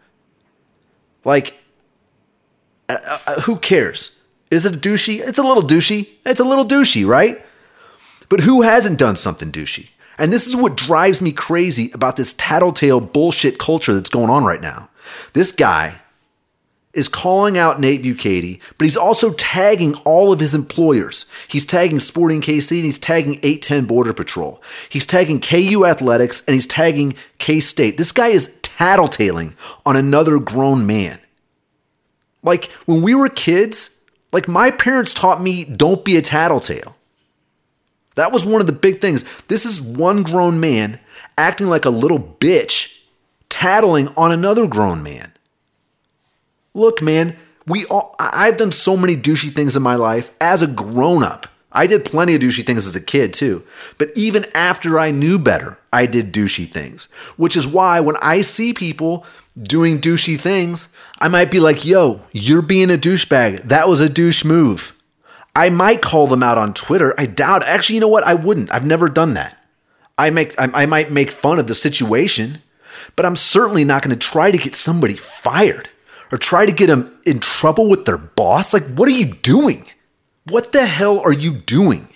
Like, 1.24 1.58
uh, 2.88 3.18
uh, 3.26 3.40
who 3.42 3.56
cares? 3.56 4.18
Is 4.50 4.64
it 4.64 4.76
a 4.76 4.78
douchey? 4.78 5.20
It's 5.20 5.38
a 5.38 5.42
little 5.42 5.62
douchey. 5.62 6.08
It's 6.24 6.40
a 6.40 6.44
little 6.44 6.64
douchey, 6.64 7.06
right? 7.06 7.44
But 8.28 8.40
who 8.40 8.62
hasn't 8.62 8.98
done 8.98 9.16
something 9.16 9.50
douchey? 9.50 9.90
And 10.18 10.32
this 10.32 10.46
is 10.46 10.56
what 10.56 10.76
drives 10.76 11.20
me 11.20 11.32
crazy 11.32 11.90
about 11.92 12.16
this 12.16 12.32
tattletale 12.34 13.00
bullshit 13.00 13.58
culture 13.58 13.92
that's 13.92 14.08
going 14.08 14.30
on 14.30 14.44
right 14.44 14.60
now. 14.60 14.88
This 15.32 15.52
guy 15.52 16.00
is 16.96 17.08
calling 17.08 17.58
out 17.58 17.78
Nate 17.78 18.02
Bukaty, 18.02 18.60
but 18.78 18.84
he's 18.84 18.96
also 18.96 19.32
tagging 19.34 19.94
all 20.04 20.32
of 20.32 20.40
his 20.40 20.54
employers. 20.54 21.26
He's 21.46 21.66
tagging 21.66 22.00
Sporting 22.00 22.40
KC 22.40 22.76
and 22.76 22.84
he's 22.84 22.98
tagging 22.98 23.34
810 23.42 23.84
Border 23.84 24.12
Patrol. 24.12 24.62
He's 24.88 25.06
tagging 25.06 25.40
KU 25.40 25.84
Athletics 25.84 26.42
and 26.46 26.54
he's 26.54 26.66
tagging 26.66 27.14
K 27.38 27.60
State. 27.60 27.98
This 27.98 28.12
guy 28.12 28.28
is 28.28 28.58
tattletaling 28.62 29.54
on 29.84 29.96
another 29.96 30.38
grown 30.38 30.86
man. 30.86 31.18
Like 32.42 32.66
when 32.86 33.02
we 33.02 33.14
were 33.14 33.28
kids, 33.28 34.00
like 34.32 34.48
my 34.48 34.70
parents 34.70 35.12
taught 35.14 35.42
me 35.42 35.64
don't 35.64 36.04
be 36.04 36.16
a 36.16 36.22
tattletale. 36.22 36.96
That 38.14 38.32
was 38.32 38.46
one 38.46 38.62
of 38.62 38.66
the 38.66 38.72
big 38.72 39.00
things. 39.00 39.24
This 39.48 39.66
is 39.66 39.80
one 39.80 40.22
grown 40.22 40.58
man 40.58 40.98
acting 41.36 41.66
like 41.66 41.84
a 41.84 41.90
little 41.90 42.18
bitch, 42.18 43.02
tattling 43.50 44.08
on 44.16 44.32
another 44.32 44.66
grown 44.66 45.02
man. 45.02 45.32
Look, 46.76 47.00
man, 47.00 47.36
we 47.66 47.86
all 47.86 48.14
I've 48.18 48.58
done 48.58 48.70
so 48.70 48.98
many 48.98 49.16
douchey 49.16 49.50
things 49.50 49.76
in 49.76 49.82
my 49.82 49.96
life 49.96 50.30
as 50.42 50.60
a 50.60 50.66
grown 50.66 51.24
up. 51.24 51.46
I 51.72 51.86
did 51.86 52.04
plenty 52.04 52.34
of 52.34 52.42
douchey 52.42 52.66
things 52.66 52.86
as 52.86 52.94
a 52.94 53.00
kid 53.00 53.32
too. 53.32 53.64
But 53.96 54.10
even 54.14 54.44
after 54.54 54.98
I 54.98 55.10
knew 55.10 55.38
better, 55.38 55.78
I 55.90 56.04
did 56.04 56.34
douchey 56.34 56.70
things. 56.70 57.06
Which 57.38 57.56
is 57.56 57.66
why 57.66 58.00
when 58.00 58.16
I 58.20 58.42
see 58.42 58.74
people 58.74 59.24
doing 59.56 60.02
douchey 60.02 60.38
things, 60.38 60.88
I 61.18 61.28
might 61.28 61.50
be 61.50 61.60
like, 61.60 61.86
yo, 61.86 62.20
you're 62.30 62.60
being 62.60 62.90
a 62.90 62.98
douchebag. 62.98 63.62
That 63.62 63.88
was 63.88 64.00
a 64.00 64.10
douche 64.10 64.44
move. 64.44 64.94
I 65.54 65.70
might 65.70 66.02
call 66.02 66.26
them 66.26 66.42
out 66.42 66.58
on 66.58 66.74
Twitter. 66.74 67.18
I 67.18 67.24
doubt. 67.24 67.62
Actually, 67.62 67.94
you 67.94 68.00
know 68.02 68.08
what? 68.08 68.26
I 68.26 68.34
wouldn't. 68.34 68.70
I've 68.70 68.84
never 68.84 69.08
done 69.08 69.32
that. 69.32 69.56
I 70.18 70.28
make 70.28 70.60
I, 70.60 70.82
I 70.82 70.84
might 70.84 71.10
make 71.10 71.30
fun 71.30 71.58
of 71.58 71.68
the 71.68 71.74
situation, 71.74 72.60
but 73.16 73.24
I'm 73.24 73.36
certainly 73.36 73.84
not 73.84 74.02
going 74.02 74.14
to 74.14 74.28
try 74.28 74.50
to 74.50 74.58
get 74.58 74.74
somebody 74.74 75.14
fired 75.14 75.88
or 76.32 76.38
try 76.38 76.66
to 76.66 76.72
get 76.72 76.88
them 76.88 77.18
in 77.26 77.38
trouble 77.38 77.88
with 77.88 78.04
their 78.04 78.18
boss. 78.18 78.72
Like, 78.72 78.84
what 78.84 79.08
are 79.08 79.12
you 79.12 79.26
doing? 79.26 79.86
What 80.48 80.72
the 80.72 80.86
hell 80.86 81.20
are 81.20 81.32
you 81.32 81.52
doing, 81.52 82.08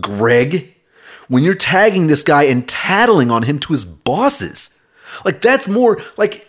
Greg? 0.00 0.74
When 1.28 1.42
you're 1.42 1.54
tagging 1.54 2.06
this 2.06 2.22
guy 2.22 2.44
and 2.44 2.68
tattling 2.68 3.30
on 3.30 3.44
him 3.44 3.58
to 3.60 3.72
his 3.72 3.84
bosses, 3.84 4.78
like 5.24 5.40
that's 5.40 5.66
more 5.66 6.00
like 6.18 6.46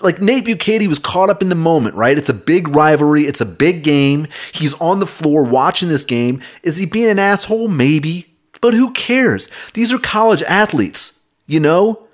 like 0.00 0.20
Nate 0.20 0.44
Bukaty 0.44 0.86
was 0.88 0.98
caught 0.98 1.30
up 1.30 1.42
in 1.42 1.48
the 1.48 1.54
moment, 1.54 1.94
right? 1.94 2.18
It's 2.18 2.28
a 2.28 2.34
big 2.34 2.68
rivalry. 2.68 3.22
It's 3.22 3.40
a 3.40 3.46
big 3.46 3.82
game. 3.82 4.26
He's 4.52 4.74
on 4.74 4.98
the 4.98 5.06
floor 5.06 5.42
watching 5.42 5.88
this 5.88 6.04
game. 6.04 6.40
Is 6.62 6.76
he 6.76 6.86
being 6.86 7.08
an 7.08 7.18
asshole? 7.18 7.68
Maybe. 7.68 8.36
But 8.60 8.74
who 8.74 8.92
cares? 8.92 9.48
These 9.74 9.92
are 9.92 9.98
college 9.98 10.42
athletes, 10.42 11.20
you 11.46 11.60
know? 11.60 12.05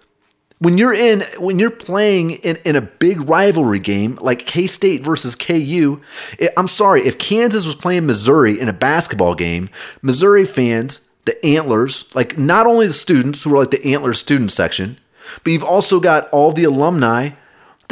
When 0.63 0.79
you're 0.79 0.95
in, 0.95 1.23
when 1.39 1.59
you're 1.59 1.71
playing 1.71 2.31
in, 2.31 2.57
in 2.65 2.77
a 2.77 2.81
big 2.81 3.29
rivalry 3.29 3.81
game 3.81 4.17
like 4.21 4.47
K 4.47 4.67
State 4.67 5.03
versus 5.03 5.35
KU, 5.35 6.01
it, 6.39 6.53
I'm 6.57 6.69
sorry, 6.69 7.03
if 7.03 7.19
Kansas 7.19 7.67
was 7.67 7.75
playing 7.75 8.07
Missouri 8.07 8.61
in 8.61 8.69
a 8.69 8.73
basketball 8.73 9.35
game, 9.35 9.69
Missouri 10.03 10.45
fans, 10.45 11.01
the 11.25 11.45
Antlers, 11.45 12.09
like 12.15 12.39
not 12.39 12.67
only 12.67 12.87
the 12.87 12.93
students 12.93 13.43
who 13.43 13.55
are 13.55 13.59
like 13.59 13.73
the 13.73 13.93
Antlers 13.93 14.21
student 14.21 14.53
section, 14.53 14.99
but 15.43 15.53
you've 15.53 15.65
also 15.65 15.99
got 15.99 16.29
all 16.31 16.53
the 16.53 16.65
alumni 16.65 17.31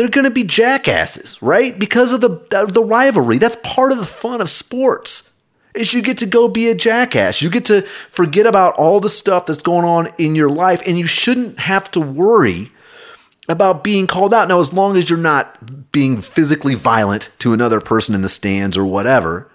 they're 0.00 0.09
going 0.09 0.24
to 0.24 0.30
be 0.30 0.44
jackasses, 0.44 1.40
right? 1.42 1.78
Because 1.78 2.11
of 2.12 2.22
the 2.22 2.28
the 2.72 2.83
rivalry. 2.83 3.37
That's 3.37 3.56
part 3.62 3.92
of 3.92 3.98
the 3.98 4.04
fun 4.06 4.40
of 4.40 4.48
sports. 4.48 5.29
Is 5.74 5.94
you 5.94 6.02
get 6.02 6.18
to 6.18 6.26
go 6.26 6.48
be 6.48 6.68
a 6.68 6.74
jackass. 6.74 7.42
You 7.42 7.50
get 7.50 7.64
to 7.66 7.83
forget 8.11 8.46
about 8.46 8.74
all 8.74 9.00
the 9.00 9.09
stuff 9.09 9.46
that's 9.46 9.62
going 9.62 9.85
on 9.85 10.09
in 10.18 10.35
your 10.35 10.50
life 10.50 10.83
and 10.87 10.98
you 10.98 11.06
shouldn't 11.06 11.61
have 11.61 11.90
to 11.92 12.00
worry 12.00 12.70
about 13.48 13.85
being 13.85 14.06
called 14.06 14.35
out. 14.35 14.48
Now 14.48 14.59
as 14.59 14.72
long 14.72 14.96
as 14.96 15.09
you're 15.09 15.18
not 15.18 15.92
being 15.92 16.20
physically 16.20 16.74
violent 16.74 17.30
to 17.40 17.52
another 17.52 17.80
person 17.80 18.14
in 18.14 18.22
the 18.22 18.28
stands 18.28 18.76
or 18.76 18.85
whatever, 18.85 19.50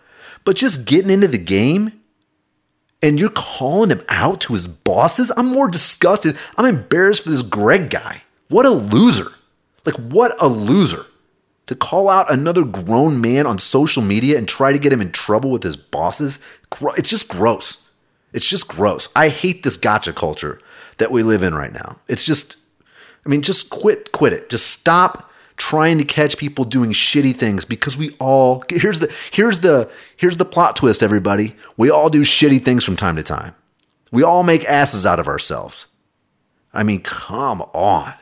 but 0.45 0.55
just 0.55 0.85
getting 0.85 1.11
into 1.11 1.27
the 1.27 1.37
game 1.37 2.01
and 3.01 3.19
you're 3.19 3.29
calling 3.29 3.89
him 3.89 4.01
out 4.07 4.41
to 4.41 4.53
his 4.53 4.67
bosses, 4.67 5.31
I'm 5.35 5.47
more 5.47 5.67
disgusted. 5.67 6.37
I'm 6.57 6.65
embarrassed 6.65 7.23
for 7.23 7.29
this 7.29 7.41
Greg 7.41 7.89
guy. 7.89 8.23
What 8.47 8.65
a 8.65 8.69
loser. 8.69 9.31
Like, 9.85 9.95
what 9.95 10.35
a 10.41 10.47
loser 10.47 11.05
to 11.67 11.75
call 11.75 12.09
out 12.09 12.31
another 12.31 12.63
grown 12.63 13.19
man 13.19 13.45
on 13.45 13.57
social 13.57 14.03
media 14.03 14.37
and 14.37 14.47
try 14.47 14.71
to 14.71 14.79
get 14.79 14.93
him 14.93 15.01
in 15.01 15.11
trouble 15.11 15.49
with 15.49 15.63
his 15.63 15.75
bosses. 15.75 16.39
It's 16.97 17.09
just 17.09 17.27
gross. 17.27 17.87
It's 18.33 18.47
just 18.47 18.67
gross. 18.67 19.07
I 19.15 19.29
hate 19.29 19.63
this 19.63 19.77
gotcha 19.77 20.13
culture 20.13 20.59
that 20.97 21.11
we 21.11 21.23
live 21.23 21.41
in 21.43 21.55
right 21.55 21.73
now. 21.73 21.99
It's 22.07 22.23
just, 22.23 22.57
I 23.25 23.29
mean, 23.29 23.41
just 23.41 23.69
quit, 23.69 24.11
quit 24.11 24.33
it. 24.33 24.49
Just 24.49 24.67
stop 24.67 25.31
trying 25.57 25.97
to 25.97 26.03
catch 26.03 26.37
people 26.37 26.65
doing 26.65 26.91
shitty 26.91 27.35
things 27.35 27.65
because 27.65 27.97
we 27.97 28.15
all 28.19 28.63
here's 28.69 28.99
the 28.99 29.13
here's 29.31 29.61
the 29.61 29.89
here's 30.17 30.37
the 30.37 30.45
plot 30.45 30.75
twist 30.75 31.01
everybody 31.01 31.55
we 31.77 31.89
all 31.89 32.09
do 32.09 32.21
shitty 32.21 32.63
things 32.63 32.83
from 32.83 32.95
time 32.95 33.15
to 33.15 33.23
time 33.23 33.55
we 34.11 34.21
all 34.21 34.43
make 34.43 34.65
asses 34.65 35.05
out 35.05 35.19
of 35.19 35.27
ourselves 35.27 35.87
i 36.73 36.83
mean 36.83 37.01
come 37.01 37.61
on 37.73 38.13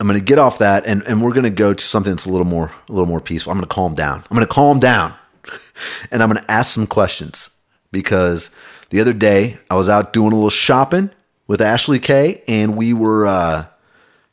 I'm 0.00 0.06
going 0.06 0.18
to 0.18 0.24
get 0.24 0.38
off 0.38 0.58
that 0.58 0.86
and, 0.86 1.02
and 1.02 1.22
we're 1.22 1.32
going 1.32 1.44
to 1.44 1.50
go 1.50 1.74
to 1.74 1.82
something 1.82 2.12
that's 2.12 2.26
a 2.26 2.30
little 2.30 2.46
more 2.46 2.72
a 2.88 2.92
little 2.92 3.06
more 3.06 3.20
peaceful. 3.20 3.50
I'm 3.50 3.58
going 3.58 3.68
to 3.68 3.74
calm 3.74 3.94
down. 3.94 4.24
I'm 4.30 4.36
going 4.36 4.46
to 4.46 4.52
calm 4.52 4.78
down 4.78 5.14
and 6.10 6.22
I'm 6.22 6.30
going 6.30 6.42
to 6.42 6.50
ask 6.50 6.72
some 6.72 6.86
questions 6.86 7.50
because 7.90 8.50
the 8.90 9.00
other 9.00 9.12
day 9.12 9.58
I 9.70 9.74
was 9.74 9.88
out 9.88 10.12
doing 10.12 10.32
a 10.32 10.36
little 10.36 10.50
shopping 10.50 11.10
with 11.46 11.60
Ashley 11.60 11.98
K 11.98 12.42
and 12.46 12.76
we 12.76 12.92
were 12.92 13.26
uh, 13.26 13.66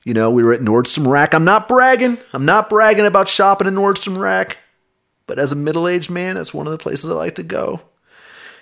you 0.06 0.14
know, 0.14 0.30
we 0.30 0.44
were 0.44 0.54
at 0.54 0.62
Nordstrom 0.62 1.08
Rack. 1.08 1.34
I'm 1.34 1.46
not 1.46 1.68
bragging. 1.68 2.20
I'm 2.32 2.46
not 2.46 2.70
bragging 2.70 3.08
about 3.08 3.28
shopping 3.28 3.68
at 3.68 3.74
Nordstrom 3.74 4.18
Rack. 4.18 4.60
But 5.26 5.40
as 5.40 5.52
a 5.52 5.56
middle-aged 5.56 6.12
man, 6.12 6.36
that's 6.36 6.54
one 6.54 6.68
of 6.68 6.72
the 6.72 6.78
places 6.78 7.10
I 7.10 7.14
like 7.14 7.36
to 7.36 7.44
go. 7.44 7.82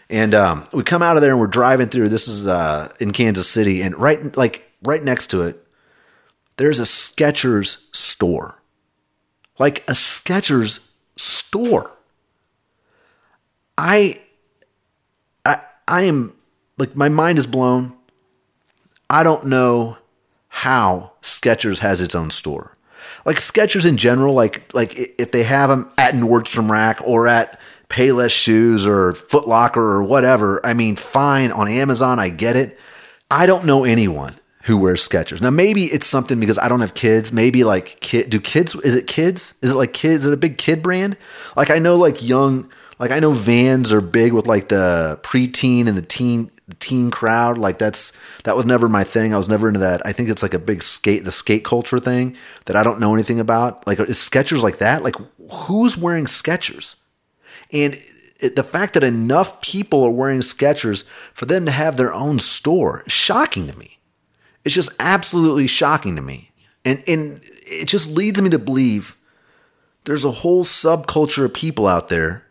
And 0.09 0.33
um, 0.33 0.63
we 0.71 0.83
come 0.83 1.01
out 1.01 1.17
of 1.17 1.21
there 1.21 1.31
and 1.31 1.39
we're 1.39 1.47
driving 1.47 1.89
through. 1.89 2.07
This 2.07 2.29
is 2.29 2.47
uh, 2.47 2.93
in 3.01 3.11
Kansas 3.11 3.49
City, 3.49 3.81
and 3.81 3.97
right 3.97 4.35
like 4.37 4.71
right 4.81 5.03
next 5.03 5.27
to 5.27 5.41
it 5.41 5.62
there's 6.57 6.79
a 6.79 6.83
Skechers 6.83 7.93
store. 7.95 8.59
Like 9.59 9.79
a 9.89 9.93
Skechers 9.93 10.87
store. 11.15 11.91
I 13.77 14.15
I 15.45 15.59
I 15.87 16.01
am 16.03 16.35
like 16.77 16.95
my 16.95 17.09
mind 17.09 17.37
is 17.37 17.47
blown. 17.47 17.93
I 19.09 19.23
don't 19.23 19.45
know 19.45 19.97
how 20.49 21.11
Skechers 21.21 21.79
has 21.79 22.01
its 22.01 22.15
own 22.15 22.29
store. 22.29 22.75
Like 23.25 23.37
Skechers 23.37 23.87
in 23.87 23.97
general, 23.97 24.33
like 24.33 24.73
like 24.73 24.93
if 24.95 25.31
they 25.31 25.43
have 25.43 25.69
them 25.69 25.91
at 25.97 26.13
Nordstrom 26.13 26.69
Rack 26.69 26.99
or 27.03 27.27
at 27.27 27.59
Payless 27.89 28.31
Shoes 28.31 28.87
or 28.87 29.13
Foot 29.13 29.47
Locker 29.47 29.81
or 29.81 30.03
whatever, 30.03 30.65
I 30.65 30.73
mean, 30.73 30.95
fine 30.95 31.51
on 31.51 31.67
Amazon, 31.67 32.19
I 32.19 32.29
get 32.29 32.55
it. 32.55 32.79
I 33.29 33.45
don't 33.45 33.65
know 33.65 33.83
anyone 33.83 34.39
who 34.63 34.77
wears 34.77 35.07
Skechers. 35.07 35.41
Now 35.41 35.49
maybe 35.49 35.85
it's 35.85 36.07
something 36.07 36.39
because 36.39 36.57
I 36.57 36.67
don't 36.69 36.81
have 36.81 36.93
kids. 36.93 37.33
Maybe 37.33 37.63
like 37.63 37.99
kid 37.99 38.29
do 38.29 38.39
kids 38.39 38.75
is 38.75 38.95
it 38.95 39.07
kids? 39.07 39.53
Is 39.61 39.71
it 39.71 39.75
like 39.75 39.93
kids? 39.93 40.23
Is 40.23 40.27
it 40.27 40.33
a 40.33 40.37
big 40.37 40.57
kid 40.57 40.81
brand? 40.81 41.17
Like 41.55 41.69
I 41.69 41.79
know 41.79 41.97
like 41.97 42.23
young 42.23 42.71
like 42.97 43.11
I 43.11 43.19
know 43.19 43.33
Vans 43.33 43.91
are 43.91 44.01
big 44.01 44.31
with 44.31 44.47
like 44.47 44.69
the 44.69 45.19
preteen 45.21 45.87
and 45.87 45.97
the 45.97 46.01
teen 46.01 46.49
the 46.69 46.75
teen 46.75 47.11
crowd. 47.11 47.57
Like 47.57 47.77
that's 47.77 48.13
that 48.45 48.55
was 48.55 48.65
never 48.65 48.87
my 48.87 49.03
thing. 49.03 49.33
I 49.33 49.37
was 49.37 49.49
never 49.49 49.67
into 49.67 49.81
that. 49.81 50.05
I 50.05 50.13
think 50.13 50.29
it's 50.29 50.41
like 50.41 50.53
a 50.53 50.59
big 50.59 50.81
skate 50.81 51.25
the 51.25 51.31
skate 51.31 51.65
culture 51.65 51.99
thing 51.99 52.37
that 52.65 52.77
I 52.77 52.83
don't 52.83 53.01
know 53.01 53.13
anything 53.13 53.41
about. 53.41 53.85
Like 53.85 53.99
is 53.99 54.17
Skechers 54.17 54.63
like 54.63 54.77
that? 54.77 55.03
Like 55.03 55.15
who's 55.51 55.97
wearing 55.97 56.25
Skechers? 56.25 56.95
And 57.73 57.95
it, 58.39 58.55
the 58.55 58.63
fact 58.63 58.93
that 58.93 59.03
enough 59.03 59.61
people 59.61 60.03
are 60.03 60.11
wearing 60.11 60.39
Skechers 60.39 61.03
for 61.33 61.45
them 61.45 61.65
to 61.65 61.71
have 61.71 61.97
their 61.97 62.13
own 62.13 62.39
store, 62.39 63.03
shocking 63.07 63.67
to 63.67 63.77
me. 63.77 63.92
It's 64.65 64.75
just 64.75 64.91
absolutely 64.99 65.67
shocking 65.67 66.15
to 66.15 66.21
me. 66.21 66.51
And 66.85 67.03
and 67.07 67.41
it 67.65 67.87
just 67.87 68.09
leads 68.09 68.41
me 68.41 68.49
to 68.49 68.59
believe 68.59 69.15
there's 70.05 70.25
a 70.25 70.31
whole 70.31 70.63
subculture 70.63 71.45
of 71.45 71.53
people 71.53 71.87
out 71.87 72.09
there 72.09 72.45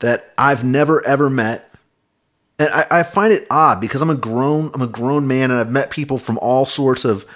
that 0.00 0.32
I've 0.36 0.64
never 0.64 1.04
ever 1.06 1.30
met. 1.30 1.68
And 2.58 2.68
I, 2.70 2.86
I 2.90 3.02
find 3.02 3.32
it 3.32 3.46
odd 3.50 3.80
because 3.80 4.02
I'm 4.02 4.10
a 4.10 4.14
grown 4.14 4.70
I'm 4.74 4.82
a 4.82 4.86
grown 4.86 5.26
man 5.26 5.50
and 5.50 5.60
I've 5.60 5.70
met 5.70 5.90
people 5.90 6.18
from 6.18 6.38
all 6.38 6.64
sorts 6.64 7.04
of 7.04 7.26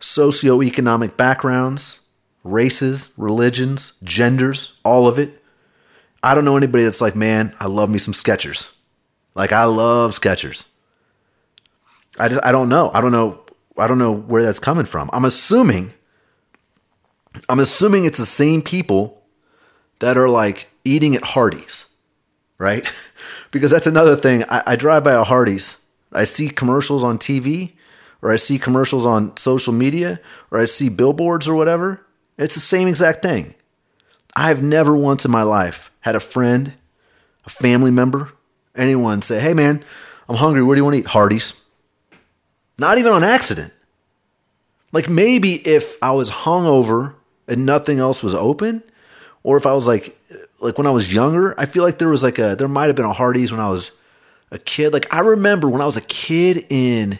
socioeconomic 0.00 1.16
backgrounds, 1.16 2.00
races, 2.42 3.12
religions, 3.16 3.94
genders, 4.02 4.74
all 4.84 5.08
of 5.08 5.18
it. 5.18 5.42
I 6.22 6.34
don't 6.34 6.44
know 6.44 6.56
anybody 6.56 6.84
that's 6.84 7.00
like, 7.00 7.16
man, 7.16 7.54
I 7.60 7.66
love 7.66 7.90
me 7.90 7.98
some 7.98 8.14
Skechers. 8.14 8.74
Like 9.34 9.52
I 9.52 9.64
love 9.64 10.12
Skechers. 10.12 10.64
I 12.18 12.28
just 12.28 12.44
I 12.44 12.52
don't 12.52 12.68
know. 12.68 12.90
I 12.94 13.00
don't 13.00 13.12
know. 13.12 13.43
I 13.76 13.86
don't 13.88 13.98
know 13.98 14.16
where 14.16 14.42
that's 14.42 14.58
coming 14.58 14.86
from. 14.86 15.10
I'm 15.12 15.24
assuming. 15.24 15.92
I'm 17.48 17.58
assuming 17.58 18.04
it's 18.04 18.18
the 18.18 18.26
same 18.26 18.62
people 18.62 19.22
that 19.98 20.16
are 20.16 20.28
like 20.28 20.68
eating 20.84 21.16
at 21.16 21.24
Hardee's, 21.24 21.86
right? 22.58 22.90
because 23.50 23.70
that's 23.70 23.86
another 23.86 24.16
thing. 24.16 24.44
I, 24.48 24.62
I 24.66 24.76
drive 24.76 25.04
by 25.04 25.14
a 25.14 25.24
Hardee's. 25.24 25.78
I 26.12 26.24
see 26.24 26.48
commercials 26.48 27.02
on 27.02 27.18
TV, 27.18 27.72
or 28.22 28.30
I 28.30 28.36
see 28.36 28.58
commercials 28.58 29.04
on 29.04 29.36
social 29.36 29.72
media, 29.72 30.20
or 30.50 30.60
I 30.60 30.64
see 30.66 30.88
billboards 30.88 31.48
or 31.48 31.54
whatever. 31.54 32.06
It's 32.38 32.54
the 32.54 32.60
same 32.60 32.86
exact 32.86 33.22
thing. 33.22 33.54
I've 34.36 34.62
never 34.62 34.96
once 34.96 35.24
in 35.24 35.30
my 35.30 35.42
life 35.42 35.90
had 36.00 36.16
a 36.16 36.20
friend, 36.20 36.74
a 37.44 37.50
family 37.50 37.90
member, 37.90 38.32
anyone 38.76 39.22
say, 39.22 39.40
"Hey, 39.40 39.54
man, 39.54 39.84
I'm 40.28 40.36
hungry. 40.36 40.62
Where 40.62 40.76
do 40.76 40.80
you 40.80 40.84
want 40.84 40.94
to 40.94 41.00
eat?" 41.00 41.06
Hardee's. 41.06 41.54
Not 42.78 42.98
even 42.98 43.12
on 43.12 43.22
accident. 43.22 43.72
Like 44.92 45.08
maybe 45.08 45.54
if 45.66 45.96
I 46.02 46.12
was 46.12 46.30
hungover 46.30 47.14
and 47.48 47.66
nothing 47.66 47.98
else 47.98 48.22
was 48.22 48.34
open, 48.34 48.82
or 49.42 49.56
if 49.56 49.66
I 49.66 49.72
was 49.74 49.86
like 49.86 50.16
like 50.60 50.78
when 50.78 50.86
I 50.86 50.90
was 50.90 51.12
younger, 51.12 51.58
I 51.58 51.66
feel 51.66 51.82
like 51.82 51.98
there 51.98 52.08
was 52.08 52.22
like 52.22 52.38
a 52.38 52.54
there 52.56 52.68
might 52.68 52.86
have 52.86 52.96
been 52.96 53.04
a 53.04 53.12
Hardee's 53.12 53.52
when 53.52 53.60
I 53.60 53.70
was 53.70 53.90
a 54.50 54.58
kid. 54.58 54.92
Like 54.92 55.12
I 55.12 55.20
remember 55.20 55.68
when 55.68 55.80
I 55.80 55.86
was 55.86 55.96
a 55.96 56.02
kid 56.02 56.64
in 56.70 57.18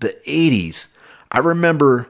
the 0.00 0.14
80s, 0.26 0.94
I 1.30 1.38
remember 1.38 2.08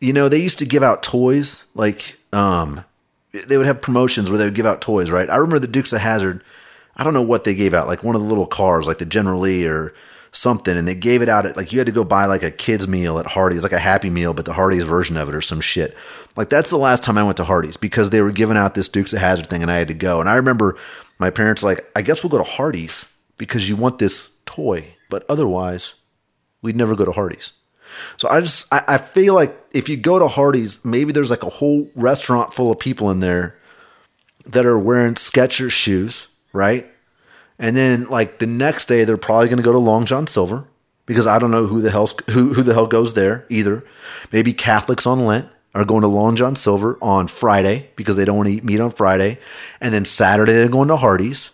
you 0.00 0.14
know, 0.14 0.28
they 0.28 0.38
used 0.38 0.58
to 0.58 0.66
give 0.66 0.82
out 0.82 1.02
toys 1.02 1.64
like 1.74 2.18
um 2.32 2.84
they 3.32 3.56
would 3.56 3.66
have 3.66 3.80
promotions 3.80 4.30
where 4.30 4.38
they 4.38 4.44
would 4.44 4.54
give 4.54 4.66
out 4.66 4.80
toys, 4.80 5.10
right? 5.10 5.30
I 5.30 5.36
remember 5.36 5.60
the 5.60 5.68
Dukes 5.68 5.92
of 5.92 6.00
Hazzard. 6.00 6.42
I 6.96 7.04
don't 7.04 7.14
know 7.14 7.22
what 7.22 7.44
they 7.44 7.54
gave 7.54 7.74
out, 7.74 7.86
like 7.86 8.02
one 8.02 8.16
of 8.16 8.22
the 8.22 8.28
little 8.28 8.46
cars, 8.46 8.86
like 8.86 8.98
the 8.98 9.06
General 9.06 9.40
Lee 9.40 9.66
or 9.66 9.92
something 10.32 10.76
and 10.76 10.86
they 10.86 10.94
gave 10.94 11.22
it 11.22 11.28
out 11.28 11.46
at 11.46 11.56
like 11.56 11.72
you 11.72 11.78
had 11.78 11.86
to 11.86 11.92
go 11.92 12.04
buy 12.04 12.26
like 12.26 12.42
a 12.42 12.50
kids 12.50 12.86
meal 12.86 13.18
at 13.18 13.26
Hardee's, 13.26 13.62
like 13.62 13.72
a 13.72 13.78
happy 13.78 14.10
meal, 14.10 14.32
but 14.32 14.44
the 14.44 14.52
Hardee's 14.52 14.84
version 14.84 15.16
of 15.16 15.28
it 15.28 15.34
or 15.34 15.40
some 15.40 15.60
shit. 15.60 15.96
Like 16.36 16.48
that's 16.48 16.70
the 16.70 16.78
last 16.78 17.02
time 17.02 17.18
I 17.18 17.22
went 17.22 17.36
to 17.38 17.44
Hardee's 17.44 17.76
because 17.76 18.10
they 18.10 18.20
were 18.20 18.32
giving 18.32 18.56
out 18.56 18.74
this 18.74 18.88
Dukes 18.88 19.12
of 19.12 19.20
Hazzard 19.20 19.48
thing 19.48 19.62
and 19.62 19.70
I 19.70 19.76
had 19.76 19.88
to 19.88 19.94
go. 19.94 20.20
And 20.20 20.28
I 20.28 20.36
remember 20.36 20.76
my 21.18 21.30
parents 21.30 21.62
like, 21.62 21.90
I 21.96 22.02
guess 22.02 22.22
we'll 22.22 22.30
go 22.30 22.38
to 22.38 22.44
Hardee's 22.44 23.12
because 23.38 23.68
you 23.68 23.76
want 23.76 23.98
this 23.98 24.36
toy, 24.46 24.94
but 25.08 25.24
otherwise 25.28 25.94
we'd 26.62 26.76
never 26.76 26.94
go 26.94 27.04
to 27.04 27.12
Hardee's. 27.12 27.52
So 28.16 28.28
I 28.28 28.40
just 28.40 28.72
I, 28.72 28.82
I 28.86 28.98
feel 28.98 29.34
like 29.34 29.56
if 29.72 29.88
you 29.88 29.96
go 29.96 30.18
to 30.18 30.28
Hardee's, 30.28 30.84
maybe 30.84 31.12
there's 31.12 31.30
like 31.30 31.42
a 31.42 31.48
whole 31.48 31.90
restaurant 31.96 32.54
full 32.54 32.70
of 32.70 32.78
people 32.78 33.10
in 33.10 33.20
there 33.20 33.58
that 34.46 34.64
are 34.64 34.78
wearing 34.78 35.14
Skechers 35.14 35.72
shoes, 35.72 36.28
right? 36.52 36.90
And 37.60 37.76
then 37.76 38.06
like 38.08 38.38
the 38.38 38.46
next 38.46 38.86
day, 38.86 39.04
they're 39.04 39.18
probably 39.18 39.48
going 39.48 39.58
to 39.58 39.62
go 39.62 39.72
to 39.72 39.78
Long 39.78 40.06
John 40.06 40.26
Silver 40.26 40.66
because 41.04 41.26
I 41.26 41.38
don't 41.38 41.50
know 41.50 41.66
who 41.66 41.82
the 41.82 41.90
hell 41.90 42.08
who 42.30 42.54
who 42.54 42.62
the 42.62 42.72
hell 42.72 42.86
goes 42.86 43.12
there 43.12 43.46
either. 43.50 43.84
Maybe 44.32 44.54
Catholics 44.54 45.06
on 45.06 45.26
Lent 45.26 45.46
are 45.74 45.84
going 45.84 46.00
to 46.00 46.08
Long 46.08 46.36
John 46.36 46.56
Silver 46.56 46.98
on 47.02 47.28
Friday 47.28 47.90
because 47.96 48.16
they 48.16 48.24
don't 48.24 48.38
want 48.38 48.48
to 48.48 48.54
eat 48.54 48.64
meat 48.64 48.80
on 48.80 48.90
Friday, 48.90 49.38
and 49.80 49.92
then 49.92 50.06
Saturday 50.06 50.54
they're 50.54 50.68
going 50.68 50.88
to 50.88 50.96
Hardee's 50.96 51.50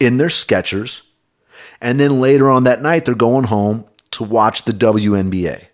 in 0.00 0.16
their 0.16 0.28
Skechers, 0.28 1.02
and 1.80 2.00
then 2.00 2.20
later 2.20 2.50
on 2.50 2.64
that 2.64 2.80
night 2.80 3.04
they're 3.04 3.14
going 3.14 3.44
home 3.44 3.84
to 4.12 4.24
watch 4.24 4.64
the 4.64 4.72
WNBA. 4.72 5.66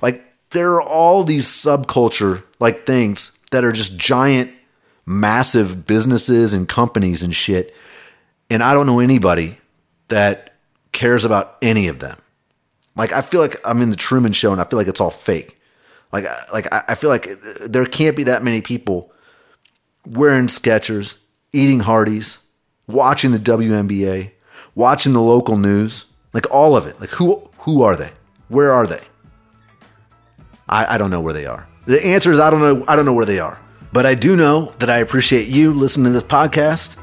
Like 0.00 0.24
there 0.50 0.72
are 0.72 0.82
all 0.82 1.22
these 1.22 1.46
subculture 1.46 2.42
like 2.58 2.84
things 2.84 3.38
that 3.52 3.62
are 3.62 3.72
just 3.72 3.96
giant, 3.96 4.50
massive 5.06 5.86
businesses 5.86 6.52
and 6.52 6.68
companies 6.68 7.22
and 7.22 7.32
shit 7.32 7.72
and 8.52 8.62
I 8.62 8.74
don't 8.74 8.86
know 8.86 9.00
anybody 9.00 9.56
that 10.08 10.54
cares 10.92 11.24
about 11.24 11.56
any 11.62 11.88
of 11.88 12.00
them. 12.00 12.18
Like 12.94 13.12
I 13.12 13.22
feel 13.22 13.40
like 13.40 13.56
I'm 13.66 13.80
in 13.80 13.90
the 13.90 13.96
Truman 13.96 14.32
Show, 14.32 14.52
and 14.52 14.60
I 14.60 14.64
feel 14.64 14.78
like 14.78 14.88
it's 14.88 15.00
all 15.00 15.10
fake. 15.10 15.56
Like 16.12 16.24
like 16.52 16.68
I 16.70 16.94
feel 16.94 17.08
like 17.08 17.28
there 17.64 17.86
can't 17.86 18.14
be 18.14 18.24
that 18.24 18.42
many 18.42 18.60
people 18.60 19.10
wearing 20.06 20.48
Skechers, 20.48 21.22
eating 21.52 21.80
Hardee's, 21.80 22.44
watching 22.86 23.30
the 23.30 23.38
WNBA, 23.38 24.32
watching 24.74 25.14
the 25.14 25.22
local 25.22 25.56
news, 25.56 26.04
like 26.34 26.44
all 26.50 26.76
of 26.76 26.86
it. 26.86 27.00
Like 27.00 27.10
who 27.10 27.48
who 27.60 27.82
are 27.82 27.96
they? 27.96 28.12
Where 28.48 28.70
are 28.72 28.86
they? 28.86 29.00
I, 30.68 30.94
I 30.94 30.98
don't 30.98 31.10
know 31.10 31.22
where 31.22 31.32
they 31.32 31.46
are. 31.46 31.66
The 31.86 32.04
answer 32.04 32.30
is 32.30 32.38
I 32.38 32.50
don't 32.50 32.60
know. 32.60 32.84
I 32.86 32.96
don't 32.96 33.06
know 33.06 33.14
where 33.14 33.26
they 33.26 33.38
are. 33.38 33.58
But 33.94 34.04
I 34.04 34.14
do 34.14 34.36
know 34.36 34.66
that 34.78 34.90
I 34.90 34.98
appreciate 34.98 35.48
you 35.48 35.72
listening 35.72 36.06
to 36.06 36.12
this 36.12 36.22
podcast 36.22 37.01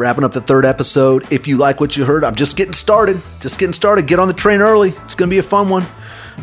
wrapping 0.00 0.24
up 0.24 0.32
the 0.32 0.40
third 0.40 0.64
episode. 0.64 1.30
If 1.30 1.46
you 1.46 1.58
like 1.58 1.78
what 1.78 1.96
you 1.96 2.04
heard, 2.04 2.24
I'm 2.24 2.34
just 2.34 2.56
getting 2.56 2.72
started. 2.72 3.20
Just 3.40 3.58
getting 3.58 3.74
started. 3.74 4.06
Get 4.06 4.18
on 4.18 4.28
the 4.28 4.34
train 4.34 4.60
early. 4.60 4.90
It's 5.04 5.14
going 5.14 5.28
to 5.28 5.34
be 5.34 5.38
a 5.38 5.42
fun 5.42 5.68
one. 5.68 5.84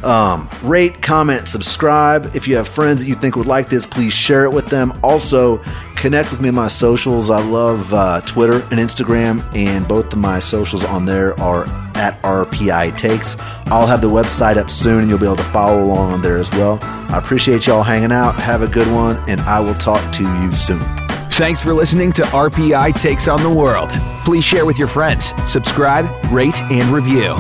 Um, 0.03 0.47
rate, 0.62 1.01
comment, 1.01 1.47
subscribe. 1.47 2.36
If 2.36 2.47
you 2.47 2.55
have 2.58 2.68
friends 2.68 3.01
that 3.01 3.08
you 3.08 3.16
think 3.16 3.36
would 3.36 3.47
like 3.47 3.68
this, 3.68 3.84
please 3.84 4.14
share 4.14 4.43
it 4.43 4.51
with 4.51 4.68
them. 4.68 4.93
Also, 5.03 5.58
connect 5.95 6.30
with 6.30 6.39
me 6.39 6.49
on 6.49 6.55
my 6.55 6.68
socials. 6.68 7.32
I 7.32 7.41
love 7.41 7.91
uh, 7.91 8.22
Twitter 8.22 8.58
and 8.70 8.80
Instagram, 8.80 9.43
and 9.55 9.88
both 9.88 10.14
of 10.14 10.20
my 10.20 10.38
socials 10.38 10.84
on 10.84 11.05
there 11.05 11.38
are 11.39 11.64
at 11.95 12.22
RPI 12.22 12.95
Takes. 12.95 13.38
I'll 13.66 13.88
have 13.88 14.01
the 14.01 14.10
website 14.10 14.58
up 14.58 14.70
soon, 14.70 14.99
and 14.99 15.10
you'll 15.10 15.18
be 15.18 15.26
able 15.26 15.38
to 15.38 15.43
follow 15.43 15.84
along 15.84 16.14
on 16.14 16.22
there 16.22 16.38
as 16.38 16.51
well. 16.51 16.78
I 16.82 17.18
appreciate 17.18 17.66
y'all 17.66 17.82
hanging 17.82 18.12
out. 18.12 18.36
Have 18.36 18.62
a 18.62 18.68
good 18.68 18.91
one, 18.93 19.18
and 19.28 19.41
I 19.41 19.60
will 19.60 19.76
talk 19.76 20.14
to 20.14 20.24
you 20.24 20.53
soon. 20.53 20.97
Thanks 21.38 21.61
for 21.61 21.71
listening 21.71 22.11
to 22.13 22.23
RPI 22.23 22.99
Takes 22.99 23.27
on 23.27 23.43
the 23.43 23.49
World. 23.49 23.91
Please 24.25 24.43
share 24.43 24.65
with 24.65 24.79
your 24.79 24.88
friends, 24.88 25.33
subscribe, 25.45 26.09
rate, 26.33 26.59
and 26.63 26.85
review. 26.85 27.35